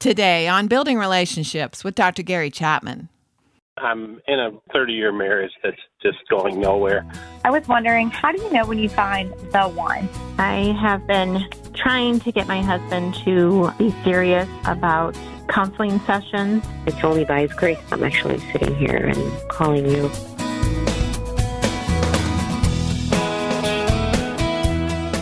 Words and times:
Today 0.00 0.48
on 0.48 0.66
Building 0.66 0.96
Relationships 0.96 1.84
with 1.84 1.94
Dr. 1.94 2.22
Gary 2.22 2.50
Chapman. 2.50 3.10
I'm 3.76 4.18
in 4.26 4.40
a 4.40 4.50
30 4.72 4.94
year 4.94 5.12
marriage 5.12 5.52
that's 5.62 5.76
just 6.02 6.16
going 6.30 6.58
nowhere. 6.58 7.04
I 7.44 7.50
was 7.50 7.68
wondering, 7.68 8.08
how 8.08 8.32
do 8.32 8.40
you 8.40 8.50
know 8.50 8.64
when 8.64 8.78
you 8.78 8.88
find 8.88 9.30
the 9.52 9.68
one? 9.68 10.08
I 10.38 10.74
have 10.80 11.06
been 11.06 11.44
trying 11.74 12.18
to 12.20 12.32
get 12.32 12.48
my 12.48 12.62
husband 12.62 13.14
to 13.26 13.72
be 13.76 13.94
serious 14.02 14.48
about 14.64 15.18
counseling 15.50 16.00
sessions. 16.06 16.64
It's 16.86 17.04
only 17.04 17.26
by 17.26 17.42
His 17.42 17.52
grace 17.52 17.78
I'm 17.92 18.02
actually 18.02 18.38
sitting 18.52 18.74
here 18.76 19.12
and 19.14 19.50
calling 19.50 19.84
you. 19.84 20.10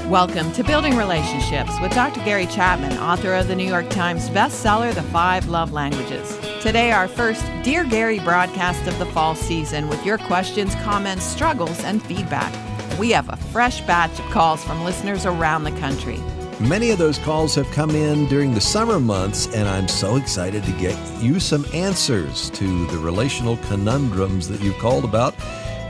Welcome 0.08 0.52
to 0.52 0.64
Building 0.64 0.96
Relationships 0.96 1.78
with 1.82 1.92
Dr. 1.92 2.24
Gary 2.24 2.46
Chapman, 2.46 2.96
author 2.96 3.34
of 3.34 3.46
the 3.46 3.54
New 3.54 3.68
York 3.68 3.90
Times 3.90 4.30
bestseller, 4.30 4.94
The 4.94 5.02
Five 5.02 5.48
Love 5.48 5.72
Languages. 5.72 6.34
Today, 6.62 6.92
our 6.92 7.06
first 7.06 7.44
Dear 7.62 7.84
Gary 7.84 8.18
broadcast 8.18 8.86
of 8.88 8.98
the 8.98 9.04
fall 9.04 9.34
season 9.34 9.86
with 9.86 10.06
your 10.06 10.16
questions, 10.16 10.74
comments, 10.76 11.24
struggles, 11.24 11.84
and 11.84 12.02
feedback. 12.02 12.50
We 12.98 13.10
have 13.10 13.28
a 13.28 13.36
fresh 13.36 13.82
batch 13.82 14.18
of 14.18 14.24
calls 14.30 14.64
from 14.64 14.82
listeners 14.82 15.26
around 15.26 15.64
the 15.64 15.72
country. 15.72 16.18
Many 16.58 16.88
of 16.88 16.96
those 16.96 17.18
calls 17.18 17.54
have 17.56 17.70
come 17.72 17.90
in 17.90 18.28
during 18.28 18.54
the 18.54 18.62
summer 18.62 18.98
months, 18.98 19.54
and 19.54 19.68
I'm 19.68 19.88
so 19.88 20.16
excited 20.16 20.64
to 20.64 20.72
get 20.72 20.96
you 21.22 21.38
some 21.38 21.66
answers 21.74 22.48
to 22.52 22.86
the 22.86 22.96
relational 22.96 23.58
conundrums 23.68 24.48
that 24.48 24.62
you've 24.62 24.78
called 24.78 25.04
about. 25.04 25.34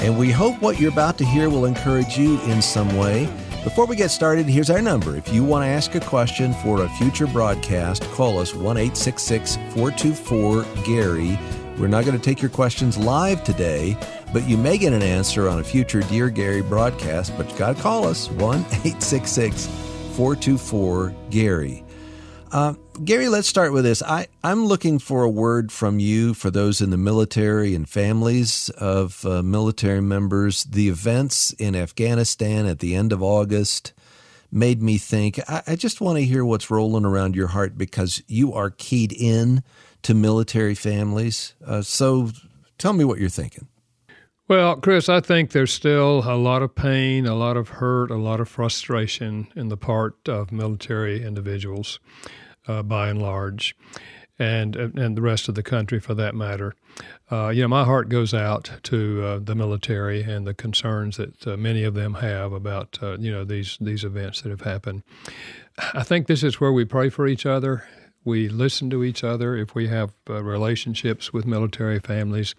And 0.01 0.19
we 0.19 0.33
hope 0.33 0.61
what 0.61 0.81
you're 0.81 0.91
about 0.91 1.19
to 1.19 1.25
hear 1.25 1.49
will 1.49 1.67
encourage 1.67 2.19
you 2.19 2.41
in 2.43 2.61
some 2.61 2.97
way. 2.97 3.29
Before 3.65 3.87
we 3.87 3.97
get 3.97 4.13
started, 4.13 4.47
here's 4.47 4.71
our 4.71 4.81
number. 4.81 5.17
If 5.17 5.33
you 5.33 5.43
want 5.43 5.65
to 5.65 5.67
ask 5.67 5.93
a 5.97 6.01
question 6.01 6.55
for 6.55 6.83
a 6.83 6.89
future 6.91 7.27
broadcast, 7.27 8.05
call 8.13 8.39
us 8.39 8.55
1 8.55 8.77
424 8.77 10.65
Gary. 10.85 11.37
We're 11.77 11.89
not 11.89 12.05
going 12.05 12.17
to 12.17 12.25
take 12.25 12.41
your 12.41 12.53
questions 12.53 12.97
live 12.97 13.43
today, 13.43 13.97
but 14.33 14.49
you 14.49 14.57
may 14.57 14.79
get 14.79 14.93
an 14.93 15.03
answer 15.03 15.49
on 15.49 15.59
a 15.59 15.65
future 15.65 16.03
Dear 16.03 16.31
Gary 16.31 16.63
broadcast. 16.63 17.37
But 17.37 17.51
you 17.51 17.59
got 17.59 17.75
to 17.77 17.83
call 17.83 18.07
us 18.07 18.31
1 18.31 18.63
424 18.65 21.15
Gary. 21.31 21.85
Uh, 22.51 22.75
Gary, 23.05 23.29
let's 23.29 23.49
start 23.49 23.73
with 23.73 23.85
this. 23.85 24.03
I, 24.03 24.29
I'm 24.43 24.65
looking 24.65 24.99
for 24.99 25.23
a 25.23 25.29
word 25.29 25.71
from 25.71 25.99
you 25.99 26.33
for 26.33 26.51
those 26.51 26.81
in 26.81 26.89
the 26.91 26.97
military 26.97 27.75
and 27.75 27.87
families 27.87 28.71
of 28.71 29.25
uh, 29.27 29.43
military 29.43 30.01
members. 30.01 30.65
The 30.65 30.89
events 30.89 31.53
in 31.53 31.77
Afghanistan 31.77 32.65
at 32.67 32.79
the 32.79 32.95
end 32.95 33.13
of 33.13 33.23
August 33.23 33.93
made 34.51 34.83
me 34.83 34.97
think. 34.97 35.39
I, 35.49 35.63
I 35.67 35.77
just 35.77 36.01
want 36.01 36.17
to 36.17 36.25
hear 36.25 36.43
what's 36.43 36.71
rolling 36.71 37.05
around 37.05 37.37
your 37.37 37.49
heart 37.49 37.77
because 37.77 38.23
you 38.27 38.55
are 38.55 38.71
keyed 38.71 39.13
in 39.13 39.63
to 40.03 40.15
military 40.15 40.75
families. 40.75 41.55
Uh, 41.65 41.83
so 41.83 42.31
tell 42.79 42.95
me 42.95 43.05
what 43.05 43.19
you're 43.19 43.29
thinking. 43.29 43.69
Well, 44.49 44.77
Chris, 44.77 45.11
I 45.11 45.21
think 45.21 45.51
there's 45.51 45.75
still 45.75 46.23
a 46.25 46.35
lot 46.35 46.63
of 46.63 46.75
pain, 46.75 47.27
a 47.27 47.35
lot 47.35 47.59
of 47.59 47.69
hurt, 47.69 48.11
a 48.11 48.17
lot 48.17 48.41
of 48.41 48.49
frustration 48.49 49.49
in 49.55 49.69
the 49.69 49.77
part 49.77 50.27
of 50.27 50.51
military 50.51 51.23
individuals, 51.23 52.01
uh, 52.67 52.83
by 52.83 53.11
and 53.11 53.21
large, 53.21 53.77
and 54.39 54.75
and 54.75 55.19
the 55.19 55.21
rest 55.21 55.51
of 55.51 55.55
the 55.55 55.63
country 55.63 56.01
for 56.01 56.15
that 56.15 56.35
matter. 56.35 56.75
Uh, 57.31 57.49
you 57.49 57.61
know, 57.61 57.69
my 57.69 57.85
heart 57.85 58.09
goes 58.09 58.33
out 58.33 58.71
to 58.85 59.23
uh, 59.23 59.39
the 59.39 59.55
military 59.55 60.23
and 60.23 60.47
the 60.47 60.55
concerns 60.55 61.19
that 61.19 61.47
uh, 61.47 61.59
many 61.59 61.85
of 61.85 61.93
them 61.93 62.15
have 62.15 62.51
about 62.55 62.99
uh, 63.03 63.19
you 63.19 63.31
know 63.31 63.45
these 63.45 63.77
these 63.83 64.03
events 64.03 64.41
that 64.41 64.49
have 64.49 64.63
happened. 64.63 65.03
I 65.93 66.05
think 66.05 66.27
this 66.27 66.43
is 66.43 66.59
where 66.59 66.73
we 66.73 66.87
pray 66.87 67.11
for 67.11 67.29
each 67.29 67.45
other. 67.45 67.87
We 68.25 68.49
listen 68.49 68.89
to 68.91 69.05
each 69.05 69.23
other 69.23 69.55
if 69.55 69.75
we 69.75 69.89
have 69.89 70.15
uh, 70.31 70.43
relationships 70.43 71.35
with 71.35 71.47
military 71.47 72.01
families 72.01 72.55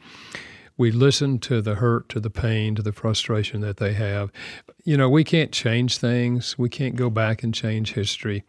we 0.79 0.91
listen 0.91 1.39
to 1.39 1.61
the 1.61 1.75
hurt, 1.75 2.07
to 2.07 2.21
the 2.21 2.29
pain, 2.29 2.73
to 2.73 2.81
the 2.81 2.93
frustration 2.93 3.59
that 3.59 3.77
they 3.77 3.91
have. 3.91 4.31
You 4.85 4.95
know, 4.95 5.09
we 5.09 5.25
can't 5.25 5.51
change 5.51 5.97
things. 5.97 6.57
We 6.57 6.69
can't 6.69 6.95
go 6.95 7.09
back 7.09 7.43
and 7.43 7.53
change 7.53 7.93
history, 7.93 8.45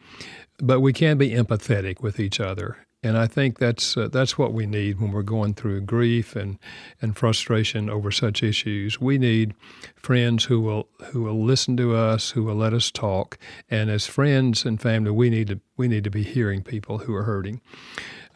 but 0.58 0.78
we 0.78 0.92
can 0.92 1.18
be 1.18 1.30
empathetic 1.30 2.00
with 2.00 2.20
each 2.20 2.38
other. 2.38 2.86
And 3.02 3.18
I 3.18 3.26
think 3.26 3.58
that's 3.58 3.96
uh, 3.96 4.08
that's 4.08 4.38
what 4.38 4.52
we 4.52 4.66
need 4.66 5.00
when 5.00 5.10
we're 5.10 5.22
going 5.22 5.54
through 5.54 5.80
grief 5.80 6.36
and, 6.36 6.58
and 7.02 7.16
frustration 7.16 7.90
over 7.90 8.10
such 8.10 8.42
issues. 8.42 9.00
We 9.00 9.18
need 9.18 9.54
friends 9.96 10.44
who 10.44 10.60
will 10.60 10.88
who 11.06 11.22
will 11.22 11.42
listen 11.42 11.76
to 11.78 11.96
us, 11.96 12.30
who 12.30 12.44
will 12.44 12.56
let 12.56 12.74
us 12.74 12.90
talk. 12.90 13.38
And 13.70 13.90
as 13.90 14.06
friends 14.06 14.64
and 14.64 14.80
family, 14.80 15.10
we 15.10 15.30
need 15.30 15.48
to 15.48 15.60
we 15.76 15.88
need 15.88 16.04
to 16.04 16.10
be 16.10 16.22
hearing 16.22 16.62
people 16.62 16.98
who 16.98 17.14
are 17.14 17.24
hurting 17.24 17.60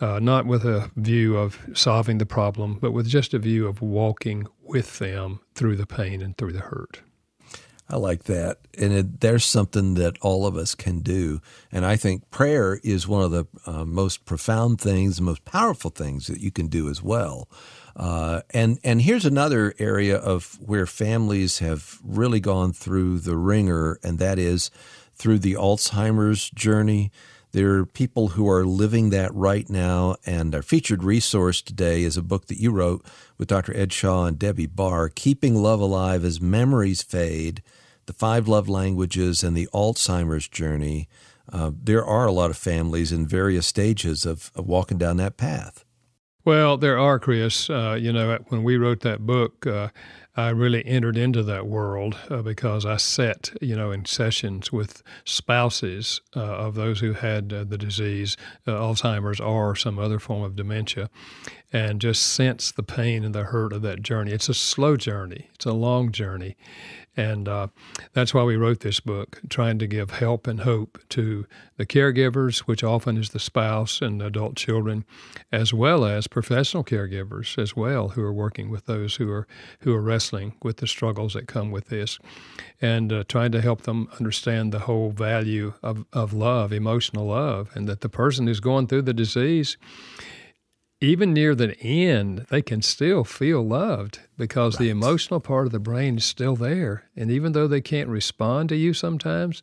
uh, 0.04 0.18
not 0.20 0.44
with 0.44 0.64
a 0.64 0.90
view 0.96 1.38
of 1.38 1.58
solving 1.72 2.18
the 2.18 2.26
problem, 2.26 2.78
but 2.78 2.92
with 2.92 3.08
just 3.08 3.32
a 3.32 3.38
view 3.38 3.66
of 3.66 3.80
walking 3.80 4.46
with 4.62 4.98
them 4.98 5.40
through 5.54 5.76
the 5.76 5.86
pain 5.86 6.20
and 6.20 6.36
through 6.36 6.52
the 6.52 6.60
hurt. 6.60 7.00
I 7.88 7.96
like 7.96 8.24
that. 8.24 8.58
And 8.78 8.92
it, 8.92 9.20
there's 9.20 9.46
something 9.46 9.94
that 9.94 10.18
all 10.20 10.46
of 10.46 10.56
us 10.56 10.74
can 10.74 11.00
do. 11.00 11.40
And 11.72 11.86
I 11.86 11.96
think 11.96 12.30
prayer 12.30 12.80
is 12.84 13.08
one 13.08 13.22
of 13.22 13.30
the 13.30 13.46
uh, 13.64 13.86
most 13.86 14.26
profound 14.26 14.78
things, 14.78 15.16
the 15.16 15.22
most 15.22 15.46
powerful 15.46 15.90
things 15.90 16.26
that 16.26 16.40
you 16.40 16.50
can 16.50 16.66
do 16.66 16.90
as 16.90 17.02
well. 17.02 17.48
Uh, 17.96 18.42
and 18.50 18.78
and 18.84 19.00
here's 19.02 19.24
another 19.24 19.72
area 19.78 20.16
of 20.16 20.58
where 20.60 20.86
families 20.86 21.60
have 21.60 21.98
really 22.04 22.40
gone 22.40 22.72
through 22.72 23.20
the 23.20 23.36
wringer, 23.36 24.00
and 24.02 24.18
that 24.18 24.38
is 24.38 24.70
through 25.14 25.38
the 25.38 25.54
Alzheimer's 25.54 26.50
journey. 26.50 27.10
There 27.54 27.78
are 27.78 27.86
people 27.86 28.30
who 28.30 28.50
are 28.50 28.66
living 28.66 29.10
that 29.10 29.32
right 29.32 29.70
now, 29.70 30.16
and 30.26 30.52
our 30.56 30.60
featured 30.60 31.04
resource 31.04 31.62
today 31.62 32.02
is 32.02 32.16
a 32.16 32.22
book 32.22 32.48
that 32.48 32.58
you 32.58 32.72
wrote 32.72 33.06
with 33.38 33.46
Dr. 33.46 33.72
Ed 33.76 33.92
Shaw 33.92 34.24
and 34.24 34.36
Debbie 34.36 34.66
Barr 34.66 35.08
Keeping 35.08 35.54
Love 35.54 35.78
Alive 35.78 36.24
as 36.24 36.40
Memories 36.40 37.02
Fade, 37.02 37.62
The 38.06 38.12
Five 38.12 38.48
Love 38.48 38.68
Languages, 38.68 39.44
and 39.44 39.56
the 39.56 39.68
Alzheimer's 39.72 40.48
Journey. 40.48 41.08
Uh, 41.48 41.70
there 41.80 42.04
are 42.04 42.26
a 42.26 42.32
lot 42.32 42.50
of 42.50 42.56
families 42.56 43.12
in 43.12 43.24
various 43.24 43.68
stages 43.68 44.26
of, 44.26 44.50
of 44.56 44.66
walking 44.66 44.98
down 44.98 45.18
that 45.18 45.36
path. 45.36 45.84
Well, 46.44 46.76
there 46.76 46.98
are, 46.98 47.20
Chris. 47.20 47.70
Uh, 47.70 47.96
you 47.98 48.12
know, 48.12 48.36
when 48.48 48.64
we 48.64 48.76
wrote 48.76 49.00
that 49.02 49.24
book, 49.24 49.64
uh, 49.64 49.90
I 50.36 50.48
really 50.48 50.84
entered 50.84 51.16
into 51.16 51.44
that 51.44 51.66
world 51.66 52.18
uh, 52.28 52.42
because 52.42 52.84
I 52.84 52.96
sat, 52.96 53.52
you 53.60 53.76
know, 53.76 53.92
in 53.92 54.04
sessions 54.04 54.72
with 54.72 55.02
spouses 55.24 56.20
uh, 56.34 56.40
of 56.40 56.74
those 56.74 56.98
who 57.00 57.12
had 57.12 57.52
uh, 57.52 57.62
the 57.64 57.78
disease, 57.78 58.36
uh, 58.66 58.72
Alzheimer's 58.72 59.38
or 59.38 59.76
some 59.76 59.98
other 59.98 60.18
form 60.18 60.42
of 60.42 60.56
dementia, 60.56 61.08
and 61.72 62.00
just 62.00 62.22
sense 62.22 62.72
the 62.72 62.82
pain 62.82 63.24
and 63.24 63.34
the 63.34 63.44
hurt 63.44 63.72
of 63.72 63.82
that 63.82 64.02
journey. 64.02 64.32
It's 64.32 64.48
a 64.48 64.54
slow 64.54 64.96
journey. 64.96 65.50
It's 65.54 65.66
a 65.66 65.72
long 65.72 66.10
journey, 66.10 66.56
and 67.16 67.48
uh, 67.48 67.68
that's 68.12 68.34
why 68.34 68.42
we 68.42 68.56
wrote 68.56 68.80
this 68.80 68.98
book, 68.98 69.40
trying 69.48 69.78
to 69.78 69.86
give 69.86 70.10
help 70.10 70.48
and 70.48 70.60
hope 70.60 70.98
to 71.10 71.46
the 71.76 71.86
caregivers, 71.86 72.60
which 72.60 72.82
often 72.82 73.16
is 73.16 73.30
the 73.30 73.38
spouse 73.38 74.00
and 74.00 74.20
adult 74.20 74.56
children, 74.56 75.04
as 75.52 75.72
well 75.72 76.04
as 76.04 76.26
professional 76.26 76.82
caregivers 76.82 77.56
as 77.56 77.76
well, 77.76 78.10
who 78.10 78.22
are 78.22 78.32
working 78.32 78.68
with 78.70 78.86
those 78.86 79.16
who 79.16 79.30
are 79.30 79.46
who 79.80 79.94
are 79.94 80.02
wrestling 80.24 80.54
with 80.62 80.78
the 80.78 80.86
struggles 80.86 81.34
that 81.34 81.46
come 81.46 81.70
with 81.70 81.88
this, 81.88 82.18
and 82.80 83.12
uh, 83.12 83.24
trying 83.28 83.52
to 83.52 83.60
help 83.60 83.82
them 83.82 84.08
understand 84.18 84.72
the 84.72 84.80
whole 84.80 85.10
value 85.10 85.74
of, 85.82 86.06
of 86.12 86.32
love, 86.32 86.72
emotional 86.72 87.26
love, 87.26 87.68
and 87.74 87.86
that 87.88 88.00
the 88.00 88.08
person 88.08 88.46
who's 88.46 88.60
going 88.60 88.86
through 88.86 89.02
the 89.02 89.12
disease 89.12 89.76
even 91.00 91.34
near 91.34 91.54
the 91.54 91.78
end, 91.80 92.46
they 92.48 92.62
can 92.62 92.80
still 92.80 93.24
feel 93.24 93.60
loved 93.60 94.20
because 94.38 94.74
right. 94.74 94.84
the 94.84 94.90
emotional 94.90 95.38
part 95.38 95.66
of 95.66 95.72
the 95.72 95.78
brain 95.78 96.16
is 96.16 96.24
still 96.24 96.56
there. 96.56 97.04
And 97.14 97.30
even 97.30 97.52
though 97.52 97.68
they 97.68 97.82
can't 97.82 98.08
respond 98.08 98.70
to 98.70 98.76
you 98.76 98.94
sometimes, 98.94 99.60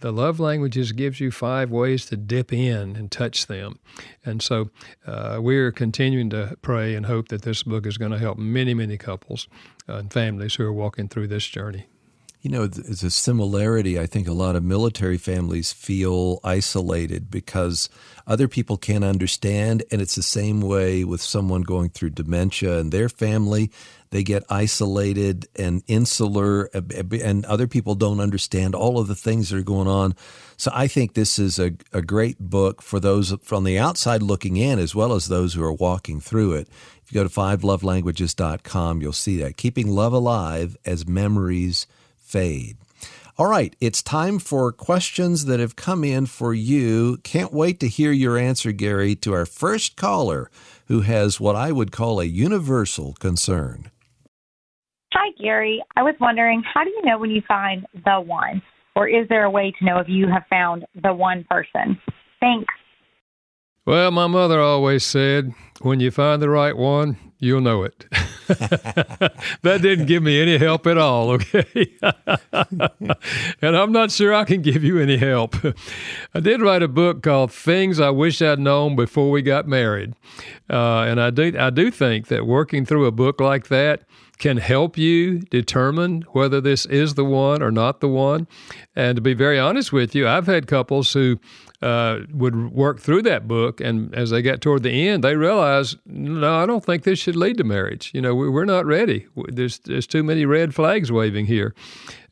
the 0.00 0.12
love 0.12 0.40
languages 0.40 0.92
gives 0.92 1.20
you 1.20 1.30
five 1.30 1.70
ways 1.70 2.06
to 2.06 2.16
dip 2.16 2.52
in 2.52 2.96
and 2.96 3.10
touch 3.10 3.46
them. 3.46 3.78
And 4.24 4.42
so 4.42 4.70
uh, 5.06 5.38
we're 5.40 5.72
continuing 5.72 6.30
to 6.30 6.56
pray 6.62 6.94
and 6.94 7.06
hope 7.06 7.28
that 7.28 7.42
this 7.42 7.62
book 7.62 7.86
is 7.86 7.98
going 7.98 8.12
to 8.12 8.18
help 8.18 8.38
many, 8.38 8.74
many 8.74 8.96
couples 8.96 9.46
and 9.96 10.12
families 10.12 10.54
who 10.54 10.64
are 10.64 10.72
walking 10.72 11.08
through 11.08 11.28
this 11.28 11.46
journey. 11.46 11.86
You 12.42 12.50
know, 12.50 12.66
there's 12.66 13.02
a 13.02 13.10
similarity. 13.10 14.00
I 14.00 14.06
think 14.06 14.26
a 14.26 14.32
lot 14.32 14.56
of 14.56 14.64
military 14.64 15.18
families 15.18 15.74
feel 15.74 16.40
isolated 16.42 17.30
because 17.30 17.90
other 18.26 18.48
people 18.48 18.78
can't 18.78 19.04
understand. 19.04 19.82
And 19.90 20.00
it's 20.00 20.14
the 20.14 20.22
same 20.22 20.62
way 20.62 21.04
with 21.04 21.20
someone 21.20 21.62
going 21.62 21.90
through 21.90 22.10
dementia 22.10 22.78
and 22.78 22.92
their 22.92 23.10
family. 23.10 23.70
They 24.10 24.24
get 24.24 24.42
isolated 24.50 25.46
and 25.54 25.84
insular, 25.86 26.68
uh, 26.74 26.80
and 27.22 27.44
other 27.44 27.68
people 27.68 27.94
don't 27.94 28.18
understand 28.18 28.74
all 28.74 28.98
of 28.98 29.06
the 29.06 29.14
things 29.14 29.50
that 29.50 29.58
are 29.58 29.62
going 29.62 29.86
on. 29.86 30.16
So 30.56 30.72
I 30.74 30.88
think 30.88 31.14
this 31.14 31.38
is 31.38 31.58
a, 31.60 31.72
a 31.92 32.02
great 32.02 32.38
book 32.40 32.82
for 32.82 32.98
those 32.98 33.32
from 33.42 33.62
the 33.62 33.78
outside 33.78 34.22
looking 34.22 34.56
in, 34.56 34.80
as 34.80 34.94
well 34.94 35.12
as 35.12 35.28
those 35.28 35.54
who 35.54 35.62
are 35.62 35.72
walking 35.72 36.20
through 36.20 36.54
it. 36.54 36.68
If 37.04 37.12
you 37.12 37.20
go 37.20 37.24
to 37.24 37.34
fivelovelanguages.com, 37.34 39.00
you'll 39.00 39.12
see 39.12 39.36
that. 39.38 39.56
Keeping 39.56 39.88
Love 39.88 40.12
Alive 40.12 40.76
as 40.84 41.06
Memories 41.06 41.86
fade. 42.18 42.76
All 43.38 43.46
right, 43.46 43.74
it's 43.80 44.02
time 44.02 44.38
for 44.38 44.70
questions 44.70 45.46
that 45.46 45.60
have 45.60 45.74
come 45.74 46.04
in 46.04 46.26
for 46.26 46.52
you. 46.52 47.16
Can't 47.22 47.54
wait 47.54 47.80
to 47.80 47.88
hear 47.88 48.12
your 48.12 48.36
answer, 48.36 48.70
Gary, 48.70 49.14
to 49.16 49.32
our 49.32 49.46
first 49.46 49.96
caller 49.96 50.50
who 50.88 51.02
has 51.02 51.40
what 51.40 51.56
I 51.56 51.72
would 51.72 51.92
call 51.92 52.20
a 52.20 52.24
universal 52.24 53.14
concern. 53.14 53.90
Hi, 55.12 55.30
Gary. 55.42 55.82
I 55.96 56.02
was 56.02 56.14
wondering, 56.20 56.62
how 56.72 56.84
do 56.84 56.90
you 56.90 57.02
know 57.04 57.18
when 57.18 57.30
you 57.30 57.42
find 57.48 57.86
the 58.04 58.20
one? 58.20 58.62
Or 58.94 59.08
is 59.08 59.28
there 59.28 59.44
a 59.44 59.50
way 59.50 59.72
to 59.78 59.84
know 59.84 59.98
if 59.98 60.08
you 60.08 60.28
have 60.28 60.44
found 60.48 60.84
the 61.02 61.12
one 61.12 61.44
person? 61.50 62.00
Thanks. 62.40 62.72
Well, 63.86 64.10
my 64.10 64.26
mother 64.26 64.60
always 64.60 65.04
said, 65.04 65.52
when 65.80 66.00
you 66.00 66.10
find 66.10 66.40
the 66.40 66.48
right 66.48 66.76
one, 66.76 67.16
you'll 67.40 67.60
know 67.62 67.82
it. 67.82 68.06
that 68.12 69.80
didn't 69.82 70.06
give 70.06 70.22
me 70.22 70.40
any 70.40 70.58
help 70.58 70.86
at 70.86 70.98
all, 70.98 71.30
okay? 71.30 71.96
and 72.52 73.76
I'm 73.76 73.90
not 73.90 74.10
sure 74.12 74.32
I 74.32 74.44
can 74.44 74.62
give 74.62 74.84
you 74.84 74.98
any 75.00 75.16
help. 75.16 75.56
I 76.34 76.40
did 76.40 76.60
write 76.60 76.82
a 76.82 76.88
book 76.88 77.22
called 77.22 77.52
Things 77.52 77.98
I 77.98 78.10
Wish 78.10 78.40
I'd 78.42 78.60
Known 78.60 78.94
Before 78.94 79.30
We 79.30 79.42
Got 79.42 79.66
Married. 79.66 80.14
Uh, 80.68 81.00
and 81.00 81.20
I 81.20 81.30
do, 81.30 81.56
I 81.58 81.70
do 81.70 81.90
think 81.90 82.28
that 82.28 82.46
working 82.46 82.84
through 82.84 83.06
a 83.06 83.12
book 83.12 83.40
like 83.40 83.68
that 83.68 84.02
can 84.38 84.56
help 84.56 84.96
you 84.96 85.40
determine 85.50 86.22
whether 86.32 86.60
this 86.60 86.86
is 86.86 87.14
the 87.14 87.24
one 87.24 87.62
or 87.62 87.70
not 87.70 88.00
the 88.00 88.08
one. 88.08 88.46
And 88.96 89.16
to 89.16 89.22
be 89.22 89.34
very 89.34 89.58
honest 89.58 89.92
with 89.92 90.14
you, 90.14 90.26
I've 90.26 90.46
had 90.46 90.66
couples 90.66 91.12
who 91.12 91.38
uh, 91.82 92.20
would 92.32 92.72
work 92.72 93.00
through 93.00 93.22
that 93.22 93.48
book, 93.48 93.80
and 93.80 94.14
as 94.14 94.30
they 94.30 94.42
got 94.42 94.60
toward 94.60 94.82
the 94.82 95.08
end, 95.08 95.24
they 95.24 95.34
realized, 95.34 95.96
no, 96.04 96.56
I 96.56 96.66
don't 96.66 96.84
think 96.84 97.04
this 97.04 97.18
should 97.18 97.36
lead 97.36 97.56
to 97.56 97.64
marriage. 97.64 98.10
You 98.12 98.20
know, 98.20 98.34
we're 98.34 98.66
not 98.66 98.84
ready. 98.84 99.26
There's 99.48 99.78
there's 99.78 100.06
too 100.06 100.22
many 100.22 100.44
red 100.44 100.74
flags 100.74 101.10
waving 101.10 101.46
here, 101.46 101.74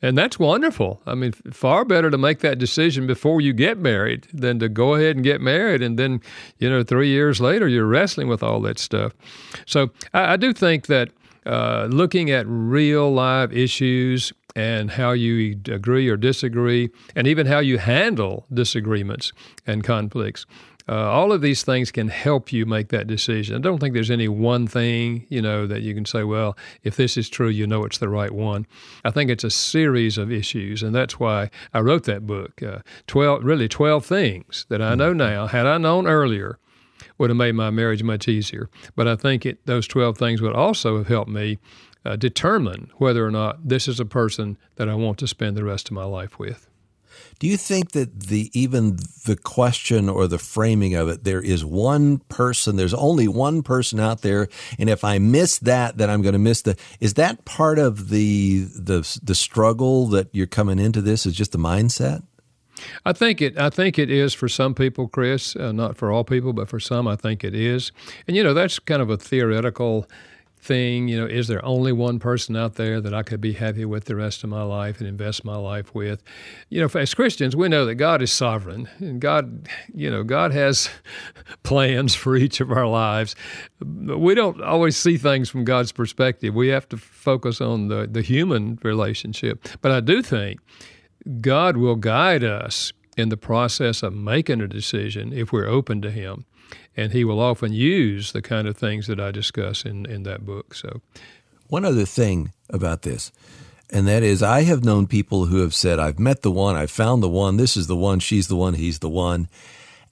and 0.01 0.15
that's 0.15 0.37
wonderful. 0.37 1.01
I 1.07 1.15
mean, 1.15 1.31
far 1.51 1.83
better 1.83 2.11
to 2.11 2.17
make 2.17 2.39
that 2.39 2.59
decision 2.59 3.07
before 3.07 3.41
you 3.41 3.53
get 3.53 3.79
married 3.79 4.27
than 4.31 4.59
to 4.59 4.69
go 4.69 4.93
ahead 4.93 5.15
and 5.15 5.25
get 5.25 5.41
married, 5.41 5.81
and 5.81 5.97
then, 5.97 6.21
you 6.59 6.69
know, 6.69 6.83
three 6.83 7.09
years 7.09 7.41
later 7.41 7.67
you're 7.67 7.87
wrestling 7.87 8.27
with 8.27 8.43
all 8.43 8.61
that 8.61 8.77
stuff. 8.77 9.13
So 9.65 9.89
I, 10.13 10.33
I 10.33 10.37
do 10.37 10.53
think 10.53 10.85
that 10.87 11.09
uh, 11.45 11.87
looking 11.89 12.29
at 12.29 12.45
real 12.47 13.11
live 13.11 13.51
issues 13.51 14.31
and 14.55 14.91
how 14.91 15.11
you 15.11 15.59
agree 15.69 16.09
or 16.09 16.17
disagree, 16.17 16.89
and 17.15 17.27
even 17.27 17.47
how 17.47 17.59
you 17.59 17.77
handle 17.77 18.45
disagreements 18.53 19.31
and 19.65 19.83
conflicts. 19.83 20.45
Uh, 20.87 21.07
all 21.07 21.31
of 21.31 21.41
these 21.41 21.61
things 21.61 21.91
can 21.91 22.07
help 22.07 22.51
you 22.51 22.65
make 22.65 22.87
that 22.87 23.05
decision. 23.05 23.55
I 23.55 23.59
don't 23.59 23.77
think 23.77 23.93
there's 23.93 24.09
any 24.09 24.27
one 24.27 24.65
thing, 24.65 25.27
you 25.29 25.39
know, 25.39 25.67
that 25.67 25.83
you 25.83 25.93
can 25.93 26.03
say, 26.05 26.23
well, 26.23 26.57
if 26.83 26.95
this 26.95 27.15
is 27.15 27.29
true, 27.29 27.47
you 27.47 27.67
know 27.67 27.83
it's 27.85 27.99
the 27.99 28.09
right 28.09 28.31
one. 28.31 28.65
I 29.05 29.11
think 29.11 29.29
it's 29.29 29.43
a 29.43 29.51
series 29.51 30.17
of 30.17 30.31
issues, 30.31 30.81
and 30.81 30.95
that's 30.95 31.19
why 31.19 31.51
I 31.75 31.81
wrote 31.81 32.05
that 32.05 32.25
book. 32.25 32.63
Uh, 32.63 32.79
Twelve, 33.05 33.43
really, 33.43 33.67
twelve 33.67 34.03
things 34.03 34.65
that 34.69 34.81
I 34.81 34.95
know 34.95 35.13
now. 35.13 35.45
Had 35.45 35.67
I 35.67 35.77
known 35.77 36.07
earlier, 36.07 36.57
would 37.19 37.29
have 37.29 37.37
made 37.37 37.53
my 37.53 37.69
marriage 37.69 38.01
much 38.01 38.27
easier. 38.27 38.69
But 38.95 39.07
I 39.07 39.15
think 39.15 39.45
it, 39.45 39.63
those 39.65 39.87
12 39.87 40.17
things 40.17 40.41
would 40.41 40.55
also 40.55 40.97
have 40.97 41.07
helped 41.07 41.29
me 41.29 41.59
uh, 42.05 42.15
determine 42.15 42.91
whether 42.97 43.25
or 43.25 43.31
not 43.31 43.67
this 43.67 43.87
is 43.87 43.99
a 43.99 44.05
person 44.05 44.57
that 44.75 44.89
I 44.89 44.95
want 44.95 45.17
to 45.19 45.27
spend 45.27 45.57
the 45.57 45.63
rest 45.63 45.89
of 45.89 45.93
my 45.93 46.05
life 46.05 46.39
with. 46.39 46.69
Do 47.39 47.47
you 47.47 47.57
think 47.57 47.91
that 47.91 48.19
the 48.27 48.49
even 48.53 48.97
the 49.25 49.37
question 49.37 50.09
or 50.09 50.27
the 50.27 50.37
framing 50.37 50.95
of 50.95 51.07
it, 51.07 51.23
there 51.23 51.41
is 51.41 51.63
one 51.63 52.19
person, 52.29 52.75
there's 52.75 52.93
only 52.93 53.27
one 53.27 53.63
person 53.63 53.99
out 53.99 54.21
there, 54.21 54.47
and 54.77 54.89
if 54.89 55.03
I 55.03 55.19
miss 55.19 55.57
that, 55.59 55.97
then 55.97 56.09
I'm 56.09 56.21
going 56.21 56.33
to 56.33 56.39
miss 56.39 56.61
the. 56.61 56.77
Is 56.99 57.13
that 57.15 57.45
part 57.45 57.79
of 57.79 58.09
the 58.09 58.63
the 58.75 59.19
the 59.23 59.35
struggle 59.35 60.07
that 60.07 60.29
you're 60.33 60.47
coming 60.47 60.79
into 60.79 61.01
this? 61.01 61.25
Is 61.25 61.33
just 61.33 61.53
the 61.53 61.57
mindset? 61.57 62.23
I 63.05 63.13
think 63.13 63.41
it. 63.41 63.57
I 63.57 63.69
think 63.69 63.97
it 63.97 64.09
is 64.09 64.33
for 64.33 64.49
some 64.49 64.73
people, 64.73 65.07
Chris. 65.07 65.55
Uh, 65.55 65.71
not 65.71 65.95
for 65.95 66.11
all 66.11 66.23
people, 66.23 66.53
but 66.53 66.67
for 66.67 66.79
some, 66.79 67.07
I 67.07 67.15
think 67.15 67.43
it 67.43 67.55
is. 67.55 67.91
And 68.27 68.35
you 68.35 68.43
know, 68.43 68.53
that's 68.53 68.79
kind 68.79 69.01
of 69.01 69.09
a 69.09 69.17
theoretical 69.17 70.07
thing. 70.59 71.07
You 71.07 71.21
know, 71.21 71.25
is 71.25 71.47
there 71.47 71.63
only 71.65 71.91
one 71.91 72.19
person 72.19 72.55
out 72.55 72.75
there 72.75 73.01
that 73.01 73.13
I 73.13 73.23
could 73.23 73.41
be 73.41 73.53
happy 73.53 73.85
with 73.85 74.05
the 74.05 74.15
rest 74.15 74.43
of 74.43 74.49
my 74.49 74.63
life 74.63 74.99
and 74.99 75.07
invest 75.07 75.45
my 75.45 75.55
life 75.55 75.93
with? 75.95 76.21
You 76.69 76.81
know, 76.81 76.99
as 76.99 77.13
Christians, 77.13 77.55
we 77.55 77.69
know 77.69 77.85
that 77.85 77.95
God 77.95 78.21
is 78.21 78.31
sovereign, 78.31 78.89
and 78.99 79.19
God, 79.19 79.67
you 79.93 80.09
know, 80.09 80.23
God 80.23 80.51
has 80.51 80.89
plans 81.63 82.15
for 82.15 82.35
each 82.35 82.61
of 82.61 82.71
our 82.71 82.87
lives. 82.87 83.35
We 83.81 84.35
don't 84.35 84.61
always 84.61 84.97
see 84.97 85.17
things 85.17 85.49
from 85.49 85.63
God's 85.63 85.91
perspective. 85.91 86.53
We 86.53 86.67
have 86.69 86.87
to 86.89 86.97
focus 86.97 87.61
on 87.61 87.87
the 87.87 88.07
the 88.09 88.21
human 88.21 88.79
relationship. 88.83 89.67
But 89.81 89.91
I 89.91 89.99
do 89.99 90.21
think 90.21 90.59
God 91.41 91.77
will 91.77 91.95
guide 91.95 92.43
us 92.43 92.93
in 93.17 93.29
the 93.29 93.37
process 93.37 94.01
of 94.01 94.13
making 94.13 94.61
a 94.61 94.67
decision 94.67 95.33
if 95.33 95.51
we're 95.51 95.67
open 95.67 96.01
to 96.01 96.11
Him. 96.11 96.45
And 96.95 97.11
He 97.11 97.23
will 97.23 97.39
often 97.39 97.73
use 97.73 98.31
the 98.31 98.41
kind 98.41 98.67
of 98.67 98.77
things 98.77 99.07
that 99.07 99.19
I 99.19 99.31
discuss 99.31 99.85
in, 99.85 100.05
in 100.05 100.23
that 100.23 100.45
book. 100.45 100.73
So, 100.73 101.01
one 101.67 101.85
other 101.85 102.05
thing 102.05 102.51
about 102.69 103.03
this, 103.03 103.31
and 103.89 104.07
that 104.07 104.23
is 104.23 104.43
I 104.43 104.61
have 104.63 104.83
known 104.83 105.07
people 105.07 105.45
who 105.45 105.57
have 105.61 105.73
said, 105.73 105.99
I've 105.99 106.19
met 106.19 106.41
the 106.41 106.51
one, 106.51 106.75
I've 106.75 106.91
found 106.91 107.23
the 107.23 107.29
one, 107.29 107.57
this 107.57 107.77
is 107.77 107.87
the 107.87 107.95
one, 107.95 108.19
she's 108.19 108.47
the 108.47 108.55
one, 108.55 108.75
he's 108.75 108.99
the 108.99 109.09
one. 109.09 109.47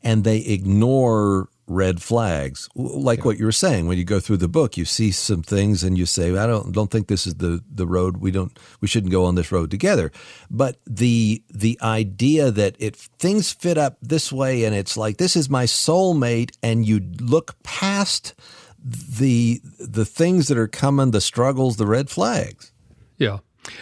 And 0.04 0.24
they 0.24 0.38
ignore 0.40 1.50
red 1.68 2.02
flags. 2.02 2.70
Like 2.76 3.20
yeah. 3.20 3.26
what 3.26 3.38
you 3.38 3.46
were 3.46 3.52
saying, 3.52 3.88
when 3.88 3.98
you 3.98 4.06
go 4.06 4.20
through 4.20 4.38
the 4.38 4.48
book, 4.48 4.78
you 4.78 4.86
see 4.86 5.12
some 5.12 5.44
things 5.44 5.84
and 5.84 5.98
you 5.98 6.06
say, 6.06 6.36
I 6.36 6.48
don't 6.48 6.72
don't 6.72 6.90
think 6.90 7.08
this 7.08 7.28
is 7.28 7.36
the, 7.36 7.62
the 7.70 7.86
road 7.86 8.18
we 8.18 8.32
don't 8.32 8.58
we 8.82 8.88
shouldn't 8.88 9.12
go 9.12 9.26
on 9.26 9.36
this 9.36 9.52
road 9.52 9.70
together. 9.70 10.12
But 10.50 10.78
the 10.86 11.44
the 11.50 11.78
idea 11.82 12.52
that 12.52 12.76
if 12.80 12.96
things 12.96 13.52
fit 13.52 13.78
up 13.78 13.98
this 14.02 14.32
way 14.32 14.64
and 14.64 14.74
it's 14.74 14.98
like 14.98 15.18
this 15.18 15.36
is 15.36 15.50
my 15.50 15.66
soulmate 15.66 16.56
and 16.64 16.88
you 16.88 17.02
look 17.20 17.62
past 17.64 18.34
the 18.80 19.62
the 19.80 20.06
things 20.06 20.48
that 20.48 20.58
are 20.58 20.68
coming, 20.68 21.12
the 21.12 21.22
struggles, 21.22 21.78
the 21.78 21.88
red 21.88 22.10
flags. 22.10 22.72
Yeah. 23.18 23.40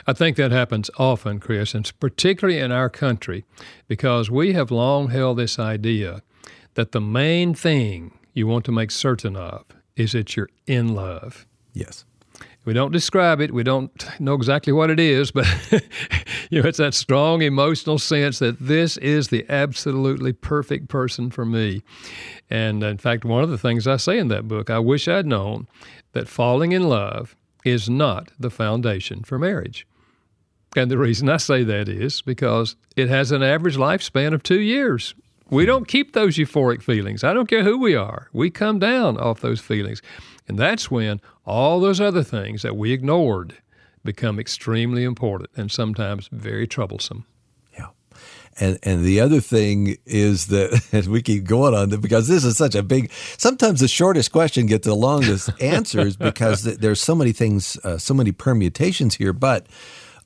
I 0.08 0.14
think 0.14 0.36
that 0.38 0.52
happens 0.52 0.90
often, 0.98 1.40
Chris, 1.40 1.76
and 1.76 1.92
particularly 2.00 2.60
in 2.60 2.72
our 2.72 2.90
country, 2.90 3.46
because 3.88 4.32
we 4.32 4.54
have 4.54 4.72
long 4.72 5.10
held 5.10 5.38
this 5.38 5.60
idea 5.60 6.24
that 6.76 6.92
the 6.92 7.02
main 7.02 7.54
thing 7.54 8.18
you 8.34 8.48
want 8.48 8.66
to 8.66 8.72
make 8.72 8.92
certain 8.92 9.36
of 9.36 9.66
is 9.96 10.12
that 10.12 10.36
you're 10.36 10.50
in 10.68 10.94
love. 10.94 11.46
Yes. 11.74 12.06
We 12.66 12.74
don't 12.74 12.92
describe 12.92 13.42
it. 13.42 13.54
We 13.54 13.64
don't 13.64 13.92
know 14.20 14.34
exactly 14.34 14.74
what 14.74 14.90
it 14.90 15.00
is, 15.00 15.32
but 15.32 15.46
you 16.50 16.62
know, 16.62 16.68
it's 16.68 16.80
that 16.80 16.96
strong 16.96 17.44
emotional 17.44 18.00
sense 18.00 18.40
that 18.40 18.60
this 18.60 18.98
is 18.98 19.28
the 19.28 19.46
absolutely 19.50 20.34
perfect 20.34 20.90
person 20.90 21.30
for 21.30 21.46
me. 21.46 21.84
And 22.50 22.84
uh, 22.84 22.88
in 22.88 22.98
fact, 22.98 23.24
one 23.24 23.44
of 23.44 23.52
the 23.52 23.58
things 23.58 23.88
I 23.88 23.98
say 23.98 24.18
in 24.18 24.30
that 24.30 24.48
book, 24.48 24.70
I 24.70 24.80
wish 24.80 25.08
I'd 25.08 25.28
known 25.28 25.68
that 26.14 26.28
falling 26.28 26.72
in 26.72 26.90
love 26.90 27.36
is 27.64 27.88
not 27.88 28.32
the 28.40 28.50
foundation 28.50 29.24
for 29.24 29.38
marriage. 29.38 29.86
And 30.76 30.90
the 30.90 30.98
reason 30.98 31.30
I 31.30 31.38
say 31.38 31.64
that 31.64 31.88
is 31.88 32.22
because 32.22 32.76
it 32.96 33.10
has 33.10 33.32
an 33.32 33.44
average 33.44 33.78
lifespan 33.78 34.34
of 34.34 34.44
two 34.44 34.60
years. 34.60 35.14
We 35.50 35.66
don't 35.66 35.88
keep 35.88 36.14
those 36.14 36.38
euphoric 36.38 36.82
feelings. 36.82 37.24
I 37.24 37.34
don't 37.34 37.48
care 37.48 37.64
who 37.64 37.78
we 37.78 37.96
are. 37.96 38.30
We 38.34 38.50
come 38.50 38.80
down 38.80 39.18
off 39.18 39.42
those 39.42 39.62
feelings. 39.62 40.02
And 40.48 40.58
that's 40.58 40.90
when 40.90 41.22
all 41.46 41.80
those 41.80 42.02
other 42.02 42.24
things 42.24 42.62
that 42.64 42.76
we 42.76 42.92
ignored 42.92 43.56
become 44.04 44.40
extremely 44.40 45.04
important 45.04 45.50
and 45.56 45.72
sometimes 45.72 46.30
very 46.32 46.68
troublesome. 46.68 47.26
Yeah. 47.78 47.88
And 48.60 48.80
and 48.84 49.04
the 49.04 49.20
other 49.20 49.42
thing 49.42 49.98
is 50.06 50.48
that 50.48 50.88
as 50.94 51.10
we 51.10 51.22
keep 51.22 51.44
going 51.44 51.74
on 51.74 51.90
because 52.00 52.28
this 52.28 52.44
is 52.44 52.58
such 52.58 52.76
a 52.76 52.84
big 52.84 53.12
sometimes 53.38 53.80
the 53.82 53.88
shortest 53.88 54.32
question 54.32 54.68
gets 54.68 54.86
the 54.86 54.96
longest 54.96 55.50
answers 55.62 56.16
because 56.16 56.64
there's 56.64 57.02
so 57.02 57.16
many 57.16 57.32
things 57.32 57.78
uh, 57.84 57.98
so 57.98 58.14
many 58.14 58.32
permutations 58.32 59.16
here 59.16 59.34
but 59.34 59.68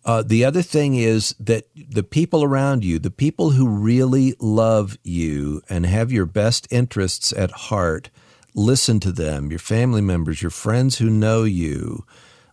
uh, 0.09 0.23
the 0.23 0.43
other 0.43 0.63
thing 0.63 0.95
is 0.95 1.35
that 1.39 1.67
the 1.75 2.01
people 2.01 2.43
around 2.43 2.83
you, 2.83 2.97
the 2.97 3.11
people 3.11 3.51
who 3.51 3.67
really 3.67 4.33
love 4.39 4.97
you 5.03 5.61
and 5.69 5.85
have 5.85 6.11
your 6.11 6.25
best 6.25 6.67
interests 6.71 7.31
at 7.31 7.51
heart, 7.51 8.09
listen 8.55 8.99
to 8.99 9.11
them, 9.11 9.51
your 9.51 9.59
family 9.59 10.01
members, 10.01 10.41
your 10.41 10.49
friends 10.49 10.97
who 10.97 11.11
know 11.11 11.43
you. 11.43 12.07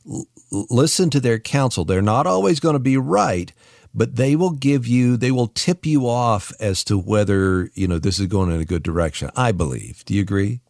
L- 0.07 0.27
listen 0.53 1.09
to 1.09 1.19
their 1.19 1.39
counsel. 1.39 1.87
They're 1.87 2.03
not 2.03 2.27
always 2.27 2.61
going 2.61 2.75
to 2.75 2.79
be 2.79 2.99
right, 2.99 3.51
but 3.95 4.17
they 4.17 4.37
will 4.37 4.51
give 4.51 4.87
you, 4.87 5.17
they 5.17 5.31
will 5.31 5.49
tip 5.49 5.87
you 5.87 6.07
off 6.07 6.53
as 6.61 6.85
to 6.85 6.99
whether, 6.99 7.71
you 7.73 7.89
know, 7.89 7.99
this 7.99 8.21
is 8.21 8.27
going 8.27 8.51
in 8.51 8.61
a 8.61 8.67
good 8.67 8.83
direction. 8.83 9.31
I 9.35 9.53
believe. 9.53 10.05
Do 10.05 10.13
you 10.13 10.21
agree? 10.21 10.61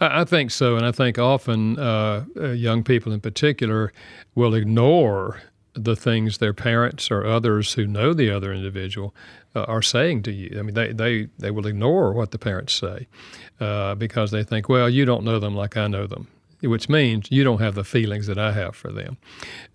I 0.00 0.24
think 0.24 0.52
so. 0.52 0.76
And 0.76 0.86
I 0.86 0.92
think 0.92 1.18
often 1.18 1.78
uh, 1.78 2.24
uh 2.34 2.52
young 2.52 2.82
people 2.82 3.12
in 3.12 3.20
particular 3.20 3.92
will 4.34 4.54
ignore 4.54 5.42
the 5.74 5.94
things 5.96 6.38
their 6.38 6.52
parents 6.54 7.10
or 7.10 7.24
others 7.24 7.74
who 7.74 7.86
know 7.86 8.12
the 8.12 8.30
other 8.30 8.52
individual 8.52 9.14
uh, 9.54 9.62
are 9.64 9.82
saying 9.82 10.22
to 10.24 10.32
you. 10.32 10.58
I 10.58 10.62
mean, 10.62 10.74
they, 10.74 10.92
they, 10.92 11.28
they 11.38 11.50
will 11.50 11.66
ignore 11.66 12.12
what 12.12 12.30
the 12.30 12.38
parents 12.38 12.74
say 12.74 13.06
uh, 13.60 13.94
because 13.94 14.30
they 14.30 14.42
think, 14.44 14.68
well, 14.68 14.90
you 14.90 15.04
don't 15.04 15.24
know 15.24 15.38
them 15.38 15.54
like 15.54 15.76
I 15.76 15.86
know 15.86 16.06
them. 16.06 16.28
which 16.62 16.88
means 16.88 17.30
you 17.30 17.42
don't 17.44 17.60
have 17.60 17.74
the 17.74 17.84
feelings 17.84 18.26
that 18.26 18.38
I 18.38 18.52
have 18.52 18.76
for 18.76 18.92
them. 18.92 19.16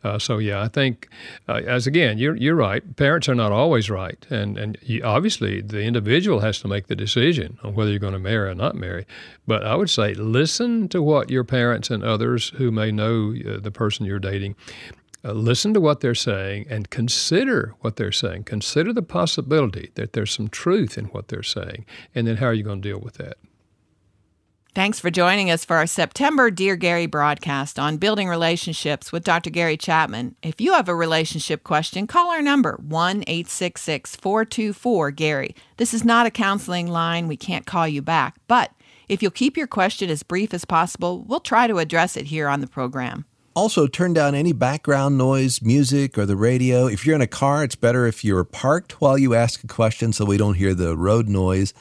Uh, 0.04 0.20
so 0.20 0.38
yeah, 0.38 0.62
I 0.62 0.68
think 0.68 1.10
uh, 1.48 1.62
as 1.66 1.88
again, 1.88 2.18
you're 2.18 2.36
you're 2.36 2.56
right. 2.56 2.96
Parents 2.96 3.28
are 3.28 3.36
not 3.36 3.52
always 3.52 3.90
right, 3.90 4.24
and 4.30 4.58
and 4.58 4.78
you, 4.82 5.02
obviously 5.04 5.62
the 5.62 5.82
individual 5.82 6.42
has 6.42 6.60
to 6.60 6.68
make 6.68 6.88
the 6.88 6.96
decision 6.96 7.58
on 7.64 7.74
whether 7.74 7.90
you're 7.90 8.00
going 8.00 8.14
to 8.14 8.20
marry 8.20 8.50
or 8.50 8.56
not 8.56 8.76
marry. 8.76 9.06
But 9.48 9.66
I 9.66 9.76
would 9.76 9.90
say 9.90 10.14
listen 10.14 10.88
to 10.90 11.02
what 11.02 11.30
your 11.30 11.44
parents 11.44 11.90
and 11.90 12.04
others 12.04 12.50
who 12.58 12.72
may 12.72 12.92
know 12.92 13.34
uh, 13.34 13.60
the 13.60 13.72
person 13.72 14.06
you're 14.06 14.20
dating. 14.20 14.56
Uh, 15.26 15.32
listen 15.32 15.74
to 15.74 15.82
what 15.82 16.02
they're 16.02 16.14
saying 16.14 16.68
and 16.70 16.92
consider 16.92 17.74
what 17.82 17.96
they're 17.96 18.12
saying. 18.12 18.44
Consider 18.44 18.94
the 18.94 19.02
possibility 19.02 19.90
that 19.96 20.14
there's 20.14 20.32
some 20.32 20.50
truth 20.50 21.00
in 21.00 21.06
what 21.06 21.30
they're 21.30 21.42
saying. 21.42 21.84
And 22.14 22.28
then 22.28 22.38
how 22.38 22.46
are 22.46 22.54
you 22.54 22.64
going 22.64 22.82
to 22.82 22.90
deal 22.90 23.00
with 23.00 23.16
that? 23.16 23.38
Thanks 24.76 25.00
for 25.00 25.10
joining 25.10 25.50
us 25.50 25.66
for 25.66 25.78
our 25.78 25.88
September 25.88 26.52
Dear 26.52 26.76
Gary 26.76 27.06
broadcast 27.06 27.80
on 27.80 27.98
building 27.98 28.28
relationships 28.28 29.12
with 29.12 29.24
Dr. 29.24 29.50
Gary 29.50 29.78
Chapman. 29.78 30.36
If 30.44 30.60
you 30.62 30.74
have 30.74 30.90
a 30.90 30.96
relationship 30.96 31.64
question, 31.64 32.08
call 32.08 32.30
our 32.30 32.42
number 32.42 32.78
1 32.86 33.24
866 33.26 34.18
424 34.18 35.12
Gary. 35.12 35.56
This 35.78 35.94
is 35.94 36.04
not 36.04 36.28
a 36.28 36.32
counseling 36.32 36.88
line. 36.88 37.28
We 37.28 37.38
can't 37.38 37.66
call 37.66 37.88
you 37.88 38.02
back. 38.02 38.36
But 38.48 38.72
if 39.08 39.24
you'll 39.24 39.32
keep 39.32 39.58
your 39.58 39.66
question 39.66 40.10
as 40.10 40.24
brief 40.24 40.54
as 40.54 40.66
possible, 40.66 41.24
we'll 41.24 41.40
try 41.40 41.68
to 41.68 41.80
address 41.80 42.18
it 42.18 42.26
here 42.26 42.50
on 42.50 42.60
the 42.60 42.68
program. 42.68 43.26
Also, 43.56 43.88
turn 43.88 44.12
down 44.12 44.36
any 44.36 44.52
background 44.52 45.18
noise, 45.18 45.62
music, 45.62 46.18
or 46.18 46.26
the 46.26 46.36
radio. 46.36 46.88
If 46.88 47.06
you're 47.06 47.16
in 47.16 47.22
a 47.22 47.28
car, 47.28 47.64
it's 47.64 47.76
better 47.76 48.06
if 48.06 48.22
you're 48.22 48.44
parked 48.44 49.00
while 49.00 49.18
you 49.18 49.34
ask 49.34 49.64
a 49.64 49.68
question 49.68 50.12
so 50.12 50.26
we 50.26 50.36
don't 50.36 50.56
hear 50.56 50.74
the 50.74 50.98
road 50.98 51.30
noise. 51.30 51.74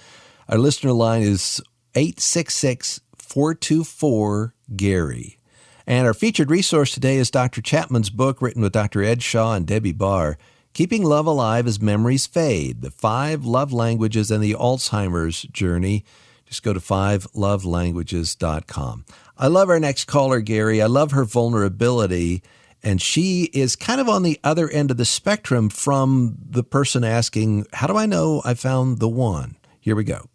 Our 0.48 0.58
listener 0.58 0.92
line 0.92 1.22
is 1.22 1.60
866 1.96 3.00
424 3.18 4.54
Gary. 4.76 5.38
And 5.84 6.06
our 6.06 6.14
featured 6.14 6.48
resource 6.48 6.92
today 6.92 7.16
is 7.16 7.28
Dr. 7.28 7.60
Chapman's 7.60 8.08
book 8.08 8.40
written 8.40 8.62
with 8.62 8.72
Dr. 8.72 9.02
Ed 9.02 9.20
Shaw 9.20 9.54
and 9.54 9.66
Debbie 9.66 9.90
Barr 9.90 10.38
Keeping 10.74 11.02
Love 11.02 11.26
Alive 11.26 11.66
as 11.66 11.80
Memories 11.80 12.26
Fade 12.26 12.82
The 12.82 12.90
Five 12.92 13.44
Love 13.44 13.72
Languages 13.72 14.30
and 14.30 14.42
the 14.42 14.54
Alzheimer's 14.54 15.42
Journey. 15.42 16.04
Just 16.54 16.62
go 16.62 16.72
to 16.72 16.78
fivelovelanguages.com. 16.78 19.04
I 19.36 19.48
love 19.48 19.68
our 19.68 19.80
next 19.80 20.04
caller, 20.04 20.38
Gary. 20.38 20.80
I 20.80 20.86
love 20.86 21.10
her 21.10 21.24
vulnerability. 21.24 22.44
And 22.80 23.02
she 23.02 23.50
is 23.52 23.74
kind 23.74 24.00
of 24.00 24.08
on 24.08 24.22
the 24.22 24.38
other 24.44 24.68
end 24.68 24.92
of 24.92 24.96
the 24.96 25.04
spectrum 25.04 25.68
from 25.68 26.36
the 26.48 26.62
person 26.62 27.02
asking, 27.02 27.66
How 27.72 27.88
do 27.88 27.96
I 27.96 28.06
know 28.06 28.40
I 28.44 28.54
found 28.54 29.00
the 29.00 29.08
one? 29.08 29.56
Here 29.80 29.96
we 29.96 30.04
go. 30.04 30.28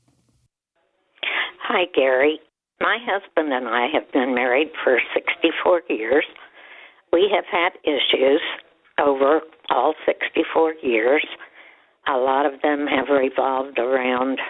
Hi, 1.63 1.85
Gary. 1.95 2.41
My 2.81 2.97
husband 3.01 3.53
and 3.53 3.69
I 3.69 3.87
have 3.93 4.11
been 4.11 4.35
married 4.35 4.71
for 4.83 4.99
64 5.13 5.83
years. 5.87 6.25
We 7.13 7.31
have 7.33 7.45
had 7.49 7.69
issues 7.85 8.41
over 9.01 9.39
all 9.69 9.93
64 10.05 10.73
years. 10.83 11.25
A 12.13 12.17
lot 12.17 12.45
of 12.45 12.61
them 12.61 12.87
have 12.87 13.07
revolved 13.07 13.79
around 13.79 14.41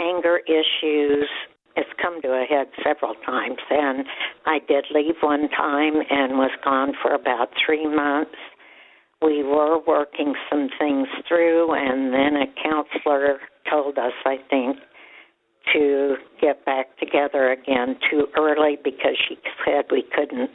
anger 0.00 0.40
issues. 0.46 1.28
It's 1.76 1.90
come 2.00 2.20
to 2.22 2.28
a 2.28 2.44
head 2.48 2.68
several 2.84 3.14
times. 3.24 3.58
And 3.70 4.04
I 4.46 4.58
did 4.66 4.86
leave 4.92 5.14
one 5.20 5.48
time 5.50 5.94
and 6.10 6.38
was 6.38 6.50
gone 6.64 6.92
for 7.02 7.14
about 7.14 7.48
three 7.64 7.86
months. 7.86 8.34
We 9.20 9.42
were 9.42 9.80
working 9.84 10.34
some 10.48 10.68
things 10.78 11.08
through, 11.26 11.72
and 11.72 12.12
then 12.12 12.40
a 12.40 12.46
counselor 12.62 13.40
told 13.68 13.98
us, 13.98 14.12
I 14.24 14.36
think, 14.48 14.76
to 15.72 16.16
get 16.40 16.64
back 16.64 16.96
together 16.98 17.50
again 17.50 17.96
too 18.10 18.26
early 18.38 18.78
because 18.82 19.16
she 19.28 19.36
said 19.64 19.84
we 19.90 20.04
couldn't 20.14 20.50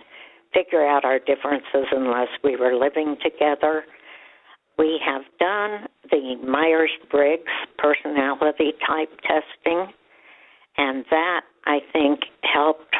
figure 0.53 0.85
out 0.85 1.03
our 1.03 1.19
differences 1.19 1.88
unless 1.91 2.29
we 2.43 2.55
were 2.55 2.75
living 2.75 3.17
together. 3.21 3.83
We 4.77 4.99
have 5.05 5.21
done 5.39 5.87
the 6.09 6.35
Myers 6.45 6.91
Briggs 7.11 7.43
personality 7.77 8.73
type 8.85 9.09
testing, 9.21 9.93
and 10.77 11.05
that 11.09 11.41
I 11.65 11.79
think 11.91 12.21
helped 12.41 12.95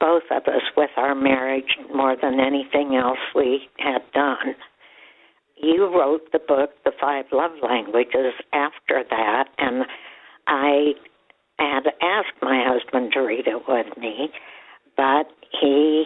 both 0.00 0.22
of 0.30 0.44
us 0.44 0.62
with 0.76 0.90
our 0.96 1.14
marriage 1.14 1.76
more 1.94 2.16
than 2.20 2.40
anything 2.40 2.96
else 2.96 3.18
we 3.34 3.68
had 3.78 4.00
done. 4.14 4.54
You 5.60 5.86
wrote 5.92 6.30
the 6.32 6.38
book, 6.38 6.70
The 6.84 6.92
Five 7.00 7.26
Love 7.32 7.52
Languages, 7.62 8.34
after 8.52 9.02
that, 9.10 9.48
and 9.58 9.84
I 10.46 10.92
had 11.58 11.86
asked 12.00 12.40
my 12.40 12.64
husband 12.64 13.12
to 13.12 13.20
read 13.20 13.46
it 13.48 13.62
with 13.66 13.96
me, 13.98 14.30
but 14.96 15.26
he 15.60 16.04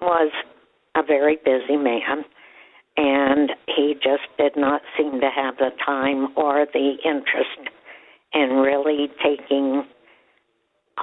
was 0.00 0.32
a 0.96 1.02
very 1.02 1.36
busy 1.44 1.76
man 1.76 2.24
and 2.98 3.52
he 3.76 3.94
just 3.94 4.26
did 4.38 4.56
not 4.56 4.82
seem 4.96 5.20
to 5.20 5.30
have 5.34 5.56
the 5.56 5.70
time 5.86 6.36
or 6.36 6.66
the 6.72 6.96
interest 7.04 7.70
in 8.34 8.56
really 8.56 9.06
taking 9.22 9.84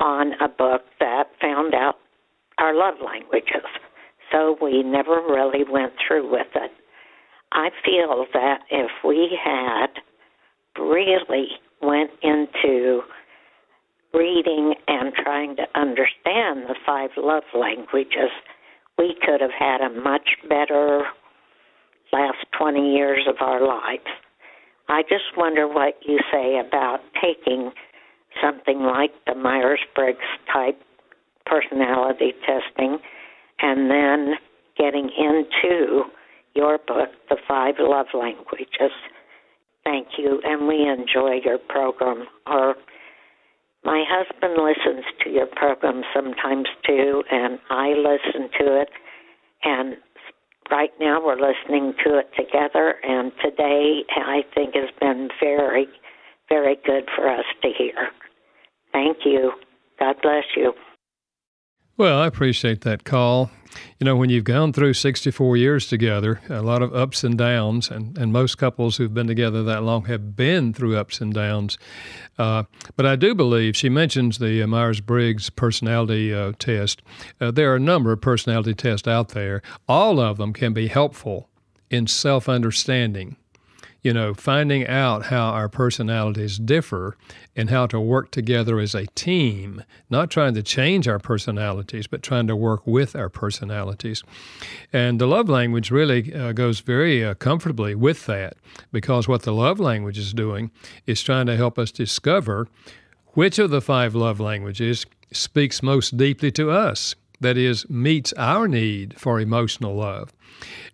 on 0.01 0.33
a 0.41 0.49
book 0.49 0.81
that 0.99 1.29
found 1.41 1.73
out 1.73 1.95
our 2.57 2.75
love 2.75 2.95
languages. 3.03 3.63
So 4.29 4.57
we 4.61 4.83
never 4.83 5.21
really 5.21 5.63
went 5.69 5.93
through 6.05 6.29
with 6.29 6.47
it. 6.53 6.71
I 7.53 7.69
feel 7.85 8.25
that 8.33 8.59
if 8.69 8.91
we 9.05 9.37
had 9.41 9.87
really 10.77 11.47
went 11.81 12.11
into 12.21 13.03
reading 14.13 14.73
and 14.89 15.13
trying 15.13 15.55
to 15.55 15.63
understand 15.75 16.67
the 16.67 16.75
five 16.85 17.11
love 17.15 17.43
languages, 17.57 18.31
we 18.97 19.15
could 19.25 19.39
have 19.39 19.51
had 19.57 19.79
a 19.79 19.89
much 20.01 20.27
better 20.49 21.03
last 22.15 22.45
20 22.57 22.93
years 22.93 23.27
of 23.27 23.35
our 23.41 23.65
lives. 23.65 24.07
I 24.87 25.01
just 25.03 25.35
wonder 25.35 25.67
what 25.67 25.95
you 26.07 26.19
say 26.31 26.61
about 26.65 26.99
taking 27.21 27.71
something 28.41 28.79
like 28.79 29.11
the 29.27 29.35
Myers 29.35 29.81
Briggs 29.95 30.29
type 30.51 30.79
personality 31.45 32.31
testing 32.45 32.99
and 33.59 33.91
then 33.91 34.35
getting 34.77 35.09
into 35.17 36.03
your 36.53 36.77
book, 36.77 37.09
The 37.29 37.37
Five 37.47 37.75
Love 37.79 38.07
Languages. 38.13 38.95
Thank 39.83 40.07
you, 40.17 40.41
and 40.45 40.67
we 40.67 40.87
enjoy 40.87 41.41
your 41.43 41.57
program. 41.57 42.25
Or 42.47 42.75
my 43.83 44.03
husband 44.07 44.53
listens 44.57 45.05
to 45.23 45.29
your 45.29 45.47
program 45.47 46.03
sometimes 46.13 46.67
too, 46.87 47.23
and 47.29 47.59
I 47.69 47.89
listen 47.89 48.49
to 48.59 48.81
it. 48.81 48.89
And 49.63 49.97
right 50.71 50.91
now 50.99 51.23
we're 51.23 51.35
listening 51.35 51.93
to 52.05 52.17
it 52.19 52.29
together, 52.37 52.95
and 53.03 53.31
today 53.43 54.03
I 54.15 54.43
think 54.53 54.75
has 54.75 54.89
been 54.99 55.29
very, 55.39 55.87
very 56.49 56.77
good 56.85 57.09
for 57.15 57.29
us 57.29 57.45
to 57.61 57.69
hear. 57.77 58.09
Thank 58.91 59.19
you. 59.25 59.53
God 59.99 60.15
bless 60.21 60.45
you. 60.55 60.73
Well, 61.97 62.19
I 62.19 62.27
appreciate 62.27 62.81
that 62.81 63.05
call. 63.05 63.51
You 63.99 64.05
know, 64.05 64.17
when 64.17 64.29
you've 64.29 64.43
gone 64.43 64.73
through 64.73 64.95
64 64.95 65.55
years 65.55 65.87
together, 65.87 66.41
a 66.49 66.61
lot 66.61 66.81
of 66.81 66.93
ups 66.93 67.23
and 67.23 67.37
downs, 67.37 67.89
and, 67.89 68.17
and 68.17 68.33
most 68.33 68.57
couples 68.57 68.97
who've 68.97 69.13
been 69.13 69.27
together 69.27 69.63
that 69.63 69.83
long 69.83 70.03
have 70.05 70.35
been 70.35 70.73
through 70.73 70.97
ups 70.97 71.21
and 71.21 71.33
downs. 71.33 71.77
Uh, 72.37 72.63
but 72.97 73.05
I 73.05 73.15
do 73.15 73.33
believe 73.33 73.77
she 73.77 73.87
mentions 73.87 74.39
the 74.39 74.61
uh, 74.61 74.67
Myers 74.67 74.99
Briggs 74.99 75.49
personality 75.49 76.33
uh, 76.33 76.51
test. 76.59 77.01
Uh, 77.39 77.51
there 77.51 77.71
are 77.71 77.77
a 77.77 77.79
number 77.79 78.11
of 78.11 78.19
personality 78.19 78.73
tests 78.73 79.07
out 79.07 79.29
there, 79.29 79.61
all 79.87 80.19
of 80.19 80.37
them 80.37 80.51
can 80.51 80.73
be 80.73 80.87
helpful 80.87 81.49
in 81.89 82.07
self 82.07 82.49
understanding 82.49 83.37
you 84.05 84.13
know, 84.13 84.35
finding 84.35 84.85
out 84.85 85.25
how 85.25 85.47
our 85.47 85.67
personalities 85.67 86.59
differ 86.59 87.17
and 87.55 87.71
how 87.71 87.87
to 87.87 87.99
work 87.99 88.29
together 88.29 88.77
as 88.77 88.93
a 88.93 89.07
team, 89.15 89.83
not 90.11 90.29
trying 90.29 90.53
to 90.53 90.61
change 90.61 91.07
our 91.07 91.17
personalities, 91.17 92.05
but 92.05 92.21
trying 92.21 92.45
to 92.45 92.55
work 92.55 92.85
with 92.85 93.15
our 93.15 93.29
personalities. 93.29 94.21
And 94.93 95.19
the 95.19 95.25
love 95.25 95.49
language 95.49 95.89
really 95.89 96.31
uh, 96.35 96.51
goes 96.51 96.81
very 96.81 97.25
uh, 97.25 97.33
comfortably 97.33 97.95
with 97.95 98.27
that 98.27 98.57
because 98.91 99.27
what 99.27 99.41
the 99.41 99.53
love 99.53 99.79
language 99.79 100.19
is 100.19 100.35
doing 100.35 100.69
is 101.07 101.23
trying 101.23 101.47
to 101.47 101.57
help 101.57 101.79
us 101.79 101.91
discover 101.91 102.67
which 103.29 103.57
of 103.57 103.71
the 103.71 103.81
five 103.81 104.13
love 104.13 104.39
languages 104.39 105.07
speaks 105.31 105.81
most 105.81 106.15
deeply 106.15 106.51
to 106.51 106.69
us 106.69 107.15
that 107.41 107.57
is, 107.57 107.89
meets 107.89 108.33
our 108.37 108.67
need 108.67 109.19
for 109.19 109.39
emotional 109.39 109.95
love. 109.95 110.31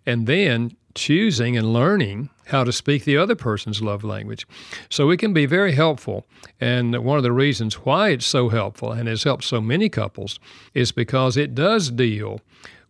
And 0.06 0.26
then 0.26 0.76
choosing 0.94 1.56
and 1.56 1.72
learning 1.72 2.30
how 2.46 2.64
to 2.64 2.72
speak 2.72 3.04
the 3.04 3.16
other 3.16 3.34
person's 3.34 3.80
love 3.80 4.04
language. 4.04 4.46
So 4.88 5.10
it 5.10 5.18
can 5.18 5.32
be 5.32 5.46
very 5.46 5.72
helpful. 5.72 6.26
And 6.60 6.96
one 7.04 7.16
of 7.16 7.22
the 7.22 7.32
reasons 7.32 7.74
why 7.74 8.10
it's 8.10 8.26
so 8.26 8.48
helpful 8.48 8.92
and 8.92 9.08
has 9.08 9.24
helped 9.24 9.44
so 9.44 9.60
many 9.60 9.88
couples 9.88 10.38
is 10.74 10.92
because 10.92 11.36
it 11.36 11.54
does 11.54 11.90
deal 11.90 12.40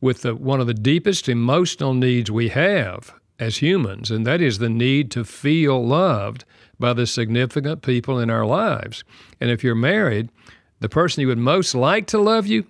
with 0.01 0.23
the, 0.23 0.35
one 0.35 0.61
of 0.61 0.67
the 0.67 0.75
deepest 0.75 1.29
emotional 1.29 1.95
needs 1.95 2.31
we 2.31 2.49
have 2.49 3.15
as 3.39 3.59
humans, 3.59 4.11
and 4.11 4.27
that 4.27 4.41
is 4.41 4.59
the 4.59 4.69
need 4.69 5.11
to 5.11 5.25
feel 5.25 5.85
loved 5.85 6.45
by 6.79 6.93
the 6.93 7.07
significant 7.07 7.83
people 7.83 8.19
in 8.19 8.31
our 8.31 8.45
lives. 8.45 9.05
And 9.41 9.51
if 9.51 9.65
you're 9.65 9.75
married, 9.75 10.31
the 10.81 10.89
person 10.89 11.21
you 11.21 11.29
would 11.29 11.39
most 11.39 11.75
like 11.75 12.07
to 12.09 12.19
love 12.19 12.47
you 12.47 12.67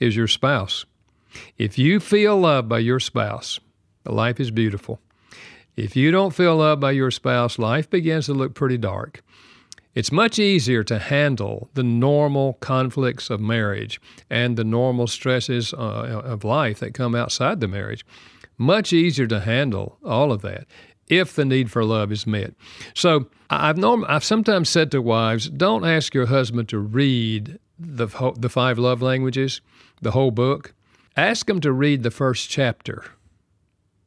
is 0.00 0.16
your 0.16 0.28
spouse. 0.28 0.84
If 1.56 1.78
you 1.78 2.00
feel 2.00 2.38
loved 2.38 2.68
by 2.68 2.80
your 2.80 3.00
spouse, 3.00 3.60
life 4.04 4.40
is 4.40 4.50
beautiful. 4.50 5.00
If 5.76 5.96
you 5.96 6.10
don't 6.10 6.34
feel 6.34 6.56
loved 6.56 6.80
by 6.80 6.90
your 6.90 7.10
spouse, 7.10 7.58
life 7.58 7.88
begins 7.88 8.26
to 8.26 8.34
look 8.34 8.54
pretty 8.54 8.78
dark. 8.78 9.22
It's 9.94 10.12
much 10.12 10.38
easier 10.38 10.82
to 10.84 10.98
handle 10.98 11.68
the 11.74 11.82
normal 11.82 12.54
conflicts 12.54 13.28
of 13.28 13.40
marriage 13.40 14.00
and 14.30 14.56
the 14.56 14.64
normal 14.64 15.06
stresses 15.06 15.74
uh, 15.74 16.22
of 16.24 16.44
life 16.44 16.80
that 16.80 16.94
come 16.94 17.14
outside 17.14 17.60
the 17.60 17.68
marriage. 17.68 18.04
Much 18.56 18.92
easier 18.92 19.26
to 19.26 19.40
handle 19.40 19.98
all 20.04 20.32
of 20.32 20.40
that 20.42 20.66
if 21.08 21.34
the 21.34 21.44
need 21.44 21.70
for 21.70 21.84
love 21.84 22.10
is 22.10 22.26
met. 22.26 22.54
So 22.94 23.28
I've 23.50 23.76
norm- 23.76 24.06
I've 24.08 24.24
sometimes 24.24 24.70
said 24.70 24.90
to 24.92 25.02
wives, 25.02 25.48
don't 25.50 25.84
ask 25.84 26.14
your 26.14 26.26
husband 26.26 26.68
to 26.70 26.78
read 26.78 27.58
the 27.78 28.06
the 28.38 28.48
five 28.48 28.78
love 28.78 29.02
languages, 29.02 29.60
the 30.00 30.12
whole 30.12 30.30
book. 30.30 30.72
Ask 31.16 31.50
him 31.50 31.60
to 31.60 31.72
read 31.72 32.02
the 32.02 32.10
first 32.10 32.48
chapter 32.48 33.04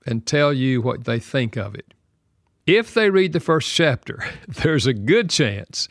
and 0.06 0.26
tell 0.26 0.54
you 0.54 0.82
what 0.82 1.06
they 1.06 1.20
think 1.20 1.56
of 1.56 1.76
it. 1.76 1.94
If 2.66 2.94
they 2.94 3.10
read 3.10 3.34
the 3.34 3.40
first 3.40 3.74
chapter, 3.74 4.24
there's 4.48 4.86
a 4.86 4.94
good 4.94 5.30
chance 5.30 5.88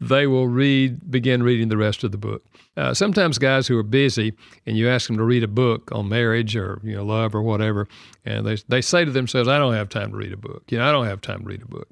they 0.00 0.26
will 0.26 0.48
read 0.48 1.10
begin 1.10 1.42
reading 1.42 1.68
the 1.68 1.76
rest 1.76 2.04
of 2.04 2.12
the 2.12 2.18
book. 2.18 2.44
Uh, 2.76 2.92
sometimes 2.92 3.38
guys 3.38 3.66
who 3.66 3.78
are 3.78 3.82
busy 3.82 4.32
and 4.66 4.76
you 4.76 4.88
ask 4.88 5.06
them 5.06 5.16
to 5.16 5.24
read 5.24 5.42
a 5.42 5.48
book 5.48 5.90
on 5.92 6.08
marriage 6.08 6.56
or 6.56 6.80
you 6.82 6.94
know 6.94 7.04
love 7.04 7.34
or 7.34 7.42
whatever, 7.42 7.88
and 8.24 8.46
they 8.46 8.56
they 8.68 8.80
say 8.80 9.04
to 9.04 9.10
themselves, 9.10 9.48
"I 9.48 9.58
don't 9.58 9.74
have 9.74 9.88
time 9.88 10.10
to 10.10 10.16
read 10.16 10.32
a 10.32 10.36
book. 10.36 10.64
You 10.68 10.78
know, 10.78 10.88
I 10.88 10.92
don't 10.92 11.06
have 11.06 11.20
time 11.20 11.40
to 11.40 11.46
read 11.46 11.62
a 11.62 11.66
book." 11.66 11.88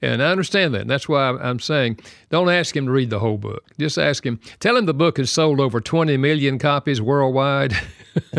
And 0.00 0.22
I 0.22 0.30
understand 0.30 0.74
that. 0.74 0.82
And 0.82 0.90
that's 0.90 1.08
why 1.08 1.30
I'm 1.30 1.58
saying 1.58 1.98
don't 2.30 2.48
ask 2.48 2.76
him 2.76 2.86
to 2.86 2.92
read 2.92 3.10
the 3.10 3.18
whole 3.18 3.38
book. 3.38 3.64
Just 3.78 3.98
ask 3.98 4.24
him, 4.24 4.38
tell 4.60 4.76
him 4.76 4.86
the 4.86 4.94
book 4.94 5.16
has 5.16 5.30
sold 5.30 5.60
over 5.60 5.80
20 5.80 6.16
million 6.16 6.58
copies 6.58 7.00
worldwide, 7.00 7.72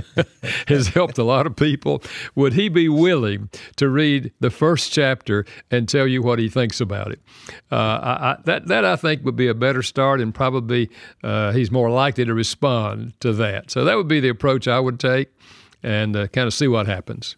has 0.68 0.88
helped 0.88 1.18
a 1.18 1.24
lot 1.24 1.46
of 1.46 1.56
people. 1.56 2.02
Would 2.36 2.54
he 2.54 2.70
be 2.70 2.88
willing 2.88 3.50
to 3.76 3.90
read 3.90 4.32
the 4.40 4.50
first 4.50 4.94
chapter 4.94 5.46
and 5.70 5.90
tell 5.90 6.08
you 6.08 6.22
what 6.22 6.40
he 6.40 6.50
thinks 6.50 6.80
about 6.80 7.12
it? 7.12 7.20
Uh, 7.72 7.76
I, 7.76 8.32
I, 8.32 8.38
that, 8.46 8.68
that 8.68 8.86
I 8.86 8.96
think 8.96 9.26
would 9.26 9.36
be 9.36 9.48
a 9.48 9.54
better 9.54 9.84
start, 9.84 10.22
and 10.22 10.34
probably 10.34 10.90
uh, 11.24 11.52
he's 11.52 11.72
more 11.72 11.89
likely 11.90 12.26
to 12.26 12.34
respond 12.34 13.14
to 13.22 13.34
that. 13.34 13.72
So 13.72 13.86
that 13.86 13.96
would 13.96 14.08
be 14.08 14.20
the 14.20 14.30
approach 14.30 14.68
I 14.68 14.80
would 14.80 15.00
take 15.00 15.30
and 15.84 16.16
uh, 16.16 16.28
kind 16.28 16.48
of 16.48 16.54
see 16.54 16.68
what 16.68 16.88
happens. 16.88 17.36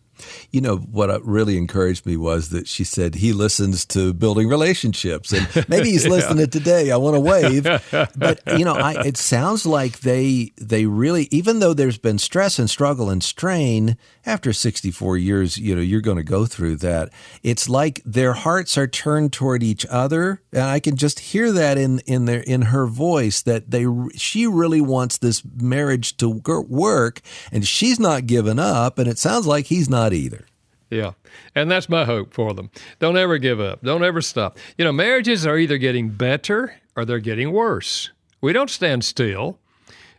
You 0.51 0.62
know, 0.62 0.77
what 0.77 1.25
really 1.25 1.58
encouraged 1.58 2.05
me 2.05 2.15
was 2.15 2.50
that 2.50 2.67
she 2.67 2.84
said 2.84 3.15
he 3.15 3.34
listens 3.34 3.86
to 3.88 4.13
building 4.13 4.50
relationships, 4.50 5.31
and 5.31 5.67
maybe 5.67 5.89
he's 5.89 6.03
yeah. 6.05 6.12
listening 6.12 6.50
today. 6.50 6.91
I 6.91 6.98
want 6.98 7.15
to 7.15 7.20
wave, 7.20 7.63
but 8.15 8.41
you 8.58 8.63
know, 8.63 8.75
I, 8.75 9.03
it 9.03 9.17
sounds 9.17 9.65
like 9.65 10.01
they 10.01 10.51
they 10.58 10.86
really, 10.86 11.27
even 11.31 11.60
though 11.60 11.74
there's 11.74 11.98
been 11.98 12.20
stress 12.20 12.60
and 12.60 12.70
struggle 12.70 13.10
and 13.10 13.24
strain 13.24 13.98
after 14.25 14.53
64 14.53 15.17
years, 15.17 15.57
you 15.57 15.75
know, 15.75 15.81
you're 15.81 16.01
going 16.01 16.17
to 16.17 16.23
go 16.23 16.45
through 16.45 16.77
that. 16.77 17.09
It's 17.43 17.67
like 17.67 18.01
their 18.05 18.33
hearts 18.33 18.77
are 18.77 18.87
turned 18.87 19.33
toward 19.33 19.63
each 19.63 19.85
other, 19.87 20.41
and 20.51 20.63
I 20.63 20.79
can 20.79 20.95
just 20.95 21.19
hear 21.19 21.51
that 21.51 21.77
in 21.77 21.99
in 22.05 22.25
their 22.25 22.41
in 22.41 22.63
her 22.63 22.87
voice 22.87 23.41
that 23.43 23.71
they 23.71 23.85
she 24.15 24.47
really 24.47 24.81
wants 24.81 25.17
this 25.17 25.43
marriage 25.61 26.17
to 26.17 26.29
work, 26.29 27.21
and 27.51 27.65
she's 27.67 27.99
not 27.99 28.27
giving 28.27 28.59
up, 28.59 28.97
and 28.97 29.09
it 29.09 29.17
sounds 29.17 29.47
like 29.47 29.65
he's 29.67 29.89
not 29.89 30.13
either. 30.13 30.45
Yeah. 30.91 31.11
And 31.55 31.71
that's 31.71 31.89
my 31.89 32.03
hope 32.05 32.33
for 32.33 32.53
them. 32.53 32.69
Don't 32.99 33.17
ever 33.17 33.37
give 33.37 33.59
up. 33.59 33.81
Don't 33.81 34.03
ever 34.03 34.21
stop. 34.21 34.59
You 34.77 34.85
know, 34.85 34.91
marriages 34.91 35.47
are 35.47 35.57
either 35.57 35.77
getting 35.77 36.09
better 36.09 36.75
or 36.95 37.05
they're 37.05 37.19
getting 37.19 37.53
worse. 37.53 38.11
We 38.41 38.53
don't 38.53 38.69
stand 38.69 39.05
still 39.05 39.57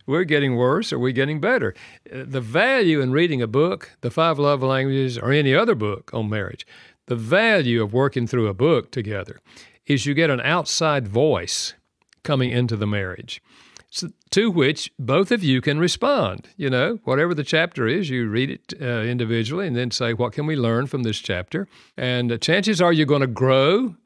we're 0.06 0.24
getting 0.24 0.56
worse 0.56 0.92
or 0.92 0.98
we're 0.98 1.12
getting 1.12 1.40
better. 1.40 1.74
The 2.10 2.40
value 2.40 3.00
in 3.00 3.12
reading 3.12 3.42
a 3.42 3.46
book, 3.46 3.92
the 4.00 4.10
five 4.10 4.38
love 4.38 4.62
languages, 4.62 5.18
or 5.18 5.32
any 5.32 5.54
other 5.54 5.74
book 5.74 6.10
on 6.12 6.28
marriage, 6.28 6.66
the 7.06 7.16
value 7.16 7.82
of 7.82 7.92
working 7.92 8.26
through 8.26 8.48
a 8.48 8.54
book 8.54 8.90
together 8.90 9.40
is 9.86 10.06
you 10.06 10.14
get 10.14 10.30
an 10.30 10.40
outside 10.40 11.08
voice 11.08 11.74
coming 12.22 12.50
into 12.50 12.76
the 12.76 12.86
marriage. 12.86 13.42
To 14.30 14.50
which 14.50 14.90
both 14.98 15.30
of 15.30 15.44
you 15.44 15.60
can 15.60 15.78
respond. 15.78 16.48
You 16.56 16.70
know, 16.70 16.98
whatever 17.04 17.34
the 17.34 17.44
chapter 17.44 17.86
is, 17.86 18.08
you 18.08 18.26
read 18.26 18.50
it 18.50 18.74
uh, 18.80 19.02
individually 19.02 19.66
and 19.66 19.76
then 19.76 19.90
say, 19.90 20.14
What 20.14 20.32
can 20.32 20.46
we 20.46 20.56
learn 20.56 20.86
from 20.86 21.02
this 21.02 21.18
chapter? 21.18 21.68
And 21.94 22.32
uh, 22.32 22.38
chances 22.38 22.80
are 22.80 22.90
you're 22.90 23.04
going 23.04 23.20
to 23.20 23.26
grow 23.26 23.96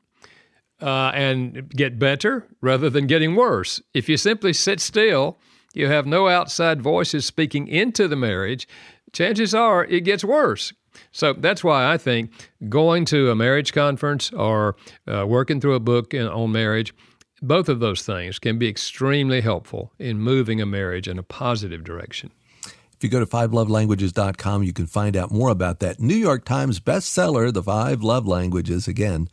uh, 0.83 1.13
and 1.15 1.69
get 1.71 2.01
better 2.01 2.49
rather 2.61 2.91
than 2.91 3.07
getting 3.07 3.37
worse. 3.37 3.81
If 3.95 4.09
you 4.09 4.17
simply 4.17 4.53
sit 4.53 4.81
still 4.81 5.39
you 5.77 5.89
have 5.89 6.07
no 6.07 6.29
outside 6.29 6.81
voices 6.81 7.27
speaking 7.27 7.69
into 7.69 8.09
the 8.09 8.17
marriage, 8.17 8.67
chances 9.13 9.55
are 9.55 9.85
it 9.85 10.01
gets 10.01 10.25
worse. 10.25 10.73
So 11.13 11.35
that's 11.35 11.63
why 11.63 11.93
I 11.93 11.99
think 11.99 12.31
going 12.69 13.05
to 13.07 13.31
a 13.31 13.35
marriage 13.35 13.73
conference 13.73 14.33
or 14.33 14.77
uh, 15.07 15.27
working 15.27 15.61
through 15.61 15.75
a 15.75 15.81
book 15.81 16.15
in, 16.15 16.27
on 16.27 16.53
marriage, 16.53 16.95
both 17.43 17.69
of 17.69 17.81
those 17.81 18.03
things 18.03 18.39
can 18.39 18.59
be 18.59 18.69
extremely 18.69 19.43
helpful 19.43 19.93
in 19.99 20.19
moving 20.19 20.61
a 20.61 20.67
marriage 20.67 21.07
in 21.07 21.19
a 21.19 21.23
positive 21.23 21.85
direction. 21.85 22.33
If 22.65 23.05
you 23.05 23.11
go 23.11 23.21
to 23.21 23.27
fivelovelanguages.com, 23.27 24.63
you 24.63 24.73
can 24.73 24.87
find 24.87 25.17
out 25.17 25.31
more 25.31 25.51
about 25.51 25.81
that 25.81 26.01
New 26.01 26.15
York 26.15 26.47
Times 26.47 26.81
bestseller, 26.81 27.53
The 27.53 27.63
Five 27.63 28.03
Love 28.03 28.27
Languages. 28.27 28.89
Again, 28.89 29.29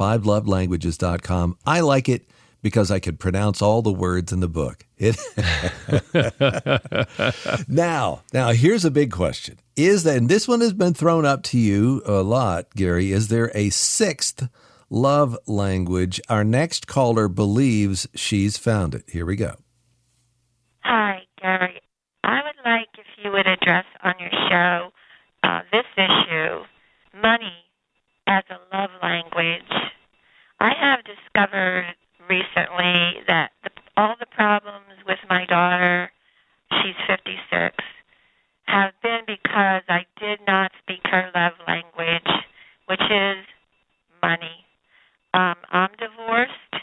fivelovelanguages.com. 0.00 1.58
I 1.66 1.80
like 1.80 2.08
it 2.08 2.26
because 2.62 2.90
I 2.90 3.00
could 3.00 3.18
pronounce 3.18 3.60
all 3.60 3.82
the 3.82 3.92
words 3.92 4.32
in 4.32 4.40
the 4.40 4.48
book. 4.48 4.86
It 4.96 5.18
now, 7.68 8.22
now 8.32 8.50
here's 8.52 8.84
a 8.84 8.90
big 8.90 9.10
question: 9.10 9.58
Is 9.76 10.04
that 10.04 10.16
and 10.16 10.28
this 10.28 10.46
one 10.46 10.60
has 10.60 10.72
been 10.72 10.94
thrown 10.94 11.26
up 11.26 11.42
to 11.44 11.58
you 11.58 12.02
a 12.06 12.22
lot, 12.22 12.72
Gary? 12.74 13.12
Is 13.12 13.28
there 13.28 13.50
a 13.54 13.70
sixth 13.70 14.48
love 14.88 15.36
language? 15.46 16.20
Our 16.28 16.44
next 16.44 16.86
caller 16.86 17.28
believes 17.28 18.06
she's 18.14 18.56
found 18.56 18.94
it. 18.94 19.04
Here 19.08 19.26
we 19.26 19.36
go. 19.36 19.56
Hi, 20.80 21.22
Gary. 21.40 21.80
I 22.24 22.40
would 22.44 22.64
like 22.64 22.88
if 22.96 23.06
you 23.22 23.32
would 23.32 23.46
address 23.46 23.86
on 24.04 24.14
your 24.20 24.30
show 24.48 24.90
uh, 25.42 25.62
this 25.72 25.86
issue: 25.96 26.62
money 27.20 27.64
as 28.28 28.44
a 28.50 28.76
love 28.76 28.90
language. 29.02 29.62
I 30.60 30.70
have 30.80 31.00
discovered 31.02 31.96
recently 32.28 33.22
that 33.26 33.50
the, 33.64 33.70
all 33.96 34.14
the 34.18 34.26
problems 34.26 34.98
with 35.06 35.18
my 35.28 35.46
daughter, 35.46 36.10
she's 36.70 36.98
56, 37.06 37.76
have 38.66 38.92
been 39.02 39.20
because 39.26 39.82
I 39.88 40.06
did 40.18 40.40
not 40.46 40.72
speak 40.82 41.00
her 41.04 41.30
love 41.34 41.52
language, 41.66 42.32
which 42.86 43.02
is 43.02 43.44
money. 44.22 44.64
Um, 45.34 45.56
I'm 45.70 45.92
divorced, 45.98 46.74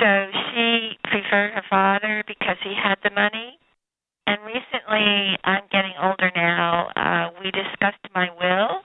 so 0.00 0.10
she 0.50 0.98
preferred 1.04 1.54
her 1.54 1.64
father 1.70 2.24
because 2.26 2.56
he 2.62 2.74
had 2.74 2.96
the 3.02 3.10
money. 3.10 3.58
And 4.26 4.38
recently, 4.46 5.36
I'm 5.44 5.68
getting 5.70 5.92
older 6.00 6.30
now. 6.34 6.88
Uh, 6.96 7.30
we 7.42 7.50
discussed 7.50 8.02
my 8.14 8.28
will, 8.40 8.80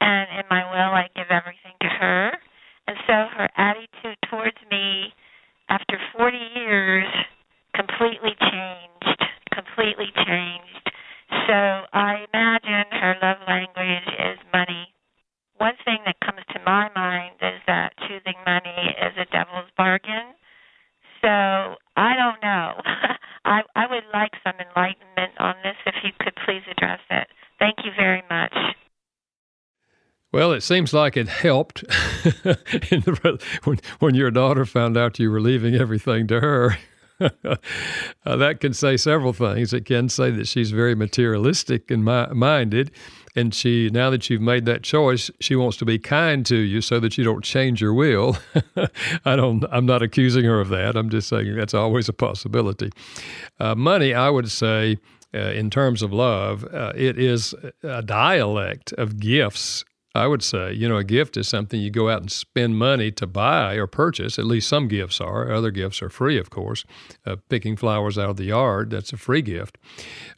and 0.00 0.28
in 0.38 0.44
my 0.48 0.62
will, 0.70 0.94
I 0.94 1.08
give 1.16 1.26
everything 1.30 1.74
to 1.80 1.88
her. 1.88 2.32
And 2.86 2.96
so 3.06 3.14
her 3.36 3.48
attitude 3.56 4.18
towards 4.30 4.58
me 4.70 5.12
after 5.68 5.98
40 6.16 6.36
years, 6.54 7.08
completely 7.74 8.36
changed, 8.38 9.20
completely 9.52 10.12
changed. 10.14 10.90
So 11.48 11.56
I 11.92 12.24
imagine 12.32 12.86
her 12.92 13.16
love 13.22 13.38
language 13.48 14.08
is 14.20 14.38
money. 14.52 14.92
One 15.56 15.74
thing 15.84 15.98
that 16.06 16.20
comes 16.20 16.44
to 16.52 16.60
my 16.64 16.90
mind 16.94 17.36
is 17.40 17.60
that 17.66 17.92
choosing 18.06 18.38
money 18.44 18.94
is 19.00 19.12
a 19.16 19.24
devil's 19.32 19.70
bargain. 19.76 20.34
So 21.22 21.28
I 21.96 22.14
don't 22.16 22.42
know. 22.42 22.74
I 23.44 23.62
I 23.74 23.86
would 23.88 24.04
like 24.12 24.32
some 24.44 24.54
enlightenment 24.60 25.32
on 25.38 25.54
this 25.62 25.76
if 25.86 25.94
you 26.04 26.10
could 26.20 26.34
please 26.44 26.62
address 26.70 27.00
it. 27.10 27.28
Thank 27.58 27.76
you 27.84 27.92
very 27.96 28.22
much. 28.28 28.54
Well, 30.32 30.52
it 30.52 30.53
seems 30.64 30.92
like 30.92 31.16
it 31.16 31.28
helped 31.28 31.80
the, 31.88 33.38
when, 33.64 33.80
when 33.98 34.14
your 34.14 34.30
daughter 34.30 34.64
found 34.64 34.96
out 34.96 35.18
you 35.18 35.30
were 35.30 35.40
leaving 35.40 35.74
everything 35.74 36.26
to 36.28 36.40
her. 36.40 36.78
uh, 37.20 38.36
that 38.36 38.60
can 38.60 38.74
say 38.74 38.96
several 38.96 39.32
things. 39.32 39.72
It 39.72 39.84
can 39.84 40.08
say 40.08 40.30
that 40.32 40.48
she's 40.48 40.72
very 40.72 40.94
materialistic 40.94 41.90
and 41.90 42.04
mi- 42.04 42.26
minded, 42.34 42.90
and 43.36 43.54
she 43.54 43.88
now 43.90 44.10
that 44.10 44.28
you've 44.28 44.40
made 44.40 44.64
that 44.66 44.82
choice, 44.82 45.30
she 45.40 45.54
wants 45.54 45.76
to 45.78 45.84
be 45.84 45.98
kind 45.98 46.44
to 46.46 46.56
you 46.56 46.80
so 46.80 46.98
that 47.00 47.16
you 47.16 47.24
don't 47.24 47.44
change 47.44 47.80
your 47.80 47.94
will. 47.94 48.36
I 49.24 49.36
don't. 49.36 49.64
I'm 49.70 49.86
not 49.86 50.02
accusing 50.02 50.44
her 50.44 50.60
of 50.60 50.70
that. 50.70 50.96
I'm 50.96 51.08
just 51.08 51.28
saying 51.28 51.54
that's 51.56 51.74
always 51.74 52.08
a 52.08 52.12
possibility. 52.12 52.90
Uh, 53.60 53.76
money, 53.76 54.12
I 54.12 54.28
would 54.30 54.50
say, 54.50 54.98
uh, 55.32 55.38
in 55.38 55.70
terms 55.70 56.02
of 56.02 56.12
love, 56.12 56.64
uh, 56.72 56.92
it 56.96 57.18
is 57.18 57.54
a 57.82 58.02
dialect 58.02 58.92
of 58.94 59.20
gifts 59.20 59.84
I 60.14 60.28
would 60.28 60.42
say, 60.42 60.72
you 60.72 60.88
know, 60.88 60.96
a 60.96 61.04
gift 61.04 61.36
is 61.36 61.48
something 61.48 61.80
you 61.80 61.90
go 61.90 62.08
out 62.08 62.20
and 62.20 62.30
spend 62.30 62.78
money 62.78 63.10
to 63.12 63.26
buy 63.26 63.74
or 63.74 63.88
purchase. 63.88 64.38
At 64.38 64.44
least 64.44 64.68
some 64.68 64.86
gifts 64.86 65.20
are. 65.20 65.52
Other 65.52 65.72
gifts 65.72 66.00
are 66.02 66.08
free, 66.08 66.38
of 66.38 66.50
course. 66.50 66.84
Uh, 67.26 67.36
picking 67.48 67.76
flowers 67.76 68.16
out 68.16 68.30
of 68.30 68.36
the 68.36 68.44
yard, 68.44 68.90
that's 68.90 69.12
a 69.12 69.16
free 69.16 69.42
gift. 69.42 69.76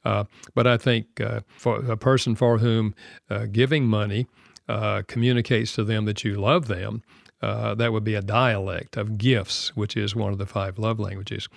Uh, 0.04 0.24
but 0.54 0.66
I 0.66 0.78
think 0.78 1.20
uh, 1.20 1.40
for 1.56 1.84
a 1.90 1.96
person 1.96 2.34
for 2.34 2.58
whom 2.58 2.94
uh, 3.28 3.46
giving 3.52 3.86
money 3.86 4.26
uh, 4.68 5.02
communicates 5.06 5.74
to 5.74 5.84
them 5.84 6.06
that 6.06 6.24
you 6.24 6.36
love 6.36 6.68
them, 6.68 7.02
uh, 7.42 7.74
that 7.74 7.92
would 7.92 8.04
be 8.04 8.14
a 8.14 8.22
dialect 8.22 8.96
of 8.96 9.18
gifts, 9.18 9.76
which 9.76 9.96
is 9.96 10.16
one 10.16 10.32
of 10.32 10.38
the 10.38 10.46
five 10.46 10.78
love 10.78 10.98
languages. 10.98 11.48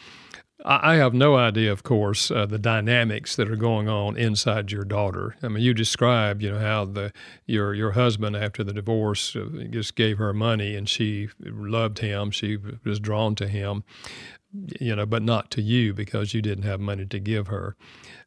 I 0.65 0.95
have 0.95 1.13
no 1.13 1.37
idea, 1.37 1.71
of 1.71 1.83
course, 1.83 2.29
uh, 2.29 2.45
the 2.45 2.59
dynamics 2.59 3.37
that 3.37 3.49
are 3.49 3.55
going 3.55 3.87
on 3.87 4.17
inside 4.17 4.73
your 4.73 4.83
daughter. 4.83 5.37
I 5.41 5.47
mean, 5.47 5.63
you 5.63 5.73
described, 5.73 6.43
you 6.43 6.51
know, 6.51 6.59
how 6.59 6.83
the 6.83 7.13
your 7.45 7.73
your 7.73 7.91
husband 7.91 8.35
after 8.35 8.63
the 8.63 8.73
divorce 8.73 9.37
uh, 9.37 9.45
just 9.69 9.95
gave 9.95 10.17
her 10.17 10.33
money 10.33 10.75
and 10.75 10.89
she 10.89 11.29
loved 11.39 11.99
him, 11.99 12.29
she 12.31 12.57
was 12.83 12.99
drawn 12.99 13.35
to 13.35 13.47
him, 13.47 13.85
you 14.81 14.97
know, 14.97 15.05
but 15.05 15.23
not 15.23 15.49
to 15.51 15.61
you 15.61 15.93
because 15.93 16.33
you 16.33 16.41
didn't 16.41 16.65
have 16.65 16.81
money 16.81 17.05
to 17.05 17.19
give 17.19 17.47
her. 17.47 17.77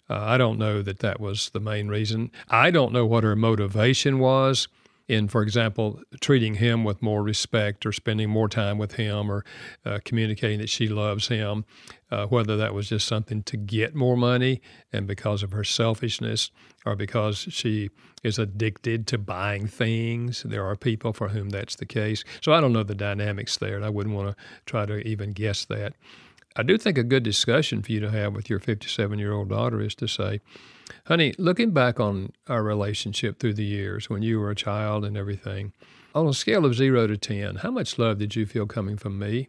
Uh, 0.08 0.20
I 0.20 0.38
don't 0.38 0.58
know 0.58 0.80
that 0.80 1.00
that 1.00 1.20
was 1.20 1.50
the 1.50 1.60
main 1.60 1.88
reason. 1.88 2.30
I 2.48 2.70
don't 2.70 2.94
know 2.94 3.04
what 3.04 3.24
her 3.24 3.36
motivation 3.36 4.18
was 4.18 4.68
in, 5.08 5.28
for 5.28 5.42
example, 5.42 6.00
treating 6.20 6.54
him 6.54 6.84
with 6.84 7.02
more 7.02 7.22
respect 7.22 7.84
or 7.84 7.92
spending 7.92 8.30
more 8.30 8.48
time 8.48 8.78
with 8.78 8.94
him 8.94 9.30
or 9.30 9.44
uh, 9.84 9.98
communicating 10.04 10.58
that 10.58 10.68
she 10.68 10.88
loves 10.88 11.28
him, 11.28 11.64
uh, 12.10 12.26
whether 12.26 12.56
that 12.56 12.74
was 12.74 12.88
just 12.88 13.06
something 13.06 13.42
to 13.44 13.56
get 13.56 13.94
more 13.94 14.16
money 14.16 14.60
and 14.92 15.06
because 15.06 15.42
of 15.42 15.52
her 15.52 15.64
selfishness 15.64 16.50
or 16.86 16.96
because 16.96 17.38
she 17.38 17.90
is 18.22 18.38
addicted 18.38 19.06
to 19.08 19.18
buying 19.18 19.66
things. 19.66 20.42
There 20.44 20.64
are 20.64 20.76
people 20.76 21.12
for 21.12 21.28
whom 21.28 21.50
that's 21.50 21.76
the 21.76 21.86
case. 21.86 22.24
So 22.40 22.52
I 22.52 22.60
don't 22.60 22.72
know 22.72 22.82
the 22.82 22.94
dynamics 22.94 23.56
there, 23.56 23.76
and 23.76 23.84
I 23.84 23.90
wouldn't 23.90 24.14
want 24.14 24.30
to 24.30 24.44
try 24.66 24.86
to 24.86 24.98
even 25.06 25.32
guess 25.32 25.64
that. 25.66 25.94
I 26.54 26.62
do 26.62 26.76
think 26.76 26.98
a 26.98 27.02
good 27.02 27.22
discussion 27.22 27.82
for 27.82 27.92
you 27.92 28.00
to 28.00 28.10
have 28.10 28.34
with 28.34 28.50
your 28.50 28.58
57 28.58 29.18
year 29.18 29.32
old 29.32 29.48
daughter 29.48 29.80
is 29.80 29.94
to 29.96 30.06
say, 30.06 30.40
Honey, 31.06 31.34
looking 31.38 31.72
back 31.72 31.98
on 31.98 32.32
our 32.48 32.62
relationship 32.62 33.38
through 33.38 33.54
the 33.54 33.64
years 33.64 34.08
when 34.08 34.22
you 34.22 34.40
were 34.40 34.50
a 34.50 34.56
child 34.56 35.04
and 35.04 35.16
everything, 35.16 35.72
on 36.14 36.26
a 36.26 36.34
scale 36.34 36.64
of 36.64 36.74
zero 36.74 37.06
to 37.06 37.16
10, 37.16 37.56
how 37.56 37.70
much 37.70 37.98
love 37.98 38.18
did 38.18 38.36
you 38.36 38.46
feel 38.46 38.66
coming 38.66 38.96
from 38.96 39.18
me? 39.18 39.48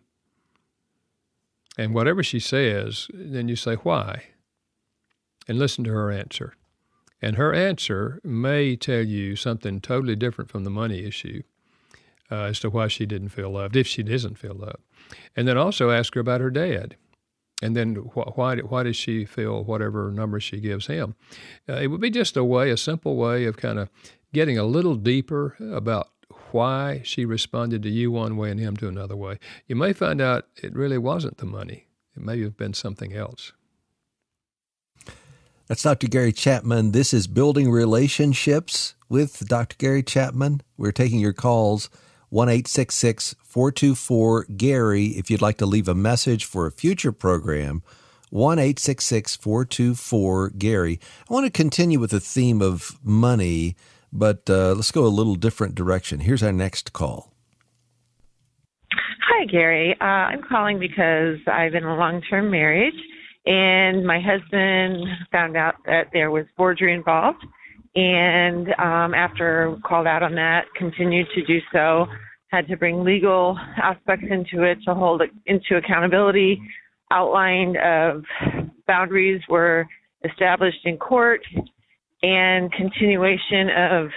And 1.77 1.93
whatever 1.93 2.23
she 2.23 2.39
says, 2.39 3.07
then 3.13 3.47
you 3.47 3.55
say, 3.55 3.75
why? 3.75 4.23
And 5.47 5.59
listen 5.59 5.83
to 5.85 5.91
her 5.91 6.11
answer. 6.11 6.53
And 7.21 7.37
her 7.37 7.53
answer 7.53 8.19
may 8.23 8.75
tell 8.75 9.01
you 9.01 9.35
something 9.35 9.81
totally 9.81 10.15
different 10.15 10.49
from 10.51 10.63
the 10.63 10.69
money 10.69 11.05
issue 11.05 11.43
uh, 12.31 12.43
as 12.43 12.59
to 12.59 12.69
why 12.69 12.87
she 12.87 13.05
didn't 13.05 13.29
feel 13.29 13.51
loved, 13.51 13.75
if 13.75 13.87
she 13.87 14.03
doesn't 14.03 14.37
feel 14.37 14.53
loved. 14.53 14.83
And 15.35 15.47
then 15.47 15.57
also 15.57 15.89
ask 15.89 16.13
her 16.15 16.19
about 16.19 16.41
her 16.41 16.51
dad. 16.51 16.95
And 17.63 17.77
then 17.77 17.95
wh- 17.95 18.37
why, 18.37 18.57
why 18.57 18.83
does 18.83 18.97
she 18.97 19.23
feel 19.23 19.63
whatever 19.63 20.11
number 20.11 20.41
she 20.41 20.59
gives 20.59 20.87
him? 20.87 21.15
Uh, 21.67 21.75
it 21.75 21.87
would 21.87 22.01
be 22.01 22.09
just 22.09 22.35
a 22.35 22.43
way, 22.43 22.69
a 22.69 22.75
simple 22.77 23.15
way 23.15 23.45
of 23.45 23.55
kind 23.55 23.79
of 23.79 23.89
getting 24.33 24.57
a 24.57 24.65
little 24.65 24.95
deeper 24.95 25.55
about 25.71 26.09
why 26.51 27.01
she 27.05 27.23
responded 27.23 27.81
to 27.83 27.89
you 27.89 28.11
one 28.11 28.35
way 28.35 28.51
and 28.51 28.59
him 28.59 28.75
to 28.77 28.89
another 28.89 29.15
way. 29.15 29.39
You 29.65 29.77
may 29.77 29.93
find 29.93 30.19
out 30.19 30.47
it 30.61 30.75
really 30.75 30.97
wasn't 30.97 31.37
the 31.37 31.45
money. 31.45 31.87
It 32.17 32.21
may 32.21 32.41
have 32.41 32.57
been 32.57 32.73
something 32.73 33.13
else. 33.13 33.53
That's 35.67 35.83
Dr. 35.83 36.07
Gary 36.07 36.33
Chapman. 36.33 36.91
This 36.91 37.13
is 37.13 37.27
Building 37.27 37.71
Relationships 37.71 38.95
with 39.07 39.47
Dr. 39.47 39.77
Gary 39.77 40.03
Chapman. 40.03 40.61
We're 40.75 40.91
taking 40.91 41.19
your 41.19 41.31
calls 41.31 41.89
1 42.33 42.47
424 42.63 44.45
Gary 44.57 45.05
if 45.05 45.29
you'd 45.29 45.39
like 45.39 45.57
to 45.59 45.67
leave 45.67 45.87
a 45.87 45.93
message 45.93 46.45
for 46.45 46.65
a 46.65 46.71
future 46.71 47.11
program. 47.11 47.83
1 48.31 48.57
424 48.57 50.49
Gary. 50.57 50.99
I 51.29 51.33
want 51.33 51.45
to 51.45 51.51
continue 51.51 51.99
with 51.99 52.09
the 52.09 52.19
theme 52.19 52.59
of 52.59 52.97
money, 53.03 53.75
but 54.11 54.49
uh, 54.49 54.73
let's 54.73 54.89
go 54.89 55.05
a 55.05 55.13
little 55.13 55.35
different 55.35 55.75
direction. 55.75 56.21
Here's 56.21 56.41
our 56.41 56.51
next 56.51 56.91
call. 56.91 57.31
Hi, 58.91 59.45
Gary. 59.45 59.95
Uh, 60.01 60.03
I'm 60.03 60.41
calling 60.41 60.79
because 60.79 61.37
I've 61.45 61.73
been 61.73 61.83
in 61.83 61.89
a 61.89 61.97
long 61.97 62.23
term 62.31 62.49
marriage 62.49 62.97
and 63.45 64.07
my 64.07 64.19
husband 64.19 65.05
found 65.31 65.55
out 65.55 65.75
that 65.85 66.07
there 66.13 66.31
was 66.31 66.47
forgery 66.57 66.95
involved 66.95 67.45
and 67.95 68.67
um, 68.79 69.13
after 69.13 69.75
called 69.85 70.07
out 70.07 70.23
on 70.23 70.35
that, 70.35 70.65
continued 70.75 71.27
to 71.35 71.43
do 71.45 71.59
so. 71.71 72.05
Had 72.47 72.67
to 72.67 72.77
bring 72.77 73.03
legal 73.03 73.57
aspects 73.81 74.25
into 74.29 74.63
it 74.63 74.77
to 74.85 74.93
hold 74.93 75.21
it 75.21 75.31
into 75.45 75.75
accountability. 75.77 76.61
Outlined 77.11 77.77
of 77.77 78.23
boundaries 78.87 79.41
were 79.49 79.85
established 80.23 80.85
in 80.85 80.97
court, 80.97 81.41
and 82.23 82.71
continuation 82.71 83.69
of 83.91 84.07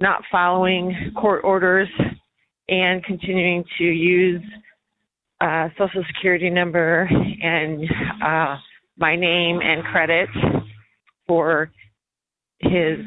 not 0.00 0.22
following 0.30 1.12
court 1.20 1.42
orders 1.44 1.88
and 2.68 3.04
continuing 3.04 3.64
to 3.78 3.84
use 3.84 4.42
uh, 5.40 5.68
social 5.76 6.02
security 6.14 6.48
number 6.48 7.08
and 7.42 7.84
uh, 8.24 8.56
my 8.96 9.16
name 9.16 9.60
and 9.62 9.84
credit 9.84 10.28
for 11.26 11.70
his 12.70 12.98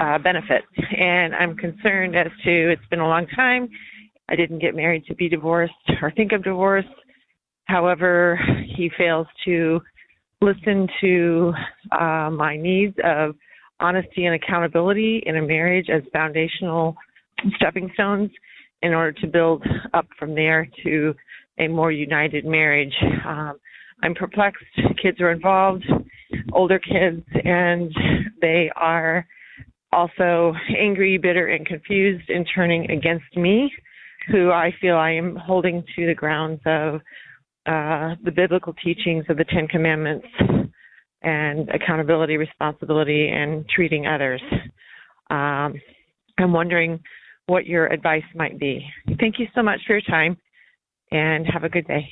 uh, 0.00 0.18
benefit. 0.18 0.62
And 0.98 1.34
I'm 1.34 1.56
concerned 1.56 2.16
as 2.16 2.28
to 2.44 2.72
it's 2.72 2.86
been 2.90 3.00
a 3.00 3.08
long 3.08 3.26
time. 3.28 3.68
I 4.28 4.36
didn't 4.36 4.60
get 4.60 4.74
married 4.74 5.04
to 5.06 5.14
be 5.14 5.28
divorced 5.28 5.72
or 6.02 6.10
think 6.10 6.32
of 6.32 6.42
divorce. 6.42 6.86
However, 7.66 8.38
he 8.76 8.90
fails 8.96 9.26
to 9.44 9.80
listen 10.40 10.88
to 11.00 11.52
uh, 11.92 12.30
my 12.30 12.56
needs 12.56 12.96
of 13.04 13.34
honesty 13.80 14.26
and 14.26 14.34
accountability 14.34 15.22
in 15.26 15.36
a 15.36 15.42
marriage 15.42 15.88
as 15.90 16.02
foundational 16.12 16.96
stepping 17.56 17.90
stones 17.94 18.30
in 18.82 18.92
order 18.92 19.12
to 19.12 19.26
build 19.26 19.64
up 19.94 20.06
from 20.18 20.34
there 20.34 20.68
to 20.84 21.14
a 21.58 21.68
more 21.68 21.90
united 21.90 22.44
marriage. 22.44 22.94
Um, 23.26 23.54
I'm 24.02 24.14
perplexed. 24.14 24.64
Kids 25.02 25.20
are 25.20 25.30
involved, 25.30 25.84
older 26.52 26.78
kids, 26.78 27.22
and 27.44 27.92
they 28.40 28.70
are 28.76 29.26
also 29.92 30.52
angry, 30.76 31.18
bitter, 31.18 31.46
and 31.48 31.66
confused 31.66 32.28
and 32.28 32.46
turning 32.54 32.90
against 32.90 33.36
me, 33.36 33.72
who 34.28 34.50
I 34.50 34.74
feel 34.80 34.96
I 34.96 35.12
am 35.12 35.36
holding 35.36 35.84
to 35.96 36.06
the 36.06 36.14
grounds 36.14 36.60
of 36.66 36.96
uh, 37.66 38.14
the 38.24 38.32
biblical 38.34 38.74
teachings 38.84 39.24
of 39.28 39.36
the 39.36 39.44
Ten 39.44 39.66
Commandments 39.68 40.26
and 41.22 41.68
accountability, 41.70 42.36
responsibility, 42.36 43.28
and 43.28 43.66
treating 43.68 44.06
others. 44.06 44.42
Um, 45.30 45.74
I'm 46.38 46.52
wondering 46.52 47.00
what 47.46 47.66
your 47.66 47.86
advice 47.86 48.24
might 48.34 48.58
be. 48.58 48.86
Thank 49.18 49.38
you 49.38 49.46
so 49.54 49.62
much 49.62 49.80
for 49.86 49.94
your 49.94 50.02
time 50.02 50.36
and 51.10 51.46
have 51.46 51.64
a 51.64 51.68
good 51.68 51.86
day. 51.86 52.06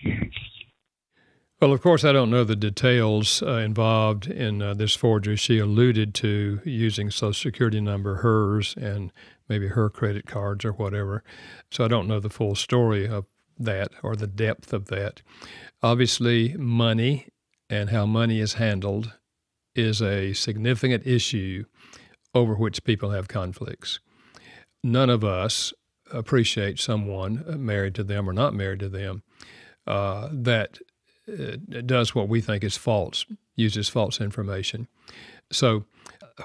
Well, 1.62 1.72
of 1.72 1.80
course, 1.80 2.02
I 2.02 2.10
don't 2.10 2.28
know 2.28 2.42
the 2.42 2.56
details 2.56 3.40
uh, 3.40 3.58
involved 3.58 4.26
in 4.26 4.60
uh, 4.60 4.74
this 4.74 4.96
forgery. 4.96 5.36
She 5.36 5.60
alluded 5.60 6.12
to 6.14 6.60
using 6.64 7.08
Social 7.08 7.32
Security 7.32 7.80
number, 7.80 8.16
hers, 8.16 8.74
and 8.76 9.12
maybe 9.48 9.68
her 9.68 9.88
credit 9.88 10.26
cards 10.26 10.64
or 10.64 10.72
whatever. 10.72 11.22
So 11.70 11.84
I 11.84 11.88
don't 11.88 12.08
know 12.08 12.18
the 12.18 12.28
full 12.28 12.56
story 12.56 13.06
of 13.06 13.26
that 13.60 13.92
or 14.02 14.16
the 14.16 14.26
depth 14.26 14.72
of 14.72 14.86
that. 14.86 15.22
Obviously, 15.84 16.56
money 16.56 17.28
and 17.70 17.90
how 17.90 18.06
money 18.06 18.40
is 18.40 18.54
handled 18.54 19.12
is 19.76 20.02
a 20.02 20.32
significant 20.32 21.06
issue 21.06 21.66
over 22.34 22.54
which 22.54 22.82
people 22.82 23.10
have 23.10 23.28
conflicts. 23.28 24.00
None 24.82 25.10
of 25.10 25.22
us 25.22 25.72
appreciate 26.12 26.80
someone 26.80 27.44
married 27.64 27.94
to 27.94 28.02
them 28.02 28.28
or 28.28 28.32
not 28.32 28.52
married 28.52 28.80
to 28.80 28.88
them 28.88 29.22
uh, 29.86 30.28
that 30.32 30.78
uh, 30.78 30.91
does 31.86 32.14
what 32.14 32.28
we 32.28 32.40
think 32.40 32.64
is 32.64 32.76
false, 32.76 33.26
uses 33.56 33.88
false 33.88 34.20
information. 34.20 34.88
So, 35.50 35.84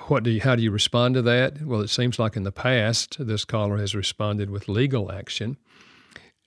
what 0.08 0.24
do 0.24 0.32
you, 0.32 0.42
how 0.42 0.56
do 0.56 0.62
you 0.62 0.72
respond 0.72 1.16
to 1.16 1.22
that? 1.24 1.62
Well, 1.62 1.82
it 1.82 1.90
seems 1.90 2.20
like 2.20 2.36
in 2.36 2.44
the 2.44 2.52
past, 2.52 3.16
this 3.26 3.46
caller 3.46 3.78
has 3.78 3.96
responded 3.96 4.50
with 4.50 4.68
legal 4.68 5.12
action. 5.12 5.58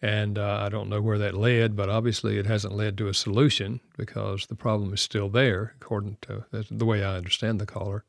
And 0.02 0.38
uh, 0.38 0.60
I 0.62 0.68
don't 0.70 0.88
know 0.88 1.02
where 1.02 1.18
that 1.18 1.34
led, 1.34 1.76
but 1.76 1.90
obviously 1.90 2.38
it 2.38 2.46
hasn't 2.46 2.74
led 2.74 2.96
to 2.98 3.08
a 3.08 3.14
solution 3.14 3.80
because 3.98 4.46
the 4.46 4.54
problem 4.54 4.94
is 4.94 5.00
still 5.00 5.28
there, 5.28 5.74
according 5.80 6.16
to 6.22 6.44
the 6.70 6.86
way 6.86 7.04
I 7.04 7.16
understand 7.16 7.60
the 7.60 7.66
caller. 7.66 8.04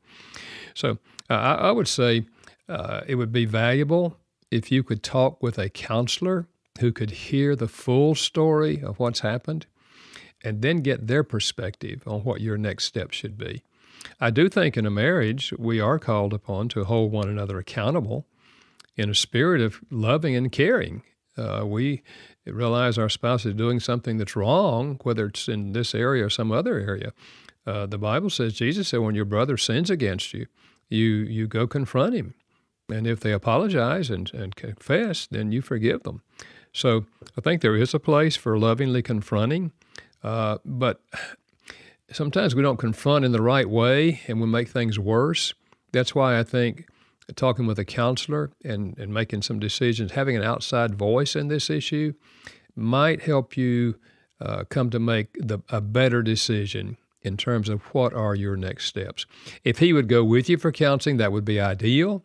So 0.74 0.98
uh, 1.28 1.34
I, 1.34 1.54
I, 1.54 1.70
would 1.70 1.88
say 1.88 2.24
uh, 2.68 3.02
it 3.06 3.16
would 3.16 3.32
be 3.32 3.44
valuable 3.44 4.16
if 4.50 4.72
you 4.72 4.82
could 4.82 5.02
talk 5.02 5.42
with 5.42 5.58
a 5.58 5.68
counselor 5.68 6.46
who 6.80 6.92
could 6.92 7.10
hear 7.10 7.54
the 7.54 7.68
full 7.68 8.14
story 8.14 8.82
of 8.82 8.98
what's 8.98 9.20
happened 9.20 9.66
and 10.44 10.62
then 10.62 10.78
get 10.78 11.06
their 11.06 11.22
perspective 11.24 12.02
on 12.06 12.20
what 12.20 12.40
your 12.40 12.58
next 12.58 12.84
step 12.84 13.12
should 13.12 13.38
be. 13.38 13.62
I 14.20 14.30
do 14.30 14.48
think 14.48 14.76
in 14.76 14.86
a 14.86 14.90
marriage, 14.90 15.52
we 15.58 15.80
are 15.80 15.98
called 15.98 16.32
upon 16.32 16.68
to 16.70 16.84
hold 16.84 17.12
one 17.12 17.28
another 17.28 17.58
accountable 17.58 18.26
in 18.96 19.08
a 19.08 19.14
spirit 19.14 19.60
of 19.60 19.80
loving 19.90 20.34
and 20.36 20.50
caring. 20.50 21.02
Uh, 21.36 21.64
we 21.64 22.02
realize 22.44 22.98
our 22.98 23.08
spouse 23.08 23.46
is 23.46 23.54
doing 23.54 23.80
something 23.80 24.18
that's 24.18 24.36
wrong, 24.36 24.98
whether 25.02 25.26
it's 25.26 25.48
in 25.48 25.72
this 25.72 25.94
area 25.94 26.26
or 26.26 26.30
some 26.30 26.52
other 26.52 26.78
area. 26.78 27.12
Uh, 27.66 27.86
the 27.86 27.98
Bible 27.98 28.28
says, 28.28 28.54
Jesus 28.54 28.88
said, 28.88 29.00
when 29.00 29.14
your 29.14 29.24
brother 29.24 29.56
sins 29.56 29.88
against 29.88 30.34
you, 30.34 30.46
you, 30.88 31.06
you 31.06 31.46
go 31.46 31.66
confront 31.66 32.14
him. 32.14 32.34
And 32.88 33.06
if 33.06 33.20
they 33.20 33.32
apologize 33.32 34.10
and, 34.10 34.32
and 34.34 34.54
confess, 34.56 35.26
then 35.26 35.52
you 35.52 35.62
forgive 35.62 36.02
them. 36.02 36.22
So 36.72 37.06
I 37.38 37.40
think 37.40 37.62
there 37.62 37.76
is 37.76 37.94
a 37.94 38.00
place 38.00 38.36
for 38.36 38.58
lovingly 38.58 39.02
confronting, 39.02 39.72
uh, 40.22 40.58
but 40.64 41.00
sometimes 42.10 42.54
we 42.54 42.62
don't 42.62 42.76
confront 42.78 43.24
in 43.24 43.32
the 43.32 43.42
right 43.42 43.68
way 43.68 44.20
and 44.26 44.40
we 44.40 44.46
make 44.46 44.68
things 44.68 44.98
worse. 44.98 45.54
That's 45.92 46.14
why 46.14 46.38
I 46.38 46.42
think 46.42 46.86
talking 47.36 47.66
with 47.66 47.78
a 47.78 47.84
counselor 47.84 48.50
and, 48.64 48.98
and 48.98 49.12
making 49.12 49.42
some 49.42 49.58
decisions, 49.58 50.12
having 50.12 50.36
an 50.36 50.42
outside 50.42 50.94
voice 50.94 51.36
in 51.36 51.48
this 51.48 51.70
issue 51.70 52.12
might 52.74 53.22
help 53.22 53.56
you 53.56 53.96
uh, 54.40 54.64
come 54.68 54.90
to 54.90 54.98
make 54.98 55.34
the, 55.38 55.60
a 55.68 55.80
better 55.80 56.22
decision 56.22 56.96
in 57.22 57.36
terms 57.36 57.68
of 57.68 57.82
what 57.94 58.12
are 58.12 58.34
your 58.34 58.56
next 58.56 58.86
steps. 58.86 59.26
If 59.62 59.78
he 59.78 59.92
would 59.92 60.08
go 60.08 60.24
with 60.24 60.48
you 60.48 60.56
for 60.56 60.72
counseling, 60.72 61.18
that 61.18 61.32
would 61.32 61.44
be 61.44 61.60
ideal. 61.60 62.24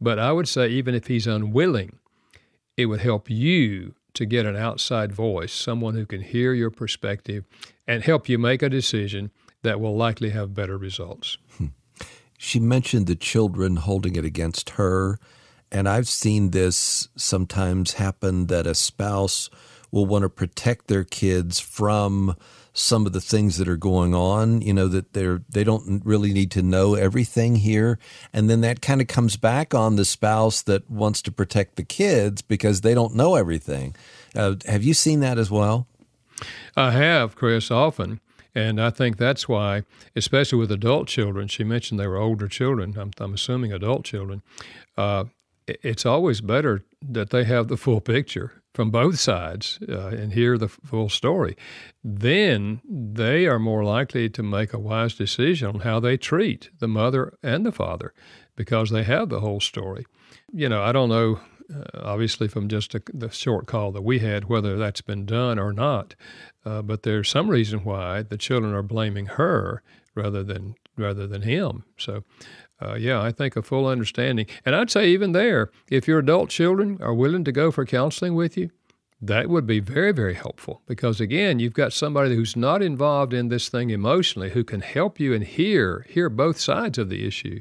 But 0.00 0.18
I 0.18 0.30
would 0.30 0.46
say, 0.46 0.68
even 0.68 0.94
if 0.94 1.08
he's 1.08 1.26
unwilling, 1.26 1.98
it 2.76 2.86
would 2.86 3.00
help 3.00 3.28
you 3.28 3.94
to 4.14 4.26
get 4.26 4.46
an 4.46 4.56
outside 4.56 5.12
voice, 5.12 5.52
someone 5.52 5.94
who 5.94 6.06
can 6.06 6.22
hear 6.22 6.52
your 6.52 6.70
perspective 6.70 7.44
and 7.86 8.02
help 8.02 8.28
you 8.28 8.38
make 8.38 8.62
a 8.62 8.68
decision 8.68 9.30
that 9.62 9.80
will 9.80 9.96
likely 9.96 10.30
have 10.30 10.54
better 10.54 10.76
results. 10.76 11.38
Hmm. 11.56 11.66
She 12.38 12.60
mentioned 12.60 13.06
the 13.06 13.16
children 13.16 13.76
holding 13.76 14.16
it 14.16 14.24
against 14.24 14.70
her. 14.70 15.18
And 15.70 15.88
I've 15.88 16.08
seen 16.08 16.50
this 16.50 17.08
sometimes 17.16 17.94
happen 17.94 18.46
that 18.46 18.66
a 18.66 18.74
spouse 18.74 19.50
will 19.90 20.06
want 20.06 20.22
to 20.22 20.28
protect 20.28 20.86
their 20.86 21.04
kids 21.04 21.60
from 21.60 22.36
some 22.78 23.06
of 23.06 23.12
the 23.12 23.20
things 23.20 23.58
that 23.58 23.68
are 23.68 23.76
going 23.76 24.14
on, 24.14 24.60
you 24.62 24.72
know, 24.72 24.88
that 24.88 25.12
they're 25.12 25.42
they 25.48 25.64
don't 25.64 26.02
really 26.04 26.32
need 26.32 26.50
to 26.52 26.62
know 26.62 26.94
everything 26.94 27.56
here. 27.56 27.98
And 28.32 28.48
then 28.48 28.60
that 28.60 28.80
kind 28.80 29.00
of 29.00 29.08
comes 29.08 29.36
back 29.36 29.74
on 29.74 29.96
the 29.96 30.04
spouse 30.04 30.62
that 30.62 30.88
wants 30.90 31.20
to 31.22 31.32
protect 31.32 31.76
the 31.76 31.82
kids 31.82 32.42
because 32.42 32.80
they 32.80 32.94
don't 32.94 33.14
know 33.14 33.34
everything. 33.34 33.94
Uh, 34.34 34.56
have 34.66 34.84
you 34.84 34.94
seen 34.94 35.20
that 35.20 35.38
as 35.38 35.50
well? 35.50 35.86
I 36.76 36.92
have, 36.92 37.34
Chris, 37.34 37.70
often. 37.70 38.20
And 38.54 38.80
I 38.80 38.90
think 38.90 39.18
that's 39.18 39.48
why, 39.48 39.82
especially 40.16 40.58
with 40.58 40.72
adult 40.72 41.06
children, 41.08 41.48
she 41.48 41.64
mentioned 41.64 42.00
they 42.00 42.06
were 42.06 42.16
older 42.16 42.48
children. 42.48 42.96
I'm, 42.98 43.10
I'm 43.18 43.34
assuming 43.34 43.72
adult 43.72 44.04
children. 44.04 44.42
Uh, 44.96 45.24
it's 45.66 46.06
always 46.06 46.40
better 46.40 46.84
that 47.02 47.30
they 47.30 47.44
have 47.44 47.68
the 47.68 47.76
full 47.76 48.00
picture 48.00 48.62
from 48.74 48.90
both 48.90 49.18
sides 49.18 49.78
uh, 49.88 50.08
and 50.08 50.32
hear 50.32 50.56
the 50.56 50.68
full 50.68 51.08
story. 51.08 51.56
Then 52.04 52.80
they 52.88 53.46
are 53.46 53.58
more 53.58 53.84
likely 53.84 54.28
to 54.30 54.42
make 54.42 54.72
a 54.72 54.78
wise 54.78 55.14
decision 55.14 55.68
on 55.68 55.80
how 55.80 56.00
they 56.00 56.16
treat 56.16 56.70
the 56.78 56.88
mother 56.88 57.36
and 57.42 57.66
the 57.66 57.72
father 57.72 58.12
because 58.56 58.90
they 58.90 59.04
have 59.04 59.28
the 59.28 59.40
whole 59.40 59.60
story. 59.60 60.06
You 60.52 60.68
know, 60.68 60.82
I 60.82 60.92
don't 60.92 61.08
know 61.08 61.40
uh, 61.74 61.84
obviously 62.02 62.48
from 62.48 62.68
just 62.68 62.94
a, 62.94 63.02
the 63.12 63.30
short 63.30 63.66
call 63.66 63.92
that 63.92 64.02
we 64.02 64.20
had, 64.20 64.48
whether 64.48 64.76
that's 64.76 65.02
been 65.02 65.26
done 65.26 65.58
or 65.58 65.72
not. 65.72 66.14
Uh, 66.64 66.82
but 66.82 67.02
there's 67.02 67.28
some 67.28 67.50
reason 67.50 67.84
why 67.84 68.22
the 68.22 68.38
children 68.38 68.72
are 68.74 68.82
blaming 68.82 69.26
her 69.26 69.82
rather 70.14 70.42
than 70.42 70.74
rather 70.96 71.26
than 71.26 71.42
him. 71.42 71.84
So, 71.96 72.24
uh, 72.80 72.94
yeah, 72.94 73.20
I 73.20 73.32
think 73.32 73.56
a 73.56 73.62
full 73.62 73.86
understanding, 73.86 74.46
and 74.64 74.76
I'd 74.76 74.90
say 74.90 75.08
even 75.08 75.32
there, 75.32 75.70
if 75.90 76.06
your 76.06 76.20
adult 76.20 76.50
children 76.50 76.98
are 77.00 77.14
willing 77.14 77.44
to 77.44 77.52
go 77.52 77.70
for 77.70 77.84
counseling 77.84 78.34
with 78.34 78.56
you, 78.56 78.70
that 79.20 79.48
would 79.48 79.66
be 79.66 79.80
very, 79.80 80.12
very 80.12 80.34
helpful 80.34 80.82
because 80.86 81.20
again, 81.20 81.58
you've 81.58 81.72
got 81.72 81.92
somebody 81.92 82.36
who's 82.36 82.54
not 82.54 82.82
involved 82.82 83.32
in 83.32 83.48
this 83.48 83.68
thing 83.68 83.90
emotionally 83.90 84.50
who 84.50 84.62
can 84.62 84.80
help 84.80 85.18
you 85.18 85.34
and 85.34 85.42
hear 85.42 86.06
hear 86.08 86.28
both 86.28 86.58
sides 86.60 86.98
of 86.98 87.08
the 87.08 87.26
issue. 87.26 87.60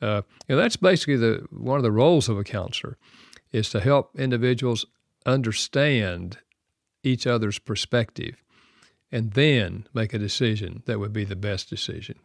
Uh, 0.00 0.22
and 0.48 0.58
that's 0.58 0.76
basically 0.76 1.16
the 1.16 1.44
one 1.50 1.78
of 1.78 1.82
the 1.82 1.90
roles 1.90 2.28
of 2.28 2.38
a 2.38 2.44
counselor 2.44 2.96
is 3.50 3.70
to 3.70 3.80
help 3.80 4.10
individuals 4.16 4.86
understand 5.26 6.38
each 7.02 7.26
other's 7.26 7.58
perspective 7.58 8.42
and 9.10 9.32
then 9.32 9.86
make 9.94 10.14
a 10.14 10.18
decision 10.18 10.82
that 10.86 10.98
would 10.98 11.12
be 11.12 11.24
the 11.24 11.36
best 11.36 11.68
decision. 11.68 12.16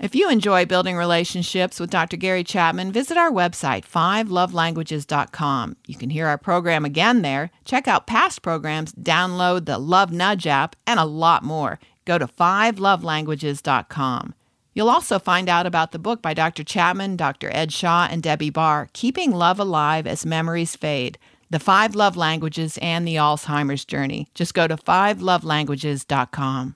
If 0.00 0.16
you 0.16 0.28
enjoy 0.28 0.66
building 0.66 0.96
relationships 0.96 1.78
with 1.78 1.88
Dr. 1.88 2.16
Gary 2.16 2.42
Chapman, 2.42 2.90
visit 2.90 3.16
our 3.16 3.30
website, 3.30 3.86
fivelovelanguages.com. 3.86 5.76
You 5.86 5.96
can 5.96 6.10
hear 6.10 6.26
our 6.26 6.36
program 6.36 6.84
again 6.84 7.22
there, 7.22 7.52
check 7.64 7.86
out 7.86 8.08
past 8.08 8.42
programs, 8.42 8.92
download 8.94 9.66
the 9.66 9.78
Love 9.78 10.10
Nudge 10.10 10.48
app, 10.48 10.74
and 10.84 10.98
a 10.98 11.04
lot 11.04 11.44
more. 11.44 11.78
Go 12.06 12.18
to 12.18 12.26
fivelovelanguages.com. 12.26 14.34
You'll 14.74 14.90
also 14.90 15.20
find 15.20 15.48
out 15.48 15.66
about 15.66 15.92
the 15.92 16.00
book 16.00 16.20
by 16.20 16.34
Dr. 16.34 16.64
Chapman, 16.64 17.16
Dr. 17.16 17.48
Ed 17.54 17.72
Shaw, 17.72 18.08
and 18.10 18.20
Debbie 18.20 18.50
Barr, 18.50 18.88
Keeping 18.94 19.30
Love 19.30 19.60
Alive 19.60 20.08
as 20.08 20.26
Memories 20.26 20.74
Fade, 20.74 21.20
The 21.50 21.60
Five 21.60 21.94
Love 21.94 22.16
Languages, 22.16 22.80
and 22.82 23.06
the 23.06 23.14
Alzheimer's 23.14 23.84
Journey. 23.84 24.26
Just 24.34 24.54
go 24.54 24.66
to 24.66 24.76
fivelovelanguages.com. 24.76 26.74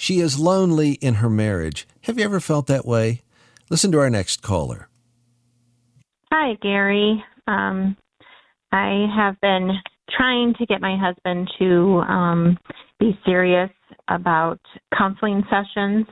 She 0.00 0.20
is 0.20 0.40
lonely 0.40 0.92
in 0.92 1.16
her 1.16 1.28
marriage. 1.28 1.86
Have 2.04 2.18
you 2.18 2.24
ever 2.24 2.40
felt 2.40 2.68
that 2.68 2.86
way? 2.86 3.20
Listen 3.68 3.92
to 3.92 3.98
our 3.98 4.08
next 4.08 4.40
caller. 4.40 4.88
Hi, 6.32 6.54
Gary. 6.62 7.22
Um, 7.46 7.98
I 8.72 9.04
have 9.14 9.38
been 9.42 9.72
trying 10.16 10.54
to 10.54 10.64
get 10.64 10.80
my 10.80 10.96
husband 10.96 11.50
to 11.58 12.02
um, 12.08 12.56
be 12.98 13.10
serious 13.26 13.68
about 14.08 14.58
counseling 14.96 15.42
sessions 15.50 16.06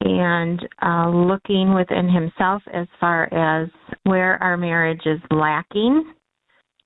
and 0.00 0.60
uh, 0.84 1.08
looking 1.08 1.74
within 1.74 2.10
himself 2.10 2.60
as 2.74 2.88
far 2.98 3.32
as 3.32 3.68
where 4.02 4.42
our 4.42 4.56
marriage 4.56 5.06
is 5.06 5.20
lacking. 5.30 6.12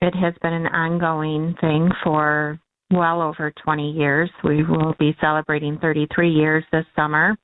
It 0.03 0.13
has 0.13 0.35
been 0.43 0.53
an 0.53 0.67
ongoing 0.67 1.55
thing 1.59 1.89
for 2.03 2.59
well 2.91 3.21
over 3.21 3.53
20 3.63 3.91
years. 3.91 4.29
We 4.43 4.63
will 4.63 4.95
be 4.99 5.15
celebrating 5.19 5.77
33 5.79 6.29
years 6.31 6.63
this 6.71 6.85
summer. 6.95 7.35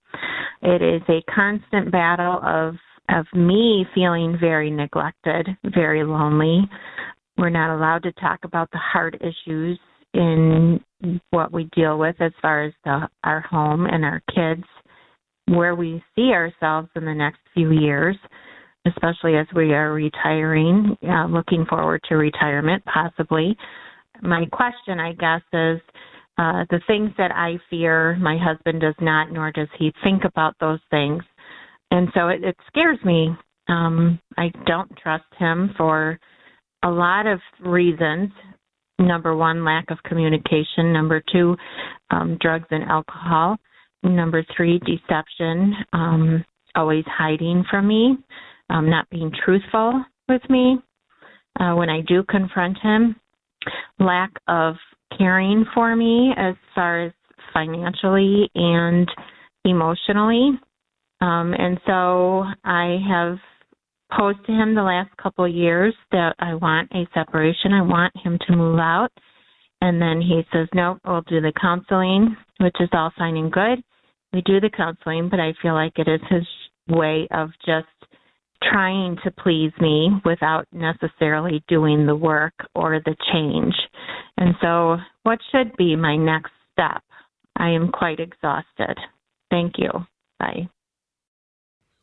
It 0.61 0.81
is 0.81 1.01
a 1.09 1.21
constant 1.33 1.91
battle 1.91 2.39
of 2.43 2.75
of 3.09 3.25
me 3.33 3.85
feeling 3.93 4.37
very 4.39 4.71
neglected, 4.71 5.47
very 5.75 6.05
lonely. 6.05 6.61
We're 7.37 7.49
not 7.49 7.75
allowed 7.75 8.03
to 8.03 8.13
talk 8.13 8.39
about 8.43 8.71
the 8.71 8.79
hard 8.79 9.21
issues 9.21 9.77
in 10.13 10.79
what 11.31 11.51
we 11.51 11.69
deal 11.75 11.97
with 11.97 12.15
as 12.21 12.31
far 12.41 12.63
as 12.63 12.73
the, 12.85 13.09
our 13.23 13.41
home 13.41 13.87
and 13.87 14.05
our 14.05 14.21
kids 14.33 14.63
where 15.47 15.75
we 15.75 16.01
see 16.15 16.31
ourselves 16.31 16.87
in 16.95 17.03
the 17.03 17.13
next 17.13 17.39
few 17.53 17.71
years, 17.71 18.15
especially 18.87 19.35
as 19.35 19.47
we 19.55 19.73
are 19.73 19.91
retiring, 19.91 20.95
uh, 21.03 21.25
looking 21.25 21.65
forward 21.65 22.01
to 22.07 22.15
retirement 22.15 22.83
possibly. 22.85 23.57
My 24.23 24.45
question, 24.51 24.99
I 24.99 25.13
guess, 25.13 25.41
is 25.53 25.81
uh, 26.37 26.65
the 26.69 26.81
things 26.87 27.11
that 27.17 27.31
I 27.31 27.57
fear, 27.69 28.15
my 28.19 28.37
husband 28.37 28.81
does 28.81 28.95
not, 28.99 29.31
nor 29.31 29.51
does 29.51 29.67
he 29.77 29.93
think 30.03 30.23
about 30.23 30.55
those 30.59 30.79
things. 30.89 31.21
And 31.91 32.07
so 32.13 32.29
it, 32.29 32.43
it 32.43 32.55
scares 32.67 32.97
me. 33.05 33.29
Um, 33.67 34.19
I 34.37 34.51
don't 34.65 34.91
trust 34.97 35.25
him 35.37 35.73
for 35.77 36.19
a 36.83 36.89
lot 36.89 37.27
of 37.27 37.39
reasons. 37.61 38.31
Number 38.97 39.35
one, 39.35 39.63
lack 39.63 39.91
of 39.91 39.97
communication. 40.03 40.93
Number 40.93 41.21
two, 41.31 41.55
um, 42.09 42.37
drugs 42.41 42.67
and 42.71 42.83
alcohol. 42.83 43.57
Number 44.03 44.45
three, 44.55 44.79
deception, 44.79 45.75
um, 45.93 46.45
always 46.75 47.05
hiding 47.07 47.63
from 47.69 47.87
me, 47.87 48.17
um, 48.69 48.89
not 48.89 49.09
being 49.09 49.31
truthful 49.45 50.03
with 50.27 50.41
me. 50.49 50.77
Uh, 51.59 51.73
when 51.75 51.89
I 51.89 52.01
do 52.01 52.23
confront 52.29 52.77
him, 52.79 53.15
lack 53.99 54.31
of 54.47 54.75
caring 55.17 55.65
for 55.73 55.95
me 55.95 56.31
as 56.37 56.55
far 56.73 57.05
as 57.05 57.13
financially 57.53 58.49
and 58.55 59.07
emotionally. 59.65 60.51
Um, 61.21 61.53
and 61.57 61.79
so 61.85 62.43
I 62.63 62.97
have 63.07 63.37
posed 64.17 64.45
to 64.45 64.51
him 64.51 64.75
the 64.75 64.83
last 64.83 65.15
couple 65.17 65.45
of 65.45 65.53
years 65.53 65.93
that 66.11 66.35
I 66.39 66.55
want 66.55 66.91
a 66.93 67.07
separation. 67.13 67.73
I 67.73 67.81
want 67.81 68.13
him 68.23 68.37
to 68.47 68.55
move 68.55 68.79
out. 68.79 69.09
And 69.81 70.01
then 70.01 70.21
he 70.21 70.41
says, 70.51 70.67
nope, 70.73 70.99
we'll 71.05 71.21
do 71.21 71.41
the 71.41 71.53
counseling, 71.59 72.35
which 72.59 72.75
is 72.79 72.89
all 72.93 73.11
fine 73.17 73.37
and 73.37 73.51
good 73.51 73.83
we 74.33 74.41
do 74.41 74.59
the 74.59 74.69
counseling, 74.69 75.29
but 75.29 75.39
I 75.39 75.53
feel 75.61 75.75
like 75.75 75.93
it 75.97 76.07
is 76.07 76.19
his 76.29 76.45
way 76.89 77.27
of 77.31 77.49
just 77.65 77.87
trying 78.71 79.17
to 79.23 79.31
please 79.31 79.71
me 79.79 80.09
without 80.25 80.65
necessarily 80.71 81.63
doing 81.67 82.05
the 82.05 82.15
work 82.15 82.53
or 82.75 82.99
the 82.99 83.15
change. 83.31 83.75
And 84.37 84.55
so, 84.61 84.97
what 85.23 85.39
should 85.51 85.75
be 85.77 85.95
my 85.95 86.15
next 86.15 86.51
step? 86.71 87.03
I 87.55 87.69
am 87.69 87.91
quite 87.91 88.19
exhausted. 88.19 88.97
Thank 89.49 89.73
you. 89.77 89.91
Bye. 90.39 90.69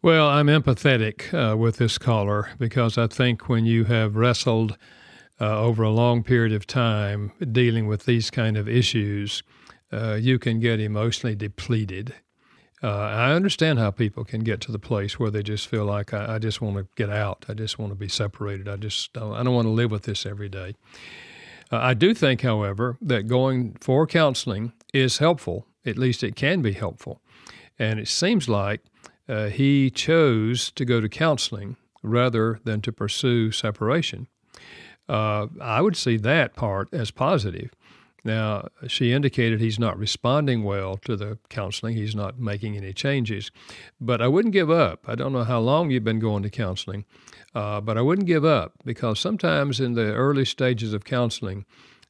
Well, 0.02 0.28
I'm 0.28 0.46
empathetic 0.46 1.34
uh, 1.34 1.56
with 1.56 1.76
this 1.76 1.98
caller 1.98 2.48
because 2.58 2.96
I 2.96 3.06
think 3.06 3.48
when 3.48 3.66
you 3.66 3.84
have 3.84 4.16
wrestled 4.16 4.78
uh, 5.40 5.60
over 5.60 5.82
a 5.82 5.90
long 5.90 6.22
period 6.22 6.52
of 6.52 6.66
time 6.66 7.32
dealing 7.52 7.86
with 7.86 8.06
these 8.06 8.30
kind 8.30 8.56
of 8.56 8.68
issues, 8.68 9.42
uh, 9.92 10.14
you 10.14 10.38
can 10.38 10.60
get 10.60 10.80
emotionally 10.80 11.34
depleted. 11.34 12.14
Uh, 12.82 12.88
I 12.88 13.32
understand 13.32 13.78
how 13.78 13.90
people 13.90 14.24
can 14.24 14.40
get 14.40 14.60
to 14.62 14.72
the 14.72 14.78
place 14.78 15.18
where 15.18 15.30
they 15.30 15.42
just 15.42 15.68
feel 15.68 15.84
like 15.84 16.14
I, 16.14 16.36
I 16.36 16.38
just 16.38 16.62
want 16.62 16.76
to 16.76 16.86
get 16.96 17.10
out. 17.10 17.44
I 17.48 17.54
just 17.54 17.78
want 17.78 17.92
to 17.92 17.96
be 17.96 18.08
separated. 18.08 18.68
I 18.68 18.76
just 18.76 19.12
don't, 19.12 19.34
I 19.34 19.42
don't 19.42 19.54
want 19.54 19.66
to 19.66 19.72
live 19.72 19.90
with 19.90 20.04
this 20.04 20.24
every 20.24 20.48
day. 20.48 20.74
Uh, 21.70 21.76
I 21.76 21.94
do 21.94 22.14
think, 22.14 22.40
however, 22.40 22.96
that 23.02 23.28
going 23.28 23.76
for 23.80 24.06
counseling 24.06 24.72
is 24.94 25.18
helpful. 25.18 25.66
At 25.84 25.98
least 25.98 26.22
it 26.22 26.36
can 26.36 26.62
be 26.62 26.72
helpful. 26.72 27.20
And 27.78 28.00
it 28.00 28.08
seems 28.08 28.48
like 28.48 28.80
uh, 29.28 29.46
he 29.46 29.90
chose 29.90 30.70
to 30.72 30.84
go 30.84 31.00
to 31.00 31.08
counseling 31.08 31.76
rather 32.02 32.60
than 32.64 32.80
to 32.82 32.92
pursue 32.92 33.52
separation. 33.52 34.26
Uh, 35.08 35.48
I 35.60 35.80
would 35.80 35.96
see 35.96 36.16
that 36.18 36.54
part 36.54 36.88
as 36.92 37.10
positive. 37.10 37.70
Now, 38.24 38.68
she 38.86 39.12
indicated 39.12 39.60
he's 39.60 39.78
not 39.78 39.98
responding 39.98 40.62
well 40.62 40.96
to 40.98 41.16
the 41.16 41.38
counseling. 41.48 41.96
He's 41.96 42.14
not 42.14 42.38
making 42.38 42.76
any 42.76 42.92
changes. 42.92 43.50
But 44.00 44.20
I 44.20 44.28
wouldn't 44.28 44.52
give 44.52 44.70
up. 44.70 45.04
I 45.08 45.14
don't 45.14 45.32
know 45.32 45.44
how 45.44 45.60
long 45.60 45.90
you've 45.90 46.04
been 46.04 46.18
going 46.18 46.42
to 46.42 46.50
counseling, 46.50 47.04
uh, 47.54 47.80
but 47.80 47.96
I 47.96 48.02
wouldn't 48.02 48.26
give 48.26 48.44
up 48.44 48.74
because 48.84 49.18
sometimes 49.18 49.80
in 49.80 49.94
the 49.94 50.12
early 50.12 50.44
stages 50.44 50.92
of 50.92 51.04
counseling, 51.04 51.64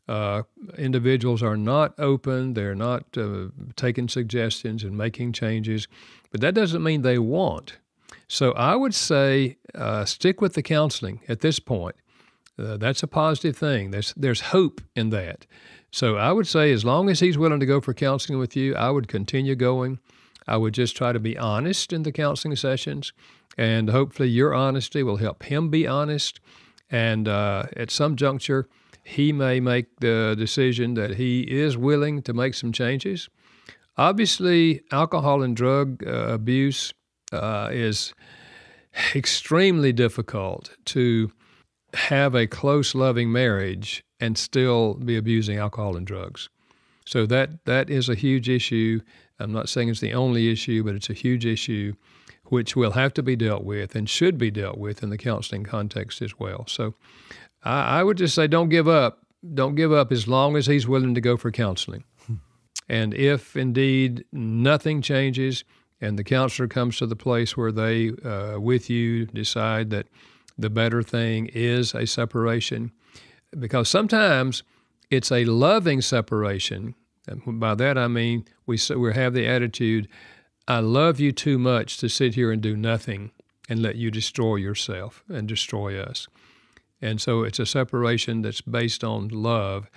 uh, 0.09 0.43
individuals 0.77 1.43
are 1.43 1.57
not 1.57 1.95
open, 1.99 2.55
they're 2.55 2.75
not 2.75 3.05
uh, 3.17 3.47
taking 3.77 4.09
suggestions 4.09 4.83
and 4.83 4.99
making 4.99 5.33
changes, 5.33 5.87
but 6.33 6.41
that 6.41 6.55
doesn't 6.55 6.83
mean 6.83 7.03
they 7.03 7.19
want. 7.19 7.79
So 8.27 8.51
I 8.53 8.75
would 8.75 8.95
say 8.95 9.59
uh, 9.73 10.05
stick 10.05 10.41
with 10.41 10.55
the 10.55 10.63
counseling 10.63 11.21
at 11.29 11.41
this 11.41 11.61
point. 11.61 11.95
Uh, 12.59 12.77
that's 12.77 13.03
a 13.03 13.07
positive 13.07 13.57
thing. 13.57 13.93
There's, 13.93 14.13
there's 14.17 14.41
hope 14.41 14.81
in 14.97 15.11
that. 15.11 15.47
So 15.91 16.17
I 16.17 16.33
would 16.33 16.47
say, 16.47 16.73
as 16.73 16.85
long 16.85 17.11
as 17.11 17.21
he's 17.21 17.39
willing 17.39 17.61
to 17.61 17.67
go 17.67 17.81
for 17.81 17.95
counseling 17.95 18.39
with 18.39 18.55
you, 18.57 18.75
I 18.77 18.91
would 18.91 19.09
continue 19.09 19.57
going. 19.57 19.99
I 20.47 20.57
would 20.57 20.75
just 20.75 20.97
try 20.97 21.13
to 21.13 21.19
be 21.19 21.37
honest 21.37 21.93
in 21.93 22.03
the 22.05 22.13
counseling 22.13 22.57
sessions, 22.57 23.13
and 23.59 23.91
hopefully 23.91 24.29
your 24.29 24.55
honesty 24.55 25.03
will 25.03 25.17
help 25.17 25.43
him 25.45 25.69
be 25.69 25.87
honest. 25.87 26.41
And 26.91 27.29
uh, 27.29 27.65
at 27.77 27.91
some 27.91 28.17
juncture, 28.17 28.69
he 29.05 29.33
may 29.33 29.61
make 29.61 29.87
the 30.01 30.35
decision 30.39 30.95
that 30.95 31.17
he 31.17 31.41
is 31.43 31.77
willing 31.77 32.23
to 32.23 32.33
make 32.33 32.55
some 32.55 32.73
changes. 32.73 33.29
Obviously, 33.97 34.83
alcohol 34.93 35.43
and 35.43 35.57
drug 35.57 36.05
uh, 36.07 36.29
abuse 36.29 36.95
uh, 37.33 37.69
is 37.73 38.15
extremely 39.15 39.93
difficult 39.93 40.77
to 40.87 41.33
have 41.95 42.35
a 42.35 42.47
close, 42.47 42.95
loving 42.95 43.33
marriage 43.33 44.05
and 44.21 44.37
still 44.37 44.95
be 44.95 45.17
abusing 45.17 45.59
alcohol 45.59 45.97
and 45.97 46.07
drugs. 46.07 46.49
So 47.07 47.27
that 47.27 47.65
that 47.65 47.91
is 47.91 48.09
a 48.09 48.15
huge 48.15 48.49
issue. 48.49 49.01
I'm 49.39 49.53
not 49.53 49.69
saying 49.69 49.89
it's 49.89 50.01
the 50.01 50.13
only 50.13 50.51
issue, 50.51 50.85
but 50.85 50.95
it's 50.95 51.11
a 51.11 51.15
huge 51.15 51.47
issue 51.47 51.95
which 52.45 52.77
will 52.77 52.93
have 52.93 53.15
to 53.15 53.23
be 53.23 53.37
dealt 53.37 53.65
with 53.65 53.95
and 53.95 54.09
should 54.09 54.37
be 54.37 54.51
dealt 54.51 54.77
with 54.77 55.03
in 55.03 55.11
the 55.11 55.17
counseling 55.17 55.65
context 55.65 56.21
as 56.21 56.39
well. 56.39 56.65
So 56.67 56.95
I, 57.63 58.01
I 58.01 58.03
would 58.03 58.19
just 58.19 58.35
say 58.35 58.47
don't 58.47 58.69
give 58.69 58.89
up. 58.89 59.27
Don't 59.55 59.75
give 59.75 59.93
up 59.93 60.13
as 60.13 60.29
long 60.29 60.57
as 60.57 60.67
he's 60.67 60.87
willing 60.87 61.15
to 61.15 61.21
go 61.21 61.37
for 61.37 61.51
counseling. 61.51 62.05
And 62.89 63.15
if 63.15 63.57
indeed 63.57 64.25
nothing 64.33 65.01
changes 65.01 65.63
and 66.01 66.19
the 66.19 66.25
counselor 66.25 66.67
comes 66.67 66.99
to 66.99 67.07
the 67.07 67.15
place 67.15 67.57
where 67.57 67.71
they, 67.71 68.11
uh, 68.25 68.59
with 68.59 68.91
you, 68.91 69.27
decide 69.27 69.91
that 69.91 70.09
the 70.59 70.71
better 70.71 71.01
thing 71.01 71.47
is 71.55 71.95
a 71.95 72.05
separation, 72.05 72.91
because 73.59 73.89
sometimes 73.89 74.63
it's 75.11 75.33
a 75.33 75.45
loving 75.45 76.01
separation. 76.01 76.95
And 77.27 77.61
by 77.61 77.75
that 77.75 77.99
I 77.99 78.09
mean 78.09 78.45
we 78.67 78.79
we 78.97 79.13
have 79.15 79.35
the 79.35 79.47
attitude, 79.47 80.09
I 80.69 80.81
love 80.81 81.21
you 81.21 81.33
too 81.33 81.59
much 81.59 81.99
to 81.99 82.09
sit 82.09 82.35
here 82.35 82.53
and 82.53 82.63
do 82.63 82.77
nothing 82.77 83.33
and 83.69 83.83
let 83.83 83.97
you 83.97 84.11
destroy 84.11 84.57
yourself 84.57 85.23
and 85.29 85.47
destroy 85.49 86.01
us. 86.01 86.29
And 87.03 87.21
so 87.21 87.43
it's 87.45 87.59
a 87.59 87.67
separation 87.67 88.43
that's 88.43 88.61
based 88.61 89.03
on 89.03 89.29
love. 89.29 89.89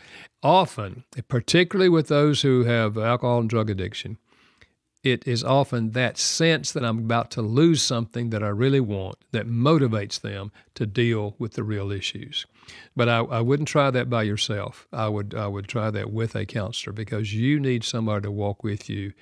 Often, 0.42 1.04
particularly 1.28 1.90
with 1.90 2.08
those 2.08 2.42
who 2.42 2.64
have 2.64 2.98
alcohol 2.98 3.40
and 3.40 3.50
drug 3.50 3.70
addiction, 3.70 4.18
it 5.04 5.28
is 5.28 5.44
often 5.44 5.92
that 5.92 6.18
sense 6.18 6.72
that 6.72 6.86
I'm 6.86 7.00
about 7.00 7.30
to 7.32 7.42
lose 7.42 7.82
something 7.82 8.30
that 8.30 8.42
I 8.42 8.48
really 8.48 8.80
want 8.80 9.18
that 9.32 9.48
motivates 9.48 10.22
them 10.22 10.52
to 10.76 10.86
deal 10.86 11.36
with 11.38 11.54
the 11.54 11.64
real 11.64 11.92
issues. 11.92 12.46
But 12.96 13.10
I, 13.10 13.20
I 13.20 13.42
wouldn't 13.42 13.68
try 13.68 13.92
that 13.92 14.10
by 14.10 14.24
yourself. 14.24 14.88
I 14.92 15.08
would 15.08 15.34
I 15.36 15.48
would 15.48 15.68
try 15.68 15.90
that 15.92 16.12
with 16.12 16.36
a 16.36 16.46
counselor 16.46 16.94
because 16.94 17.34
you 17.34 17.60
need 17.60 17.84
somebody 17.84 18.24
to 18.24 18.32
walk 18.32 18.64
with 18.64 18.90
you 18.90 19.14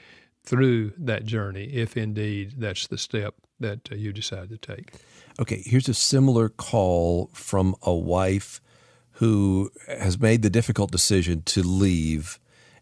through 0.43 0.93
that 0.97 1.25
journey 1.25 1.65
if 1.65 1.95
indeed 1.95 2.55
that's 2.57 2.87
the 2.87 2.97
step 2.97 3.35
that 3.59 3.89
uh, 3.91 3.95
you 3.95 4.11
decide 4.11 4.49
to 4.49 4.57
take. 4.57 4.93
Okay, 5.39 5.61
here's 5.65 5.87
a 5.87 5.93
similar 5.93 6.49
call 6.49 7.29
from 7.33 7.75
a 7.83 7.93
wife 7.93 8.59
who 9.13 9.71
has 9.87 10.19
made 10.19 10.41
the 10.41 10.49
difficult 10.49 10.91
decision 10.91 11.43
to 11.43 11.61
leave 11.61 12.39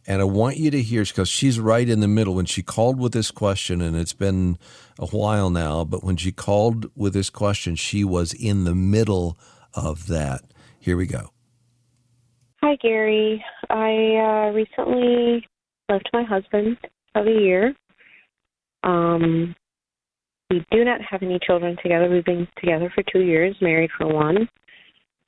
and 0.10 0.24
I 0.24 0.26
want 0.26 0.58
you 0.58 0.72
to 0.72 0.82
hear 0.82 1.04
because 1.04 1.30
she's 1.30 1.60
right 1.60 1.88
in 1.88 2.00
the 2.00 2.08
middle. 2.08 2.34
When 2.34 2.48
she 2.48 2.64
called 2.64 3.00
with 3.00 3.12
this 3.12 3.30
question, 3.30 3.80
and 3.80 3.96
it's 3.96 4.14
been 4.14 4.58
a 4.98 5.06
while 5.06 5.52
now, 5.52 5.84
but 5.84 6.04
when 6.04 6.18
she 6.18 6.32
called 6.32 6.90
with 6.96 7.14
this 7.14 7.30
question, 7.30 7.76
she 7.76 8.04
was 8.04 8.34
in 8.34 8.64
the 8.64 8.74
middle 8.74 9.38
of 9.76 10.08
that. 10.08 10.42
Here 10.80 10.98
we 10.98 11.06
go. 11.06 11.30
Hi, 12.62 12.76
Gary. 12.82 13.44
I 13.70 14.50
uh, 14.50 14.52
recently 14.52 15.46
left 15.90 16.10
my 16.14 16.24
husband 16.24 16.78
of 17.16 17.28
a 17.28 17.32
year. 17.32 17.74
Um, 18.84 19.56
we 20.50 20.66
do 20.72 20.84
not 20.84 21.00
have 21.10 21.22
any 21.22 21.40
children 21.46 21.78
together. 21.82 22.10
We've 22.10 22.26
been 22.26 22.48
together 22.60 22.92
for 22.94 23.04
two 23.12 23.22
years, 23.22 23.56
married 23.62 23.92
for 23.98 24.08
one. 24.08 24.50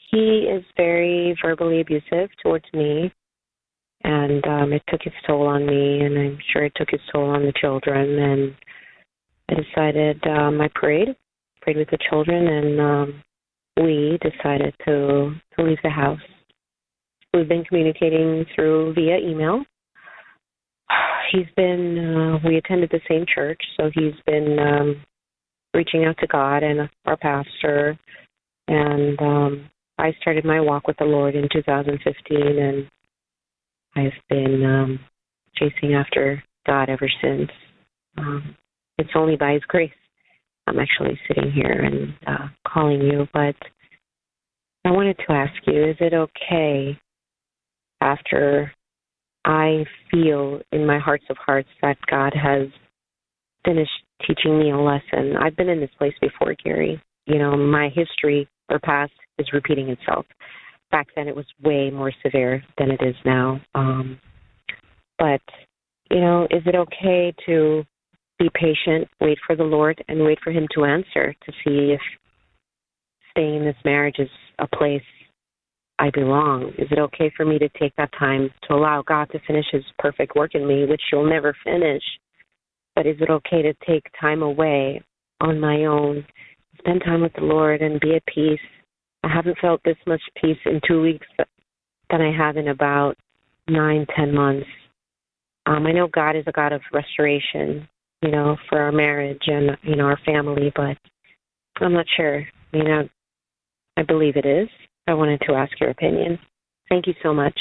He 0.09 0.49
is 0.51 0.63
very 0.75 1.37
verbally 1.41 1.81
abusive 1.81 2.29
towards 2.43 2.65
me 2.73 3.13
and 4.03 4.45
um, 4.47 4.73
it 4.73 4.81
took 4.89 5.01
its 5.05 5.15
toll 5.27 5.47
on 5.47 5.65
me, 5.65 6.01
and 6.01 6.17
I'm 6.17 6.37
sure 6.51 6.65
it 6.65 6.73
took 6.75 6.91
its 6.91 7.03
toll 7.11 7.29
on 7.29 7.43
the 7.43 7.53
children. 7.59 8.19
And 8.19 8.55
I 9.49 9.53
decided 9.61 10.25
um, 10.27 10.61
I 10.61 10.69
prayed, 10.73 11.09
prayed 11.61 11.77
with 11.77 11.89
the 11.89 11.99
children, 12.09 12.47
and 12.47 12.81
um, 12.81 13.23
we 13.77 14.17
decided 14.21 14.73
to 14.85 15.33
to 15.57 15.63
leave 15.63 15.77
the 15.83 15.89
house. 15.89 16.19
We've 17.33 17.47
been 17.47 17.63
communicating 17.63 18.45
through 18.53 18.93
via 18.93 19.17
email. 19.17 19.63
He's 21.31 21.47
been 21.55 22.39
uh, 22.43 22.47
we 22.47 22.57
attended 22.57 22.89
the 22.91 22.99
same 23.09 23.25
church, 23.33 23.61
so 23.77 23.89
he's 23.93 24.13
been 24.25 24.57
um, 24.59 25.03
reaching 25.73 26.05
out 26.05 26.17
to 26.19 26.27
God 26.27 26.63
and 26.63 26.89
our 27.05 27.17
pastor, 27.17 27.97
and 28.67 29.19
um, 29.21 29.69
I 29.97 30.13
started 30.21 30.43
my 30.43 30.59
walk 30.59 30.87
with 30.87 30.97
the 30.97 31.05
Lord 31.05 31.35
in 31.35 31.47
2015, 31.51 32.59
and 32.59 32.87
I've 33.95 34.19
been 34.29 34.65
um, 34.65 34.99
chasing 35.55 35.93
after 35.93 36.43
God 36.65 36.89
ever 36.89 37.09
since. 37.21 37.49
Um, 38.17 38.55
it's 38.97 39.11
only 39.15 39.37
by 39.37 39.53
His 39.53 39.63
grace 39.67 39.91
I'm 40.67 40.79
actually 40.79 41.19
sitting 41.27 41.51
here 41.51 41.83
and 41.83 42.13
uh, 42.27 42.47
calling 42.67 43.01
you. 43.01 43.27
But 43.33 43.55
I 44.85 44.91
wanted 44.91 45.17
to 45.17 45.33
ask 45.33 45.53
you: 45.67 45.89
Is 45.89 45.97
it 45.99 46.13
okay 46.13 46.97
after 48.01 48.71
I 49.45 49.85
feel 50.09 50.61
in 50.71 50.85
my 50.85 50.99
hearts 50.99 51.25
of 51.29 51.37
hearts 51.37 51.69
that 51.81 51.97
God 52.09 52.33
has 52.33 52.67
finished 53.65 53.91
teaching 54.27 54.59
me 54.59 54.71
a 54.71 54.77
lesson? 54.77 55.35
I've 55.37 55.55
been 55.55 55.69
in 55.69 55.79
this 55.79 55.89
place 55.97 56.15
before, 56.21 56.55
Gary. 56.63 57.01
You 57.25 57.39
know, 57.39 57.55
my 57.55 57.89
history 57.93 58.47
or 58.69 58.79
past 58.79 59.13
is 59.37 59.47
repeating 59.53 59.89
itself 59.89 60.25
back 60.91 61.07
then 61.15 61.27
it 61.27 61.35
was 61.35 61.45
way 61.63 61.89
more 61.89 62.11
severe 62.23 62.63
than 62.77 62.91
it 62.91 62.99
is 63.01 63.15
now. 63.25 63.59
Um, 63.73 64.19
but 65.17 65.41
you 66.11 66.19
know, 66.19 66.43
is 66.51 66.61
it 66.65 66.75
okay 66.75 67.33
to 67.45 67.83
be 68.43 68.49
patient, 68.53 69.07
wait 69.19 69.37
for 69.45 69.55
the 69.55 69.63
Lord, 69.63 70.03
and 70.07 70.23
wait 70.23 70.39
for 70.43 70.51
Him 70.51 70.67
to 70.73 70.85
answer 70.85 71.33
to 71.45 71.51
see 71.63 71.93
if 71.93 72.01
staying 73.31 73.55
in 73.55 73.65
this 73.65 73.75
marriage 73.85 74.17
is 74.19 74.29
a 74.59 74.67
place 74.67 75.01
I 75.99 76.09
belong? 76.11 76.71
Is 76.77 76.87
it 76.91 76.99
okay 76.99 77.31
for 77.37 77.45
me 77.45 77.59
to 77.59 77.69
take 77.79 77.95
that 77.97 78.11
time 78.17 78.49
to 78.67 78.73
allow 78.73 79.03
God 79.03 79.29
to 79.31 79.39
finish 79.45 79.65
His 79.71 79.83
perfect 79.99 80.35
work 80.35 80.55
in 80.55 80.67
me, 80.67 80.85
which 80.85 81.01
you'll 81.11 81.29
never 81.29 81.55
finish? 81.63 82.03
But 82.95 83.05
is 83.05 83.17
it 83.19 83.29
okay 83.29 83.61
to 83.61 83.73
take 83.87 84.03
time 84.19 84.41
away 84.41 85.01
on 85.39 85.59
my 85.59 85.85
own, 85.85 86.25
spend 86.79 87.01
time 87.05 87.21
with 87.21 87.33
the 87.33 87.41
Lord, 87.41 87.81
and 87.81 87.99
be 87.99 88.15
at 88.15 88.25
peace 88.25 88.59
I 89.23 89.29
haven't 89.33 89.57
felt 89.59 89.81
this 89.83 89.97
much 90.07 90.21
peace 90.41 90.57
in 90.65 90.81
two 90.87 91.01
weeks 91.01 91.27
than 92.09 92.21
I 92.21 92.35
have 92.35 92.57
in 92.57 92.69
about 92.69 93.15
nine, 93.67 94.05
ten 94.15 94.33
months. 94.33 94.67
Um, 95.67 95.85
I 95.85 95.91
know 95.91 96.07
God 96.07 96.35
is 96.35 96.43
a 96.47 96.51
God 96.51 96.73
of 96.73 96.81
restoration, 96.91 97.87
you 98.21 98.31
know, 98.31 98.57
for 98.69 98.79
our 98.79 98.91
marriage 98.91 99.43
and 99.47 99.77
you 99.83 99.95
know 99.95 100.05
our 100.05 100.19
family, 100.25 100.71
but 100.75 100.97
I'm 101.79 101.93
not 101.93 102.05
sure. 102.15 102.45
You 102.71 102.83
know, 102.83 103.09
I 103.97 104.03
believe 104.03 104.35
it 104.35 104.45
is. 104.45 104.69
I 105.07 105.13
wanted 105.13 105.41
to 105.47 105.53
ask 105.53 105.79
your 105.79 105.89
opinion. 105.89 106.39
Thank 106.89 107.07
you 107.07 107.13
so 107.23 107.33
much. 107.33 107.59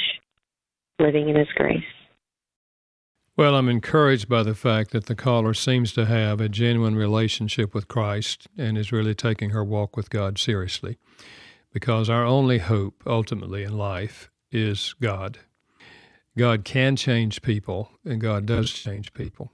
Living 0.99 1.29
in 1.29 1.37
His 1.37 1.49
grace. 1.57 1.83
Well, 3.37 3.55
I'm 3.55 3.71
encouraged 3.71 4.29
by 4.29 4.43
the 4.43 4.55
fact 4.55 4.91
that 4.91 5.07
the 5.07 5.15
caller 5.15 5.55
seems 5.55 5.95
to 5.95 6.05
have 6.05 6.43
a 6.43 6.49
genuine 6.49 6.95
relationship 6.95 7.75
with 7.75 7.89
Christ 7.89 8.49
and 8.59 8.77
is 8.77 8.93
really 8.93 9.15
taking 9.15 9.51
her 9.51 9.65
walk 9.65 9.97
with 9.97 10.11
God 10.11 10.39
seriously. 10.39 10.99
Because 11.73 12.11
our 12.11 12.25
only 12.25 12.59
hope 12.59 13.03
ultimately 13.07 13.63
in 13.63 13.79
life 13.79 14.29
is 14.53 14.95
God. 15.01 15.39
God 16.37 16.65
can 16.65 16.97
change 16.97 17.41
people, 17.41 17.91
and 18.05 18.21
God 18.21 18.45
does 18.45 18.71
change 18.71 19.15
people. 19.15 19.53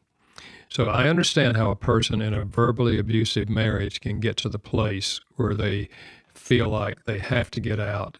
So 0.68 0.86
I 0.86 1.08
understand 1.08 1.56
how 1.56 1.70
a 1.70 1.76
person 1.76 2.20
in 2.20 2.34
a 2.34 2.44
verbally 2.44 2.98
abusive 2.98 3.48
marriage 3.48 4.00
can 4.00 4.20
get 4.20 4.36
to 4.38 4.48
the 4.48 4.58
place 4.58 5.20
where 5.36 5.54
they 5.54 5.88
feel 6.34 6.68
like 6.68 7.04
they 7.04 7.18
have 7.18 7.50
to 7.52 7.60
get 7.60 7.80
out 7.80 8.18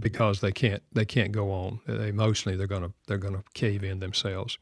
because 0.00 0.40
they 0.40 0.52
can't 0.52 0.82
they 0.92 1.04
can't 1.04 1.32
go 1.32 1.50
on. 1.50 1.80
Emotionally 1.88 2.56
they're 2.56 2.66
going 2.66 2.82
to 2.82 2.92
they're 3.06 3.16
going 3.18 3.34
to 3.34 3.42
cave 3.54 3.82
in 3.82 4.00
themselves. 4.00 4.58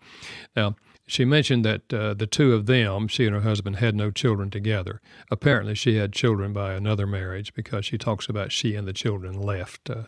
Now 0.54 0.76
she 1.08 1.24
mentioned 1.24 1.64
that 1.64 1.92
uh, 1.92 2.14
the 2.14 2.26
two 2.26 2.52
of 2.54 2.66
them 2.66 3.08
she 3.08 3.26
and 3.26 3.34
her 3.34 3.42
husband 3.42 3.76
had 3.76 3.96
no 3.96 4.10
children 4.10 4.50
together. 4.50 5.00
Apparently 5.30 5.74
she 5.74 5.96
had 5.96 6.12
children 6.12 6.52
by 6.52 6.74
another 6.74 7.06
marriage 7.06 7.54
because 7.54 7.84
she 7.84 7.98
talks 7.98 8.28
about 8.28 8.52
she 8.52 8.76
and 8.76 8.86
the 8.86 8.92
children 8.92 9.40
left 9.40 9.90
uh, 9.90 10.04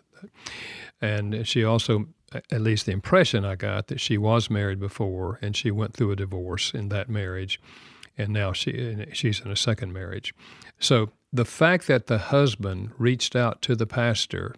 and 1.00 1.46
she 1.46 1.64
also 1.64 2.06
at 2.34 2.60
least 2.60 2.86
the 2.86 2.92
impression 2.92 3.44
i 3.44 3.54
got 3.54 3.86
that 3.88 4.00
she 4.00 4.18
was 4.18 4.50
married 4.50 4.78
before 4.78 5.38
and 5.42 5.56
she 5.56 5.70
went 5.70 5.94
through 5.94 6.10
a 6.10 6.16
divorce 6.16 6.72
in 6.74 6.88
that 6.88 7.08
marriage 7.08 7.60
and 8.16 8.30
now 8.30 8.52
she 8.52 9.06
she's 9.12 9.40
in 9.40 9.50
a 9.50 9.56
second 9.56 9.92
marriage 9.92 10.34
so 10.78 11.10
the 11.32 11.44
fact 11.44 11.86
that 11.86 12.06
the 12.06 12.18
husband 12.18 12.90
reached 12.98 13.36
out 13.36 13.60
to 13.62 13.76
the 13.76 13.86
pastor 13.86 14.54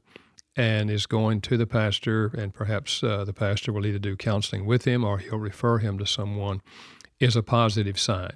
and 0.57 0.91
is 0.91 1.07
going 1.07 1.41
to 1.41 1.57
the 1.57 1.67
pastor, 1.67 2.27
and 2.37 2.53
perhaps 2.53 3.03
uh, 3.03 3.25
the 3.25 3.33
pastor 3.33 3.73
will 3.73 3.87
either 3.87 3.99
do 3.99 4.17
counseling 4.17 4.67
with 4.67 4.85
him 4.85 5.05
or 5.05 5.19
he'll 5.19 5.39
refer 5.39 5.79
him 5.79 5.99
to 5.99 6.07
someone, 6.07 6.61
is 7.19 7.37
a 7.37 7.43
positive 7.43 7.99
sign. 7.99 8.33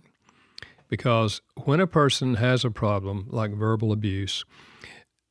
Because 0.89 1.43
when 1.65 1.81
a 1.81 1.87
person 1.87 2.35
has 2.35 2.65
a 2.65 2.71
problem 2.71 3.27
like 3.31 3.53
verbal 3.53 3.93
abuse 3.93 4.45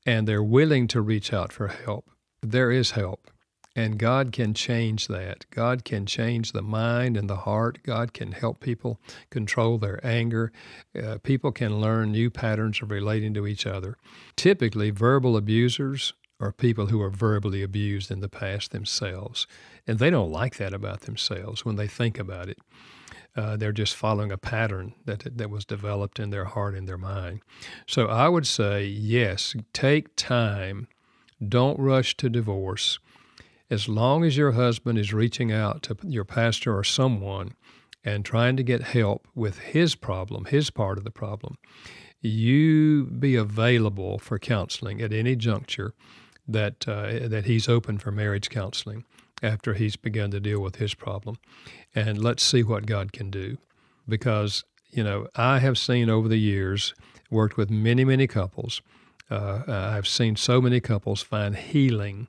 and 0.05 0.27
they're 0.27 0.43
willing 0.43 0.87
to 0.87 1.01
reach 1.01 1.31
out 1.31 1.53
for 1.53 1.67
help, 1.67 2.09
there 2.41 2.71
is 2.71 2.91
help. 2.91 3.31
And 3.75 3.97
God 3.97 4.31
can 4.31 4.53
change 4.53 5.07
that. 5.07 5.45
God 5.49 5.83
can 5.83 6.05
change 6.05 6.51
the 6.51 6.61
mind 6.61 7.17
and 7.17 7.27
the 7.27 7.37
heart. 7.37 7.79
God 7.83 8.13
can 8.13 8.31
help 8.31 8.59
people 8.59 8.99
control 9.31 9.79
their 9.79 9.99
anger. 10.05 10.51
Uh, 10.95 11.17
people 11.23 11.51
can 11.51 11.81
learn 11.81 12.11
new 12.11 12.29
patterns 12.29 12.81
of 12.81 12.91
relating 12.91 13.33
to 13.33 13.47
each 13.47 13.65
other. 13.65 13.97
Typically, 14.35 14.91
verbal 14.91 15.35
abusers 15.35 16.13
are 16.39 16.51
people 16.51 16.87
who 16.87 17.01
are 17.01 17.09
verbally 17.09 17.63
abused 17.63 18.11
in 18.11 18.19
the 18.19 18.29
past 18.29 18.71
themselves. 18.71 19.47
And 19.87 19.97
they 19.97 20.09
don't 20.09 20.31
like 20.31 20.57
that 20.57 20.73
about 20.73 21.01
themselves 21.01 21.65
when 21.65 21.75
they 21.75 21.87
think 21.87 22.19
about 22.19 22.49
it. 22.49 22.59
Uh, 23.35 23.57
they're 23.57 23.71
just 23.71 23.95
following 23.95 24.31
a 24.31 24.37
pattern 24.37 24.93
that, 25.05 25.37
that 25.37 25.49
was 25.49 25.65
developed 25.65 26.19
in 26.19 26.29
their 26.29 26.45
heart 26.45 26.75
and 26.75 26.87
their 26.87 26.97
mind. 26.97 27.41
So 27.87 28.07
I 28.07 28.29
would 28.29 28.45
say, 28.45 28.85
yes, 28.85 29.55
take 29.73 30.15
time. 30.15 30.87
Don't 31.45 31.79
rush 31.79 32.15
to 32.17 32.29
divorce. 32.29 32.99
As 33.69 33.87
long 33.87 34.23
as 34.23 34.37
your 34.37 34.51
husband 34.51 34.99
is 34.99 35.13
reaching 35.13 35.51
out 35.51 35.81
to 35.83 35.97
your 36.03 36.25
pastor 36.25 36.77
or 36.77 36.83
someone 36.83 37.53
and 38.03 38.25
trying 38.25 38.57
to 38.57 38.63
get 38.63 38.81
help 38.81 39.27
with 39.33 39.59
his 39.59 39.95
problem, 39.95 40.45
his 40.45 40.69
part 40.69 40.97
of 40.97 41.03
the 41.03 41.11
problem, 41.11 41.57
you 42.21 43.05
be 43.05 43.35
available 43.35 44.17
for 44.17 44.39
counseling 44.39 45.01
at 45.01 45.13
any 45.13 45.35
juncture 45.35 45.93
that 46.47 46.87
uh, 46.87 47.27
that 47.27 47.45
he's 47.45 47.69
open 47.69 47.97
for 47.97 48.11
marriage 48.11 48.49
counseling 48.49 49.05
after 49.41 49.73
he's 49.73 49.95
begun 49.95 50.31
to 50.31 50.39
deal 50.39 50.61
with 50.61 50.77
his 50.77 50.93
problem, 50.93 51.37
and 51.93 52.21
let's 52.21 52.43
see 52.43 52.63
what 52.63 52.85
God 52.85 53.11
can 53.11 53.29
do, 53.29 53.57
because 54.07 54.63
you 54.89 55.03
know 55.03 55.27
I 55.35 55.59
have 55.59 55.77
seen 55.77 56.09
over 56.09 56.27
the 56.27 56.39
years 56.39 56.93
worked 57.29 57.57
with 57.57 57.69
many 57.69 58.05
many 58.05 58.27
couples. 58.27 58.81
Uh, 59.29 59.63
I've 59.67 60.07
seen 60.07 60.35
so 60.35 60.61
many 60.61 60.79
couples 60.79 61.21
find 61.21 61.55
healing 61.55 62.27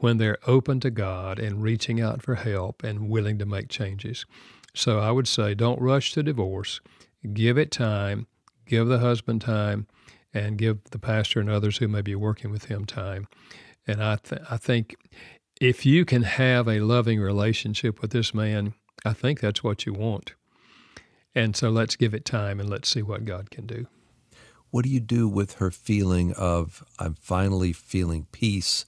when 0.00 0.18
they're 0.18 0.38
open 0.46 0.80
to 0.80 0.90
God 0.90 1.38
and 1.38 1.62
reaching 1.62 2.00
out 2.00 2.22
for 2.22 2.34
help 2.34 2.82
and 2.82 3.08
willing 3.08 3.38
to 3.38 3.46
make 3.46 3.68
changes. 3.68 4.26
So 4.74 4.98
I 4.98 5.10
would 5.10 5.28
say 5.28 5.54
don't 5.54 5.80
rush 5.80 6.12
to 6.14 6.22
divorce. 6.22 6.80
Give 7.32 7.58
it 7.58 7.70
time. 7.70 8.26
Give 8.66 8.86
the 8.86 8.98
husband 8.98 9.42
time 9.42 9.86
and 10.32 10.58
give 10.58 10.82
the 10.90 10.98
pastor 10.98 11.40
and 11.40 11.50
others 11.50 11.78
who 11.78 11.88
may 11.88 12.02
be 12.02 12.14
working 12.14 12.50
with 12.50 12.66
him 12.66 12.84
time. 12.84 13.28
And 13.86 14.02
I, 14.02 14.16
th- 14.16 14.42
I 14.50 14.56
think 14.56 14.96
if 15.60 15.84
you 15.84 16.04
can 16.04 16.22
have 16.22 16.68
a 16.68 16.80
loving 16.80 17.20
relationship 17.20 18.00
with 18.00 18.12
this 18.12 18.32
man, 18.32 18.74
I 19.04 19.12
think 19.12 19.40
that's 19.40 19.64
what 19.64 19.86
you 19.86 19.92
want. 19.92 20.34
And 21.34 21.54
so 21.54 21.70
let's 21.70 21.96
give 21.96 22.14
it 22.14 22.24
time 22.24 22.60
and 22.60 22.70
let's 22.70 22.88
see 22.88 23.02
what 23.02 23.24
God 23.24 23.50
can 23.50 23.66
do. 23.66 23.86
What 24.70 24.84
do 24.84 24.90
you 24.90 25.00
do 25.00 25.28
with 25.28 25.54
her 25.54 25.70
feeling 25.70 26.32
of 26.34 26.84
I'm 26.98 27.14
finally 27.14 27.72
feeling 27.72 28.26
peace 28.30 28.84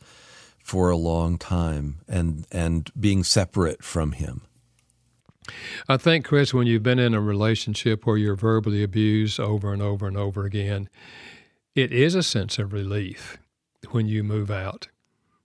for 0.62 0.90
a 0.90 0.96
long 0.96 1.38
time 1.38 2.00
and 2.08 2.46
and 2.50 2.90
being 2.98 3.24
separate 3.24 3.82
from 3.82 4.12
him? 4.12 4.42
I 5.88 5.96
think, 5.96 6.24
Chris, 6.24 6.54
when 6.54 6.66
you've 6.66 6.82
been 6.82 7.00
in 7.00 7.14
a 7.14 7.20
relationship 7.20 8.06
where 8.06 8.16
you're 8.16 8.36
verbally 8.36 8.82
abused 8.82 9.40
over 9.40 9.72
and 9.72 9.82
over 9.82 10.06
and 10.06 10.16
over 10.16 10.44
again, 10.44 10.88
it 11.74 11.92
is 11.92 12.14
a 12.14 12.22
sense 12.22 12.58
of 12.58 12.72
relief 12.72 13.38
when 13.90 14.06
you 14.06 14.22
move 14.22 14.50
out 14.50 14.88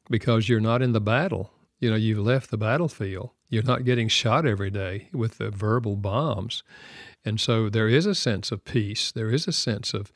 because 0.09 0.47
you're 0.47 0.59
not 0.59 0.82
in 0.82 0.91
the 0.91 1.01
battle. 1.01 1.51
You 1.80 1.89
know, 1.89 1.95
you've 1.95 2.20
left 2.20 2.51
the 2.51 2.57
battlefield. 2.57 3.32
You're 3.49 3.63
not 3.63 3.86
getting 3.86 4.07
shot 4.07 4.45
every 4.45 4.70
day 4.70 5.09
with 5.13 5.38
the 5.38 5.49
verbal 5.49 5.95
bombs. 5.95 6.63
And 7.24 7.39
so 7.39 7.70
there 7.70 7.88
is 7.88 8.05
a 8.05 8.15
sense 8.15 8.51
of 8.51 8.65
peace. 8.65 9.11
There 9.11 9.30
is 9.30 9.47
a 9.47 9.53
sense 9.53 9.93
of 9.93 10.11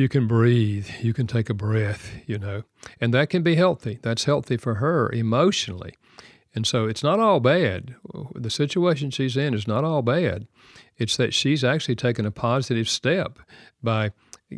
you 0.00 0.08
can 0.08 0.26
breathe, 0.26 0.88
you 1.02 1.12
can 1.12 1.26
take 1.26 1.50
a 1.50 1.54
breath, 1.54 2.10
you 2.26 2.38
know, 2.38 2.62
and 3.02 3.12
that 3.12 3.28
can 3.28 3.42
be 3.42 3.54
healthy. 3.54 3.98
That's 4.00 4.24
healthy 4.24 4.56
for 4.56 4.76
her 4.76 5.12
emotionally. 5.12 5.94
And 6.54 6.66
so 6.66 6.86
it's 6.86 7.02
not 7.02 7.20
all 7.20 7.38
bad. 7.38 7.94
The 8.34 8.48
situation 8.48 9.10
she's 9.10 9.36
in 9.36 9.52
is 9.52 9.68
not 9.68 9.84
all 9.84 10.00
bad. 10.00 10.48
It's 10.96 11.18
that 11.18 11.34
she's 11.34 11.62
actually 11.62 11.96
taken 11.96 12.24
a 12.24 12.30
positive 12.30 12.88
step 12.88 13.38
by 13.82 14.12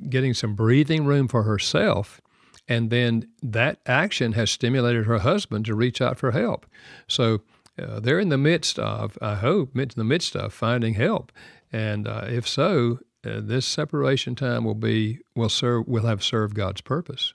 getting 0.08 0.32
some 0.32 0.54
breathing 0.54 1.04
room 1.04 1.26
for 1.26 1.42
herself. 1.42 2.20
And 2.68 2.90
then 2.90 3.28
that 3.42 3.80
action 3.84 4.32
has 4.32 4.48
stimulated 4.50 5.06
her 5.06 5.18
husband 5.18 5.66
to 5.66 5.74
reach 5.74 6.00
out 6.00 6.18
for 6.18 6.30
help. 6.30 6.66
So 7.08 7.42
uh, 7.76 7.98
they're 7.98 8.20
in 8.20 8.28
the 8.28 8.38
midst 8.38 8.78
of, 8.78 9.18
I 9.20 9.34
hope, 9.34 9.76
in 9.76 9.90
the 9.96 10.04
midst 10.04 10.36
of 10.36 10.54
finding 10.54 10.94
help. 10.94 11.32
And 11.72 12.06
uh, 12.06 12.26
if 12.28 12.46
so, 12.46 13.00
uh, 13.24 13.40
this 13.42 13.66
separation 13.66 14.34
time 14.34 14.64
will 14.64 14.74
be 14.74 15.20
will 15.34 15.48
serve 15.48 15.86
will 15.86 16.06
have 16.06 16.22
served 16.22 16.54
God's 16.54 16.80
purpose. 16.80 17.32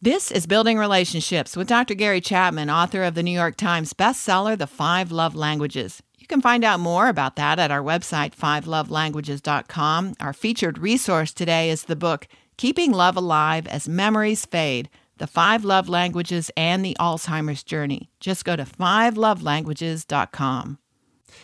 This 0.00 0.30
is 0.30 0.46
Building 0.46 0.78
Relationships 0.78 1.56
with 1.56 1.66
Dr. 1.66 1.94
Gary 1.94 2.20
Chapman, 2.20 2.68
author 2.68 3.04
of 3.04 3.14
the 3.14 3.22
New 3.22 3.30
York 3.30 3.56
Times 3.56 3.94
bestseller, 3.94 4.58
The 4.58 4.66
Five 4.66 5.10
Love 5.10 5.34
Languages. 5.34 6.02
You 6.18 6.26
can 6.26 6.42
find 6.42 6.62
out 6.62 6.78
more 6.78 7.08
about 7.08 7.36
that 7.36 7.58
at 7.58 7.70
our 7.70 7.82
website, 7.82 8.36
fivelovelanguages.com. 8.36 10.14
Our 10.20 10.34
featured 10.34 10.76
resource 10.76 11.32
today 11.32 11.70
is 11.70 11.84
the 11.84 11.96
book, 11.96 12.28
Keeping 12.58 12.92
Love 12.92 13.16
Alive 13.16 13.66
as 13.66 13.88
Memories 13.88 14.44
Fade 14.44 14.90
The 15.16 15.26
Five 15.26 15.64
Love 15.64 15.88
Languages 15.88 16.50
and 16.54 16.84
the 16.84 16.98
Alzheimer's 17.00 17.62
Journey. 17.62 18.10
Just 18.20 18.44
go 18.44 18.56
to 18.56 18.64
fivelovelanguages.com. 18.64 20.78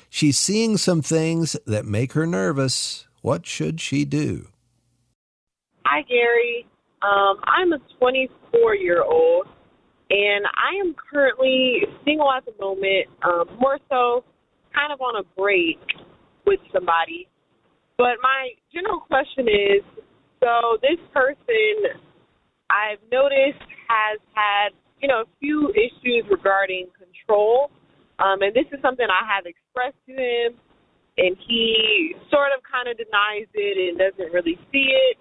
She's 0.08 0.38
seeing 0.38 0.76
some 0.76 1.02
things 1.02 1.56
that 1.66 1.84
make 1.84 2.12
her 2.12 2.26
nervous. 2.26 3.06
What 3.22 3.46
should 3.46 3.80
she 3.80 4.04
do? 4.04 4.48
Hi, 5.84 6.02
Gary. 6.02 6.66
Um, 7.02 7.40
I'm 7.44 7.72
a 7.72 7.78
24 7.98 8.74
year 8.74 9.02
old, 9.02 9.46
and 10.10 10.44
I 10.46 10.78
am 10.80 10.94
currently 10.94 11.82
single 12.04 12.30
at 12.30 12.44
the 12.44 12.52
moment, 12.60 13.06
um, 13.22 13.56
more 13.58 13.78
so 13.88 14.24
kind 14.74 14.92
of 14.92 15.00
on 15.00 15.16
a 15.16 15.40
break 15.40 15.78
with 16.46 16.60
somebody. 16.72 17.28
But 17.96 18.16
my 18.22 18.50
general 18.72 19.00
question 19.00 19.48
is 19.48 19.82
so 20.40 20.78
this 20.80 20.98
person 21.12 22.00
I've 22.70 23.02
noticed 23.12 23.60
has 23.88 24.20
had, 24.32 24.70
you 25.02 25.08
know, 25.08 25.22
a 25.22 25.30
few 25.38 25.70
issues 25.70 26.24
regarding 26.30 26.86
control. 26.96 27.70
Um, 28.20 28.42
and 28.44 28.52
this 28.52 28.68
is 28.72 28.78
something 28.84 29.06
I 29.08 29.24
have 29.24 29.48
expressed 29.48 29.98
to 30.06 30.12
him, 30.12 30.60
and 31.16 31.36
he 31.48 32.14
sort 32.30 32.52
of 32.52 32.60
kind 32.68 32.86
of 32.86 33.00
denies 33.00 33.48
it 33.56 33.76
and 33.80 33.96
doesn't 33.98 34.32
really 34.32 34.60
see 34.70 34.92
it. 34.92 35.16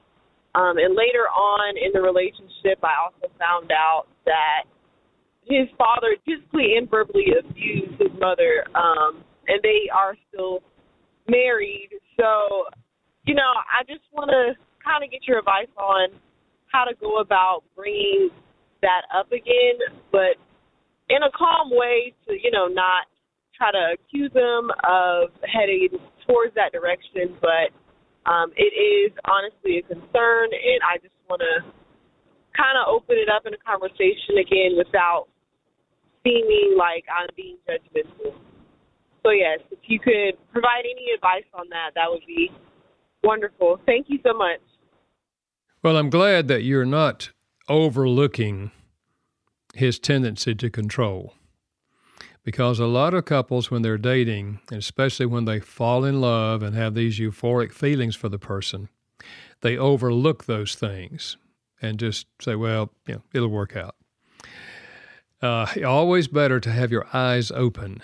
Um, 0.55 0.77
and 0.77 0.95
later 0.95 1.29
on 1.31 1.77
in 1.77 1.93
the 1.93 2.01
relationship, 2.01 2.83
I 2.83 2.99
also 2.99 3.31
found 3.39 3.71
out 3.71 4.05
that 4.25 4.67
his 5.45 5.69
father 5.77 6.17
physically 6.25 6.75
and 6.77 6.89
verbally 6.89 7.31
abused 7.39 8.01
his 8.01 8.13
mother, 8.19 8.65
um, 8.75 9.23
and 9.47 9.61
they 9.63 9.89
are 9.93 10.15
still 10.27 10.61
married. 11.27 11.89
So, 12.17 12.67
you 13.25 13.33
know, 13.33 13.49
I 13.65 13.83
just 13.87 14.03
want 14.11 14.29
to 14.29 14.57
kind 14.83 15.03
of 15.03 15.11
get 15.11 15.27
your 15.27 15.39
advice 15.39 15.71
on 15.77 16.09
how 16.67 16.83
to 16.85 16.93
go 16.99 17.19
about 17.19 17.63
bringing 17.75 18.29
that 18.81 19.03
up 19.15 19.31
again, 19.31 19.79
but 20.11 20.37
in 21.10 21.24
a 21.24 21.32
calm 21.34 21.70
way 21.72 22.14
to, 22.28 22.34
you 22.34 22.51
know, 22.51 22.68
not 22.68 23.10
try 23.57 23.72
to 23.72 23.97
accuse 23.97 24.32
them 24.34 24.72
of 24.88 25.30
heading 25.43 25.89
towards 26.26 26.53
that 26.55 26.72
direction, 26.72 27.36
but 27.41 27.74
um, 28.30 28.51
it 28.55 28.72
is 28.78 29.12
honestly 29.26 29.80
a 29.80 29.84
concern, 29.84 30.49
and 30.53 30.80
I 30.86 30.97
just 31.01 31.16
want 31.30 31.41
to 31.41 31.66
kind 32.55 32.78
of 32.78 32.88
open 32.88 33.18
it 33.18 33.28
up 33.28 33.43
in 33.45 33.53
a 33.53 33.62
conversation 33.66 34.38
again 34.39 34.78
without 34.78 35.28
seeming 36.24 36.76
like 36.78 37.05
I'm 37.10 37.30
being 37.36 37.57
judgmental. 37.68 38.38
So, 39.24 39.32
yes, 39.32 39.60
if 39.72 39.80
you 39.88 39.99
could 39.99 40.39
provide 40.51 40.86
any 40.86 41.12
advice 41.16 41.47
on 41.53 41.68
that, 41.70 41.91
that 41.95 42.05
would 42.07 42.24
be 42.28 42.51
wonderful. 43.24 43.80
Thank 43.86 44.07
you 44.10 44.20
so 44.24 44.34
much. 44.34 44.62
Well, 45.84 45.97
I'm 45.97 46.10
glad 46.10 46.47
that 46.49 46.64
you're 46.64 46.86
not 46.86 47.32
overlooking 47.68 48.72
his 49.74 49.99
tendency 49.99 50.55
to 50.55 50.70
control. 50.70 51.34
Because 52.43 52.80
a 52.80 52.86
lot 52.86 53.13
of 53.13 53.26
couples, 53.26 53.70
when 53.70 53.82
they're 53.82 53.97
dating, 53.97 54.59
especially 54.72 55.26
when 55.26 55.45
they 55.45 55.59
fall 55.59 56.05
in 56.05 56.22
love 56.22 56.63
and 56.63 56.76
have 56.76 56.95
these 56.95 57.20
euphoric 57.20 57.72
feelings 57.72 58.15
for 58.15 58.30
the 58.30 58.39
person, 58.39 58.89
they 59.61 59.78
overlook 59.78 60.45
those 60.45 60.76
things 60.76 61.38
and 61.82 61.99
just 61.99 62.28
say, 62.41 62.55
well, 62.55 62.91
you 63.07 63.15
know, 63.15 63.24
it'll 63.34 63.49
work 63.49 63.76
out. 63.76 63.95
Uh, 65.41 65.67
always 65.86 66.28
better 66.28 66.59
to 66.59 66.72
have 66.72 66.91
your 66.91 67.07
eyes 67.13 67.51
open. 67.51 68.01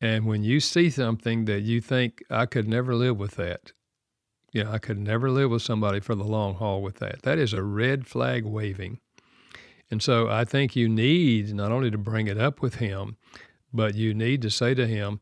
And 0.00 0.26
when 0.26 0.42
you 0.42 0.58
see 0.58 0.90
something 0.90 1.44
that 1.44 1.60
you 1.60 1.80
think, 1.80 2.22
I 2.30 2.46
could 2.46 2.68
never 2.68 2.94
live 2.94 3.18
with 3.18 3.36
that, 3.36 3.72
you 4.52 4.64
know, 4.64 4.72
I 4.72 4.78
could 4.78 4.98
never 4.98 5.30
live 5.30 5.50
with 5.50 5.62
somebody 5.62 6.00
for 6.00 6.14
the 6.14 6.24
long 6.24 6.54
haul 6.54 6.82
with 6.82 6.96
that, 6.96 7.22
that 7.22 7.38
is 7.38 7.52
a 7.52 7.62
red 7.62 8.06
flag 8.06 8.44
waving. 8.44 9.00
And 9.92 10.02
so 10.02 10.26
I 10.26 10.46
think 10.46 10.74
you 10.74 10.88
need 10.88 11.52
not 11.54 11.70
only 11.70 11.90
to 11.90 11.98
bring 11.98 12.26
it 12.26 12.38
up 12.38 12.62
with 12.62 12.76
him, 12.76 13.18
but 13.74 13.94
you 13.94 14.14
need 14.14 14.40
to 14.40 14.50
say 14.50 14.72
to 14.72 14.86
him, 14.86 15.20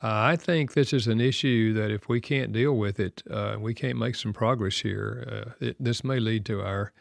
I 0.00 0.36
think 0.36 0.74
this 0.74 0.92
is 0.92 1.08
an 1.08 1.20
issue 1.20 1.72
that 1.72 1.90
if 1.90 2.08
we 2.08 2.20
can't 2.20 2.52
deal 2.52 2.76
with 2.76 3.00
it, 3.00 3.24
uh, 3.28 3.56
we 3.58 3.74
can't 3.74 3.98
make 3.98 4.14
some 4.14 4.32
progress 4.32 4.78
here. 4.78 5.26
Uh, 5.28 5.66
it, 5.66 5.76
this 5.80 6.04
may 6.04 6.20
lead 6.20 6.46
to 6.46 6.62
our 6.62 6.92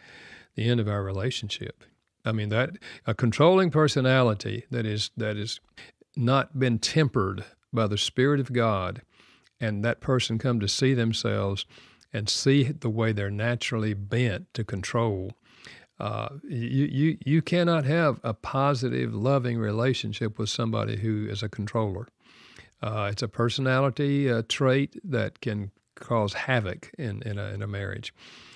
the 0.55 0.67
end 0.67 0.79
of 0.79 0.87
our 0.87 1.03
relationship. 1.03 1.83
I 2.25 2.31
mean 2.31 2.49
that 2.49 2.71
a 3.05 3.13
controlling 3.13 3.69
personality 3.69 4.65
that 4.71 4.87
is 4.87 5.11
that 5.15 5.37
is 5.37 5.59
not 6.15 6.57
been 6.57 6.79
tempered 6.79 7.45
by 7.71 7.85
the 7.85 7.99
Spirit 7.99 8.39
of 8.39 8.51
God, 8.51 9.03
and 9.59 9.85
that 9.85 10.01
person 10.01 10.39
come 10.39 10.59
to 10.59 10.67
see 10.67 10.95
themselves 10.95 11.67
and 12.11 12.27
see 12.27 12.63
the 12.63 12.89
way 12.89 13.11
they're 13.11 13.29
naturally 13.29 13.93
bent 13.93 14.51
to 14.55 14.63
control 14.63 15.33
uh, 16.01 16.29
you, 16.49 16.85
you, 16.85 17.17
you 17.23 17.41
cannot 17.43 17.85
have 17.85 18.19
a 18.23 18.33
positive, 18.33 19.13
loving 19.13 19.59
relationship 19.59 20.39
with 20.39 20.49
somebody 20.49 20.97
who 20.97 21.27
is 21.29 21.43
a 21.43 21.49
controller. 21.49 22.07
Uh, 22.81 23.09
it's 23.11 23.21
a 23.21 23.27
personality 23.27 24.27
uh, 24.27 24.41
trait 24.49 24.99
that 25.03 25.41
can 25.41 25.69
cause 25.93 26.33
havoc 26.33 26.89
in, 26.97 27.21
in, 27.21 27.37
a, 27.37 27.49
in 27.49 27.61
a 27.61 27.67
marriage. 27.67 28.15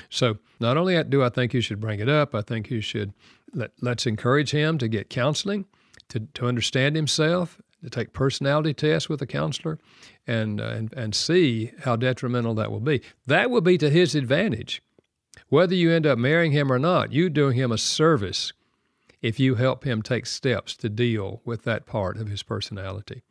So, 0.09 0.39
not 0.59 0.75
only 0.75 1.03
do 1.03 1.23
I 1.23 1.29
think 1.29 1.53
you 1.53 1.61
should 1.61 1.79
bring 1.79 1.99
it 1.99 2.09
up, 2.09 2.33
I 2.33 2.41
think 2.41 2.71
you 2.71 2.81
should 2.81 3.13
let, 3.53 3.73
let's 3.79 4.07
encourage 4.07 4.49
him 4.49 4.79
to 4.79 4.87
get 4.87 5.11
counseling, 5.11 5.65
to, 6.09 6.21
to 6.33 6.47
understand 6.47 6.95
himself, 6.95 7.61
to 7.83 7.91
take 7.91 8.11
personality 8.11 8.73
tests 8.73 9.07
with 9.07 9.21
a 9.21 9.27
counselor, 9.27 9.77
and, 10.25 10.59
uh, 10.59 10.63
and, 10.63 10.93
and 10.93 11.13
see 11.13 11.73
how 11.83 11.95
detrimental 11.95 12.55
that 12.55 12.71
will 12.71 12.79
be. 12.79 13.03
That 13.27 13.51
will 13.51 13.61
be 13.61 13.77
to 13.77 13.91
his 13.91 14.15
advantage 14.15 14.81
whether 15.49 15.75
you 15.75 15.91
end 15.91 16.05
up 16.05 16.17
marrying 16.17 16.51
him 16.51 16.71
or 16.71 16.79
not, 16.79 17.13
you're 17.13 17.29
doing 17.29 17.55
him 17.55 17.71
a 17.71 17.77
service 17.77 18.53
if 19.21 19.39
you 19.39 19.55
help 19.55 19.83
him 19.83 20.01
take 20.01 20.25
steps 20.25 20.75
to 20.77 20.89
deal 20.89 21.41
with 21.45 21.63
that 21.63 21.85
part 21.85 22.17
of 22.17 22.27
his 22.27 22.43
personality. 22.43 23.23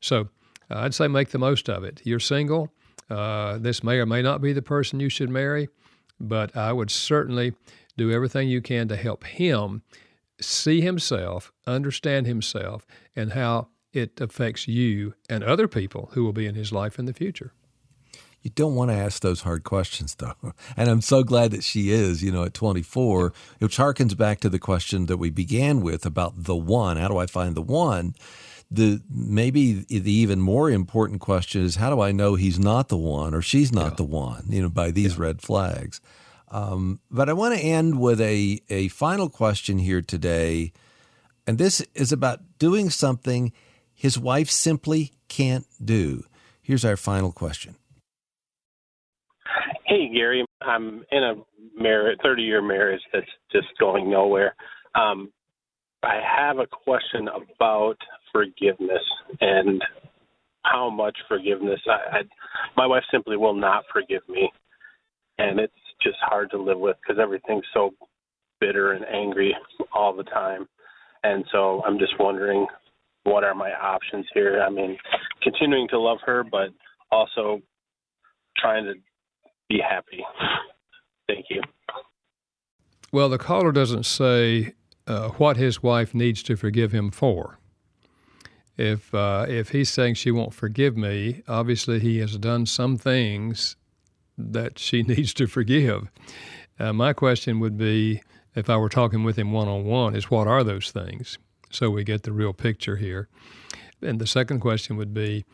So 0.00 0.28
uh, 0.70 0.80
I'd 0.80 0.94
say 0.94 1.08
make 1.08 1.30
the 1.30 1.38
most 1.38 1.68
of 1.68 1.84
it. 1.84 2.00
You're 2.04 2.20
single. 2.20 2.72
Uh, 3.10 3.58
this 3.58 3.82
may 3.82 3.98
or 3.98 4.06
may 4.06 4.22
not 4.22 4.40
be 4.40 4.52
the 4.52 4.62
person 4.62 5.00
you 5.00 5.08
should 5.08 5.30
marry, 5.30 5.68
but 6.20 6.56
I 6.56 6.72
would 6.72 6.90
certainly 6.90 7.54
do 7.96 8.10
everything 8.10 8.48
you 8.48 8.60
can 8.60 8.88
to 8.88 8.96
help 8.96 9.24
him 9.24 9.82
see 10.40 10.80
himself, 10.80 11.52
understand 11.66 12.26
himself, 12.26 12.86
and 13.14 13.32
how 13.32 13.68
it 13.92 14.20
affects 14.20 14.66
you 14.66 15.14
and 15.28 15.44
other 15.44 15.68
people 15.68 16.10
who 16.12 16.24
will 16.24 16.32
be 16.32 16.46
in 16.46 16.54
his 16.54 16.72
life 16.72 16.98
in 16.98 17.04
the 17.04 17.12
future. 17.12 17.52
You 18.44 18.50
don't 18.50 18.74
want 18.74 18.90
to 18.90 18.96
ask 18.96 19.22
those 19.22 19.40
hard 19.40 19.64
questions, 19.64 20.14
though. 20.16 20.34
And 20.76 20.90
I'm 20.90 21.00
so 21.00 21.22
glad 21.22 21.50
that 21.52 21.64
she 21.64 21.90
is, 21.90 22.22
you 22.22 22.30
know, 22.30 22.44
at 22.44 22.52
24, 22.52 23.32
which 23.58 23.78
harkens 23.78 24.16
back 24.16 24.38
to 24.40 24.50
the 24.50 24.58
question 24.58 25.06
that 25.06 25.16
we 25.16 25.30
began 25.30 25.80
with 25.80 26.04
about 26.04 26.44
the 26.44 26.54
one. 26.54 26.98
How 26.98 27.08
do 27.08 27.16
I 27.16 27.24
find 27.24 27.54
the 27.54 27.62
one? 27.62 28.14
The 28.70 29.00
maybe 29.08 29.86
the 29.88 30.12
even 30.12 30.40
more 30.40 30.70
important 30.70 31.22
question 31.22 31.62
is 31.62 31.76
how 31.76 31.88
do 31.88 32.02
I 32.02 32.12
know 32.12 32.34
he's 32.34 32.58
not 32.58 32.88
the 32.88 32.98
one 32.98 33.34
or 33.34 33.40
she's 33.40 33.72
not 33.72 33.92
yeah. 33.92 33.96
the 33.96 34.04
one? 34.04 34.44
You 34.48 34.62
know, 34.62 34.68
by 34.68 34.90
these 34.90 35.16
yeah. 35.16 35.22
red 35.22 35.40
flags. 35.40 36.02
Um, 36.50 37.00
but 37.10 37.30
I 37.30 37.32
want 37.32 37.54
to 37.54 37.64
end 37.64 37.98
with 37.98 38.20
a 38.20 38.60
a 38.68 38.88
final 38.88 39.30
question 39.30 39.78
here 39.78 40.02
today, 40.02 40.72
and 41.46 41.56
this 41.56 41.80
is 41.94 42.12
about 42.12 42.40
doing 42.58 42.90
something 42.90 43.52
his 43.94 44.18
wife 44.18 44.50
simply 44.50 45.12
can't 45.28 45.66
do. 45.82 46.24
Here's 46.60 46.84
our 46.84 46.96
final 46.96 47.32
question. 47.32 47.76
Hey, 49.94 50.12
Gary. 50.12 50.44
I'm 50.60 51.04
in 51.12 51.22
a 51.22 51.34
marriage, 51.80 52.18
30 52.20 52.42
year 52.42 52.60
marriage 52.60 53.00
that's 53.12 53.30
just 53.52 53.68
going 53.78 54.10
nowhere. 54.10 54.56
Um, 54.96 55.30
I 56.02 56.18
have 56.36 56.58
a 56.58 56.66
question 56.66 57.28
about 57.28 57.94
forgiveness 58.32 59.04
and 59.40 59.80
how 60.64 60.90
much 60.90 61.16
forgiveness. 61.28 61.78
I, 61.86 62.16
I, 62.16 62.20
my 62.76 62.86
wife 62.86 63.04
simply 63.12 63.36
will 63.36 63.54
not 63.54 63.84
forgive 63.92 64.28
me, 64.28 64.50
and 65.38 65.60
it's 65.60 65.72
just 66.02 66.16
hard 66.22 66.50
to 66.50 66.60
live 66.60 66.80
with 66.80 66.96
because 67.00 67.22
everything's 67.22 67.62
so 67.72 67.90
bitter 68.60 68.94
and 68.94 69.04
angry 69.04 69.54
all 69.94 70.12
the 70.12 70.24
time. 70.24 70.66
And 71.22 71.44
so 71.52 71.84
I'm 71.86 72.00
just 72.00 72.18
wondering 72.18 72.66
what 73.22 73.44
are 73.44 73.54
my 73.54 73.70
options 73.70 74.26
here? 74.34 74.60
I 74.60 74.70
mean, 74.70 74.98
continuing 75.40 75.86
to 75.90 76.00
love 76.00 76.18
her, 76.26 76.42
but 76.42 76.70
also 77.12 77.62
trying 78.58 78.86
to 78.86 78.94
be 79.68 79.80
happy. 79.80 80.24
Thank 81.28 81.46
you. 81.50 81.62
Well, 83.12 83.28
the 83.28 83.38
caller 83.38 83.72
doesn't 83.72 84.06
say 84.06 84.74
uh, 85.06 85.28
what 85.30 85.56
his 85.56 85.82
wife 85.82 86.14
needs 86.14 86.42
to 86.44 86.56
forgive 86.56 86.92
him 86.92 87.10
for. 87.10 87.58
If 88.76 89.14
uh, 89.14 89.46
if 89.48 89.70
he's 89.70 89.88
saying 89.88 90.14
she 90.14 90.30
won't 90.30 90.52
forgive 90.52 90.96
me, 90.96 91.42
obviously 91.46 92.00
he 92.00 92.18
has 92.18 92.36
done 92.36 92.66
some 92.66 92.98
things 92.98 93.76
that 94.36 94.78
she 94.78 95.02
needs 95.04 95.32
to 95.34 95.46
forgive. 95.46 96.10
Uh, 96.78 96.92
my 96.92 97.12
question 97.12 97.60
would 97.60 97.78
be, 97.78 98.20
if 98.56 98.68
I 98.68 98.76
were 98.76 98.88
talking 98.88 99.22
with 99.22 99.38
him 99.38 99.52
one 99.52 99.68
on 99.68 99.84
one, 99.84 100.16
is 100.16 100.30
what 100.30 100.48
are 100.48 100.64
those 100.64 100.90
things? 100.90 101.38
So 101.70 101.90
we 101.90 102.04
get 102.04 102.24
the 102.24 102.32
real 102.32 102.52
picture 102.52 102.96
here. 102.96 103.28
And 104.02 104.20
the 104.20 104.26
second 104.26 104.60
question 104.60 104.96
would 104.96 105.14
be, 105.14 105.44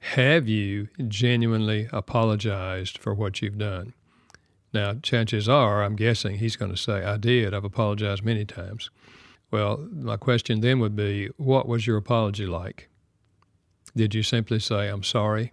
have 0.00 0.48
you 0.48 0.88
genuinely 1.08 1.88
apologized 1.92 2.98
for 2.98 3.14
what 3.14 3.40
you've 3.40 3.58
done? 3.58 3.94
Now, 4.72 4.94
chances 5.02 5.48
are, 5.48 5.82
I'm 5.82 5.96
guessing 5.96 6.38
he's 6.38 6.56
going 6.56 6.70
to 6.70 6.76
say, 6.76 7.04
I 7.04 7.16
did. 7.16 7.54
I've 7.54 7.64
apologized 7.64 8.24
many 8.24 8.44
times. 8.44 8.90
Well, 9.50 9.88
my 9.92 10.16
question 10.16 10.60
then 10.60 10.78
would 10.78 10.94
be, 10.94 11.28
what 11.36 11.66
was 11.66 11.86
your 11.86 11.96
apology 11.96 12.46
like? 12.46 12.88
Did 13.96 14.14
you 14.14 14.22
simply 14.22 14.60
say, 14.60 14.88
I'm 14.88 15.02
sorry? 15.02 15.52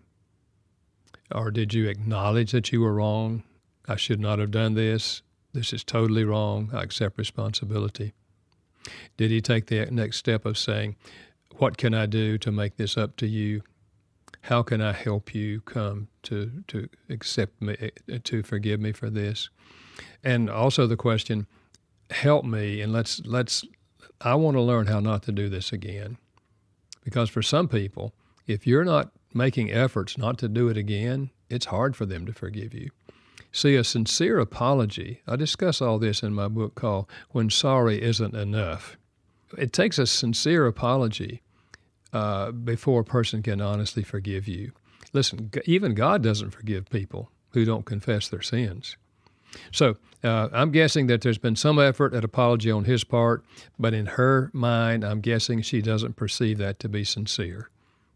Or 1.33 1.51
did 1.51 1.73
you 1.73 1.89
acknowledge 1.89 2.51
that 2.51 2.71
you 2.71 2.81
were 2.81 2.93
wrong? 2.93 3.43
I 3.87 3.95
should 3.95 4.19
not 4.19 4.39
have 4.39 4.51
done 4.51 4.75
this. 4.75 5.23
This 5.53 5.73
is 5.73 5.83
totally 5.83 6.23
wrong. 6.23 6.69
I 6.71 6.83
accept 6.83 7.17
responsibility. 7.17 8.13
Did 9.17 9.31
he 9.31 9.41
take 9.41 9.65
the 9.65 9.87
next 9.87 10.17
step 10.17 10.45
of 10.45 10.57
saying, 10.57 10.95
What 11.57 11.77
can 11.77 11.93
I 11.93 12.05
do 12.05 12.37
to 12.37 12.51
make 12.51 12.77
this 12.77 12.97
up 12.97 13.15
to 13.17 13.27
you? 13.27 13.63
How 14.47 14.63
can 14.63 14.81
I 14.81 14.93
help 14.93 15.35
you 15.35 15.59
come 15.61 16.07
to 16.23 16.63
to 16.67 16.87
accept 17.09 17.61
me 17.61 17.75
eh, 17.79 18.17
to 18.23 18.43
forgive 18.43 18.79
me 18.79 18.93
for 18.93 19.09
this? 19.09 19.49
And 20.23 20.49
also 20.49 20.87
the 20.87 20.95
question, 20.95 21.47
help 22.11 22.45
me 22.45 22.81
and 22.81 22.93
let's 22.93 23.19
let's 23.25 23.65
I 24.21 24.35
want 24.35 24.55
to 24.55 24.61
learn 24.61 24.87
how 24.87 25.01
not 25.01 25.23
to 25.23 25.33
do 25.33 25.49
this 25.49 25.73
again. 25.73 26.17
Because 27.03 27.29
for 27.29 27.41
some 27.41 27.67
people, 27.67 28.13
if 28.47 28.65
you're 28.65 28.85
not 28.85 29.11
making 29.33 29.71
efforts 29.71 30.17
not 30.17 30.37
to 30.39 30.47
do 30.47 30.69
it 30.69 30.77
again, 30.77 31.29
it's 31.49 31.65
hard 31.65 31.95
for 31.95 32.05
them 32.05 32.25
to 32.25 32.33
forgive 32.33 32.73
you. 32.73 32.89
See, 33.51 33.75
a 33.75 33.83
sincere 33.83 34.39
apology, 34.39 35.21
I 35.27 35.35
discuss 35.35 35.81
all 35.81 35.99
this 35.99 36.23
in 36.23 36.33
my 36.33 36.47
book 36.47 36.75
called 36.75 37.07
When 37.31 37.49
Sorry 37.49 38.01
Isn't 38.01 38.35
Enough. 38.35 38.97
It 39.57 39.73
takes 39.73 39.97
a 39.97 40.05
sincere 40.07 40.67
apology 40.67 41.41
uh, 42.13 42.51
before 42.51 43.01
a 43.01 43.05
person 43.05 43.43
can 43.43 43.61
honestly 43.61 44.03
forgive 44.03 44.47
you. 44.47 44.71
Listen, 45.13 45.51
even 45.65 45.93
God 45.93 46.21
doesn't 46.21 46.51
forgive 46.51 46.89
people 46.89 47.31
who 47.51 47.65
don't 47.65 47.85
confess 47.85 48.27
their 48.27 48.41
sins. 48.41 48.97
So 49.71 49.95
uh, 50.23 50.49
I'm 50.51 50.71
guessing 50.71 51.07
that 51.07 51.21
there's 51.21 51.37
been 51.37 51.55
some 51.55 51.79
effort 51.79 52.13
at 52.13 52.23
apology 52.23 52.69
on 52.69 52.85
his 52.85 53.03
part, 53.03 53.45
but 53.79 53.93
in 53.93 54.05
her 54.05 54.51
mind, 54.53 55.03
I'm 55.03 55.21
guessing 55.21 55.61
she 55.61 55.81
doesn't 55.81 56.15
perceive 56.15 56.57
that 56.57 56.79
to 56.79 56.89
be 56.89 57.03
sincere. 57.03 57.69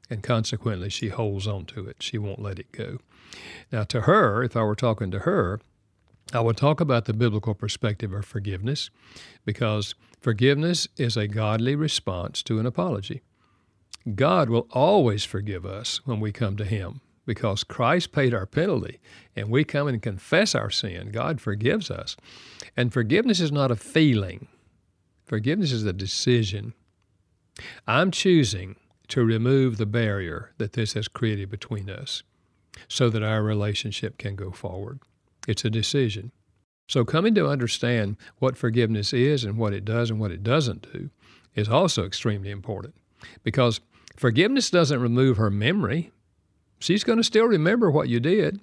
And 0.10 0.22
consequently, 0.22 0.90
she 0.90 1.08
holds 1.08 1.48
on 1.48 1.66
to 1.68 1.88
it. 1.88 1.98
She 2.00 2.18
won't 2.18 2.42
let 2.42 2.60
it 2.60 2.72
go. 2.74 2.98
Now, 3.72 3.84
to 3.86 4.02
her, 4.02 4.44
if 4.44 4.58
I 4.58 4.64
were 4.64 4.76
talking 4.76 5.10
to 5.12 5.20
her, 5.20 5.62
I 6.34 6.42
would 6.42 6.58
talk 6.58 6.82
about 6.82 7.06
the 7.06 7.14
biblical 7.14 7.54
perspective 7.54 8.14
of 8.14 8.26
forgiveness 8.26 8.90
because 9.46 9.96
forgiveness 10.20 10.88
is 10.98 11.16
a 11.16 11.28
godly 11.28 11.76
response 11.76 12.44
to 12.44 12.60
an 12.60 12.66
apology. 12.66 13.22
God 14.16 14.50
will 14.50 14.68
always 14.72 15.24
forgive 15.24 15.66
us 15.66 16.02
when 16.06 16.20
we 16.20 16.32
come 16.32 16.58
to 16.58 16.66
Him 16.66 17.02
because 17.26 17.64
Christ 17.64 18.12
paid 18.12 18.34
our 18.34 18.46
penalty 18.46 19.00
and 19.36 19.50
we 19.50 19.64
come 19.64 19.88
and 19.88 20.02
confess 20.02 20.56
our 20.56 20.70
sin. 20.70 21.12
God 21.12 21.40
forgives 21.40 21.92
us. 21.92 22.18
And 22.76 22.92
forgiveness 22.92 23.40
is 23.40 23.52
not 23.52 23.72
a 23.72 23.76
feeling, 23.76 24.48
forgiveness 25.26 25.72
is 25.72 25.86
a 25.86 25.94
decision. 25.94 26.74
I'm 27.88 28.12
choosing 28.12 28.76
to 29.10 29.24
remove 29.24 29.78
the 29.78 29.86
barrier 29.86 30.52
that 30.58 30.74
this 30.74 30.94
has 30.94 31.08
created 31.08 31.50
between 31.50 31.90
us 31.90 32.24
so 32.88 33.10
that 33.10 33.24
our 33.24 33.44
relationship 33.44 34.18
can 34.18 34.36
go 34.36 34.52
forward. 34.52 35.00
It's 35.48 35.66
a 35.66 35.70
decision. 35.70 36.32
So, 36.88 37.06
coming 37.06 37.36
to 37.36 37.48
understand 37.48 38.18
what 38.40 38.58
forgiveness 38.58 39.14
is 39.14 39.44
and 39.44 39.58
what 39.58 39.74
it 39.74 39.86
does 39.86 40.10
and 40.10 40.20
what 40.20 40.32
it 40.32 40.44
doesn't 40.44 40.92
do 40.92 41.10
is 41.56 41.70
also 41.70 42.06
extremely 42.06 42.50
important 42.50 42.96
because 43.44 43.80
forgiveness 44.22 44.70
doesn't 44.70 45.02
remove 45.02 45.38
her 45.38 45.50
memory. 45.50 46.12
She's 46.78 47.04
going 47.04 47.18
to 47.18 47.24
still 47.24 47.46
remember 47.46 47.90
what 47.90 48.08
you 48.08 48.20
did, 48.20 48.62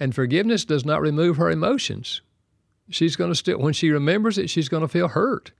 and 0.00 0.12
forgiveness 0.12 0.64
does 0.64 0.84
not 0.84 1.00
remove 1.00 1.36
her 1.36 1.48
emotions. 1.48 2.22
She's 2.90 3.14
going 3.14 3.30
to 3.30 3.36
still, 3.36 3.58
when 3.58 3.72
she 3.72 3.90
remembers 3.90 4.36
it, 4.36 4.50
she's 4.50 4.68
going 4.68 4.80
to 4.80 4.88
feel 4.88 5.06
hurt. 5.06 5.52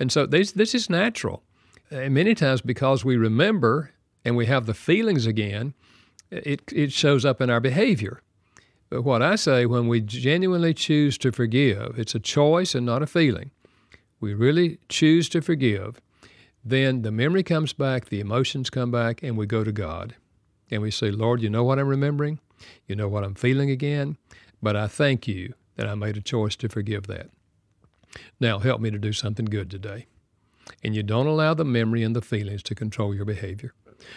And 0.00 0.10
so 0.10 0.26
this, 0.26 0.50
this 0.50 0.74
is 0.74 0.90
natural. 0.90 1.44
And 1.92 2.12
many 2.12 2.34
times, 2.34 2.60
because 2.60 3.04
we 3.04 3.16
remember 3.16 3.92
and 4.24 4.36
we 4.36 4.46
have 4.46 4.66
the 4.66 4.74
feelings 4.74 5.26
again, 5.26 5.72
it, 6.32 6.60
it 6.72 6.92
shows 6.92 7.24
up 7.24 7.40
in 7.40 7.50
our 7.50 7.60
behavior. 7.60 8.20
But 8.90 9.02
what 9.02 9.22
I 9.22 9.36
say, 9.36 9.64
when 9.66 9.86
we 9.86 10.00
genuinely 10.00 10.74
choose 10.74 11.16
to 11.18 11.30
forgive, 11.30 12.00
it's 12.00 12.16
a 12.16 12.20
choice 12.20 12.74
and 12.74 12.84
not 12.84 13.02
a 13.02 13.06
feeling. 13.06 13.52
We 14.18 14.34
really 14.34 14.80
choose 14.88 15.28
to 15.28 15.40
forgive, 15.40 16.00
then 16.68 17.02
the 17.02 17.12
memory 17.12 17.44
comes 17.44 17.72
back, 17.72 18.06
the 18.06 18.18
emotions 18.18 18.70
come 18.70 18.90
back, 18.90 19.22
and 19.22 19.36
we 19.36 19.46
go 19.46 19.62
to 19.62 19.70
God. 19.70 20.16
And 20.68 20.82
we 20.82 20.90
say, 20.90 21.12
Lord, 21.12 21.40
you 21.40 21.48
know 21.48 21.62
what 21.62 21.78
I'm 21.78 21.86
remembering? 21.86 22.40
You 22.88 22.96
know 22.96 23.06
what 23.06 23.22
I'm 23.22 23.36
feeling 23.36 23.70
again? 23.70 24.16
But 24.60 24.74
I 24.74 24.88
thank 24.88 25.28
you 25.28 25.54
that 25.76 25.86
I 25.86 25.94
made 25.94 26.16
a 26.16 26.20
choice 26.20 26.56
to 26.56 26.68
forgive 26.68 27.06
that. 27.06 27.30
Now 28.40 28.58
help 28.58 28.80
me 28.80 28.90
to 28.90 28.98
do 28.98 29.12
something 29.12 29.44
good 29.44 29.70
today. 29.70 30.06
And 30.82 30.96
you 30.96 31.04
don't 31.04 31.28
allow 31.28 31.54
the 31.54 31.64
memory 31.64 32.02
and 32.02 32.16
the 32.16 32.20
feelings 32.20 32.64
to 32.64 32.74
control 32.74 33.14
your 33.14 33.24
behavior. 33.24 33.72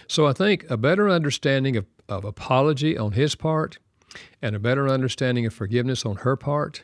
So 0.07 0.25
I 0.25 0.33
think 0.33 0.67
a 0.71 0.77
better 0.77 1.07
understanding 1.07 1.77
of, 1.77 1.85
of 2.07 2.25
apology 2.25 2.97
on 2.97 3.11
his 3.11 3.35
part 3.35 3.77
and 4.41 4.55
a 4.55 4.59
better 4.59 4.89
understanding 4.89 5.45
of 5.45 5.53
forgiveness 5.53 6.03
on 6.03 6.17
her 6.17 6.35
part 6.35 6.83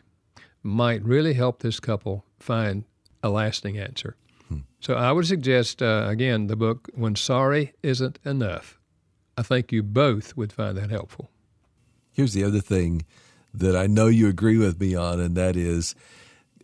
might 0.61 1.03
really 1.03 1.33
help 1.33 1.59
this 1.59 1.79
couple 1.79 2.23
find 2.37 2.83
a 3.23 3.29
lasting 3.29 3.79
answer. 3.79 4.15
So 4.85 4.93
I 4.93 5.11
would 5.11 5.25
suggest, 5.25 5.81
uh, 5.81 6.05
again, 6.07 6.45
the 6.45 6.55
book, 6.55 6.89
When 6.93 7.15
Sorry 7.15 7.73
Isn't 7.81 8.19
Enough. 8.23 8.79
I 9.35 9.41
think 9.41 9.71
you 9.71 9.81
both 9.81 10.37
would 10.37 10.53
find 10.53 10.77
that 10.77 10.91
helpful. 10.91 11.31
Here's 12.11 12.33
the 12.33 12.43
other 12.43 12.61
thing 12.61 13.03
that 13.51 13.75
I 13.75 13.87
know 13.87 14.07
you 14.07 14.27
agree 14.27 14.59
with 14.59 14.79
me 14.79 14.93
on, 14.93 15.19
and 15.19 15.35
that 15.35 15.55
is 15.55 15.95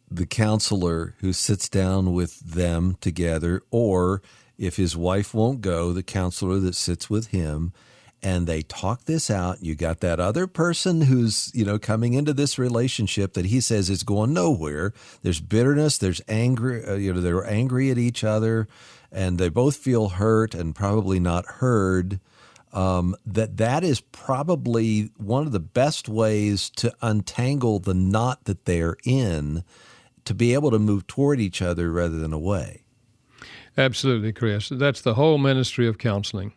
the 0.10 0.28
counselor 0.28 1.16
who 1.22 1.34
sits 1.34 1.68
down 1.68 2.14
with 2.14 2.40
them 2.42 2.96
together, 3.02 3.64
or 3.72 4.22
if 4.56 4.78
his 4.78 4.96
wife 4.96 5.34
won't 5.34 5.62
go, 5.62 5.92
the 5.92 6.04
counselor 6.04 6.60
that 6.60 6.76
sits 6.76 7.10
with 7.10 7.28
him 7.28 7.74
and 8.24 8.46
they 8.46 8.62
talk 8.62 9.06
this 9.06 9.32
out. 9.32 9.64
You 9.64 9.76
got 9.76 10.00
that 10.02 10.20
other 10.20 10.48
person 10.48 11.02
who's, 11.02 11.52
you 11.54 11.66
know, 11.66 11.80
coming 11.80 12.14
into 12.14 12.34
this 12.34 12.60
relationship 12.60 13.34
that 13.34 13.46
he 13.46 13.62
says 13.62 13.90
is 13.90 14.04
going 14.04 14.34
nowhere. 14.34 14.94
There's 15.24 15.42
bitterness, 15.42 15.98
there's 15.98 16.22
anger, 16.28 16.84
uh, 16.88 16.96
you 16.96 17.14
know, 17.14 17.22
they're 17.22 17.46
angry 17.46 17.90
at 17.90 17.98
each 17.98 18.24
other 18.24 18.68
and 19.12 19.38
they 19.38 19.50
both 19.50 19.76
feel 19.76 20.10
hurt 20.10 20.54
and 20.54 20.76
probably 20.76 21.20
not 21.20 21.46
heard 21.46 22.20
um, 22.74 23.16
that 23.26 23.58
that 23.58 23.84
is 23.84 24.00
probably 24.00 25.12
one 25.18 25.46
of 25.46 25.52
the 25.52 25.60
best 25.60 26.08
ways 26.08 26.70
to 26.70 26.94
untangle 27.02 27.80
the 27.80 27.94
knot 27.94 28.46
that 28.46 28.66
they're 28.66 28.96
in 29.04 29.64
to 30.24 30.34
be 30.34 30.54
able 30.54 30.72
to 30.72 30.80
move 30.80 31.08
toward 31.08 31.40
each 31.40 31.62
other 31.62 31.92
rather 31.92 32.18
than 32.18 32.32
away. 32.32 32.84
Absolutely, 33.78 34.32
Chris. 34.32 34.70
That's 34.70 35.02
the 35.02 35.16
whole 35.16 35.38
ministry 35.38 35.88
of 35.88 35.98
counseling. 35.98 36.54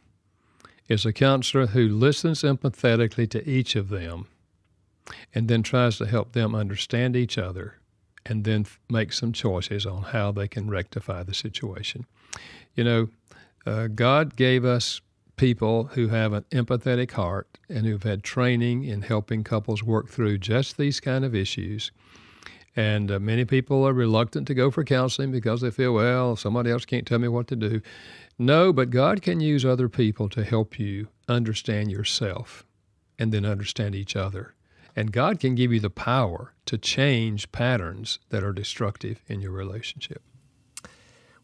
Is 0.87 1.07
a 1.07 1.13
counselor 1.13 1.69
who 1.69 1.89
listens 1.89 2.43
empathetically 2.43 3.29
to 3.31 3.49
each 3.49 3.75
of 3.75 3.89
them 3.89 4.27
and 5.35 5.49
then 5.49 5.63
tries 5.63 5.97
to 5.99 6.07
help 6.07 6.33
them 6.33 6.55
understand 6.55 7.17
each 7.17 7.39
other 7.39 7.79
and 8.27 8.45
then 8.45 8.67
make 8.91 9.13
some 9.13 9.33
choices 9.33 9.87
on 9.87 10.03
how 10.03 10.33
they 10.33 10.49
can 10.49 10.69
rectify 10.69 11.23
the 11.23 11.35
situation. 11.35 12.07
You 12.75 12.85
know, 12.85 13.09
uh, 13.67 13.89
God 13.89 14.37
gave 14.37 14.65
us 14.65 15.01
people 15.37 15.85
who 15.95 16.09
have 16.09 16.33
an 16.33 16.45
empathetic 16.53 17.13
heart 17.13 17.59
and 17.69 17.87
who've 17.87 18.03
had 18.03 18.23
training 18.23 18.85
in 18.85 19.03
helping 19.03 19.43
couples 19.43 19.83
work 19.83 20.09
through 20.09 20.39
just 20.39 20.77
these 20.77 21.01
kind 21.01 21.25
of 21.25 21.35
issues. 21.35 21.91
And 22.77 23.11
uh, 23.11 23.21
many 23.21 23.45
people 23.45 23.87
are 23.87 23.93
reluctant 23.93 24.47
to 24.49 24.55
go 24.55 24.71
for 24.71 24.83
counseling 24.83 25.31
because 25.31 25.61
they 25.61 25.71
feel, 25.71 25.95
well, 25.95 26.35
somebody 26.35 26.71
else 26.71 26.85
can't 26.85 27.07
tell 27.07 27.21
me 27.21 27.29
what 27.29 27.47
to 27.49 27.57
do. 27.57 27.81
No, 28.39 28.73
but 28.73 28.91
God 28.91 29.23
can 29.23 29.39
use 29.41 29.65
other 29.65 29.89
people 29.89 30.29
to 30.31 30.43
help 30.43 30.79
you 30.79 31.09
understand 31.29 31.91
yourself 31.91 32.65
and 33.19 33.33
then 33.33 33.45
understand 33.47 33.95
each 33.95 34.17
other. 34.17 34.55
And 34.97 35.13
God 35.13 35.41
can 35.41 35.55
give 35.55 35.73
you 35.73 35.81
the 35.81 35.91
power 35.91 36.53
to 36.67 36.79
change 36.79 37.53
patterns 37.53 38.19
that 38.31 38.45
are 38.45 38.53
destructive 38.53 39.23
in 39.29 39.41
your 39.41 39.53
relationship. 39.53 40.23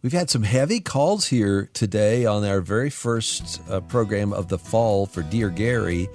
We've 0.03 0.13
had 0.13 0.31
some 0.31 0.45
heavy 0.45 0.81
calls 0.81 1.27
here 1.27 1.69
today 1.75 2.25
on 2.25 2.45
our 2.45 2.61
very 2.61 2.91
first 2.91 3.61
uh, 3.69 3.81
program 3.81 4.33
of 4.33 4.49
the 4.49 4.59
fall 4.59 5.05
for 5.05 5.23
Dear 5.23 5.51
Gary. 5.51 6.09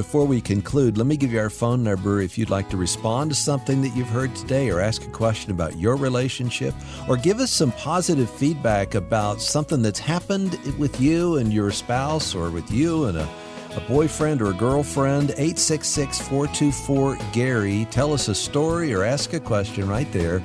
Before 0.00 0.24
we 0.24 0.40
conclude, 0.40 0.96
let 0.96 1.06
me 1.06 1.18
give 1.18 1.30
you 1.30 1.40
our 1.40 1.50
phone 1.50 1.84
number 1.84 2.22
if 2.22 2.38
you'd 2.38 2.48
like 2.48 2.70
to 2.70 2.78
respond 2.78 3.30
to 3.32 3.36
something 3.36 3.82
that 3.82 3.94
you've 3.94 4.08
heard 4.08 4.34
today 4.34 4.70
or 4.70 4.80
ask 4.80 5.04
a 5.04 5.10
question 5.10 5.50
about 5.50 5.76
your 5.76 5.94
relationship 5.94 6.74
or 7.06 7.18
give 7.18 7.38
us 7.38 7.50
some 7.50 7.70
positive 7.72 8.30
feedback 8.30 8.94
about 8.94 9.42
something 9.42 9.82
that's 9.82 9.98
happened 9.98 10.58
with 10.78 10.98
you 11.02 11.36
and 11.36 11.52
your 11.52 11.70
spouse 11.70 12.34
or 12.34 12.48
with 12.48 12.70
you 12.70 13.04
and 13.04 13.18
a, 13.18 13.28
a 13.76 13.80
boyfriend 13.88 14.40
or 14.40 14.52
a 14.52 14.54
girlfriend. 14.54 15.32
866 15.32 16.18
424 16.18 17.18
Gary. 17.34 17.86
Tell 17.90 18.14
us 18.14 18.28
a 18.28 18.34
story 18.34 18.94
or 18.94 19.04
ask 19.04 19.34
a 19.34 19.38
question 19.38 19.86
right 19.86 20.10
there. 20.12 20.36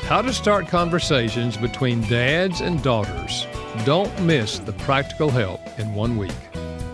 how 0.02 0.24
to 0.24 0.34
start 0.34 0.68
conversations 0.68 1.56
between 1.56 2.02
dads 2.02 2.62
and 2.62 2.82
daughters. 2.82 3.46
Don't 3.86 4.20
miss 4.24 4.58
the 4.58 4.74
practical 4.74 5.30
help 5.30 5.62
in 5.78 5.94
one 5.94 6.18
week. 6.18 6.34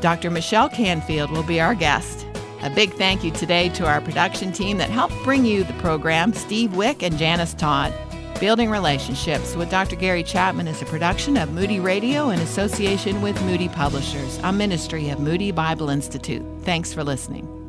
Dr. 0.01 0.30
Michelle 0.30 0.70
Canfield 0.70 1.32
will 1.32 1.43
be 1.43 1.61
our 1.61 1.74
guest. 1.74 2.24
A 2.66 2.70
big 2.72 2.93
thank 2.93 3.24
you 3.24 3.30
today 3.30 3.70
to 3.70 3.86
our 3.86 4.01
production 4.01 4.51
team 4.51 4.80
that 4.80 4.89
helped 4.89 5.13
bring 5.24 5.45
you 5.45 5.63
the 5.63 5.74
program 5.74 6.34
Steve 6.34 6.76
Wick 6.76 7.03
and 7.03 7.16
Janice 7.16 7.53
Todd. 7.53 7.93
Building 8.39 8.72
Relationships 8.72 9.55
with 9.55 9.70
Dr. 9.70 9.95
Gary 9.95 10.24
Chapman 10.24 10.68
is 10.68 10.82
a 10.82 10.86
production 10.86 11.38
of 11.38 11.53
Moody 11.53 11.80
Radio 11.80 12.32
in 12.32 12.39
association 12.39 13.22
with 13.22 13.39
Moody 13.43 13.70
Publishers, 13.70 14.39
a 14.41 14.51
ministry 14.51 15.09
of 15.09 15.20
Moody 15.20 15.51
Bible 15.51 15.89
Institute. 15.89 16.43
Thanks 16.63 16.91
for 16.91 17.03
listening. 17.03 17.64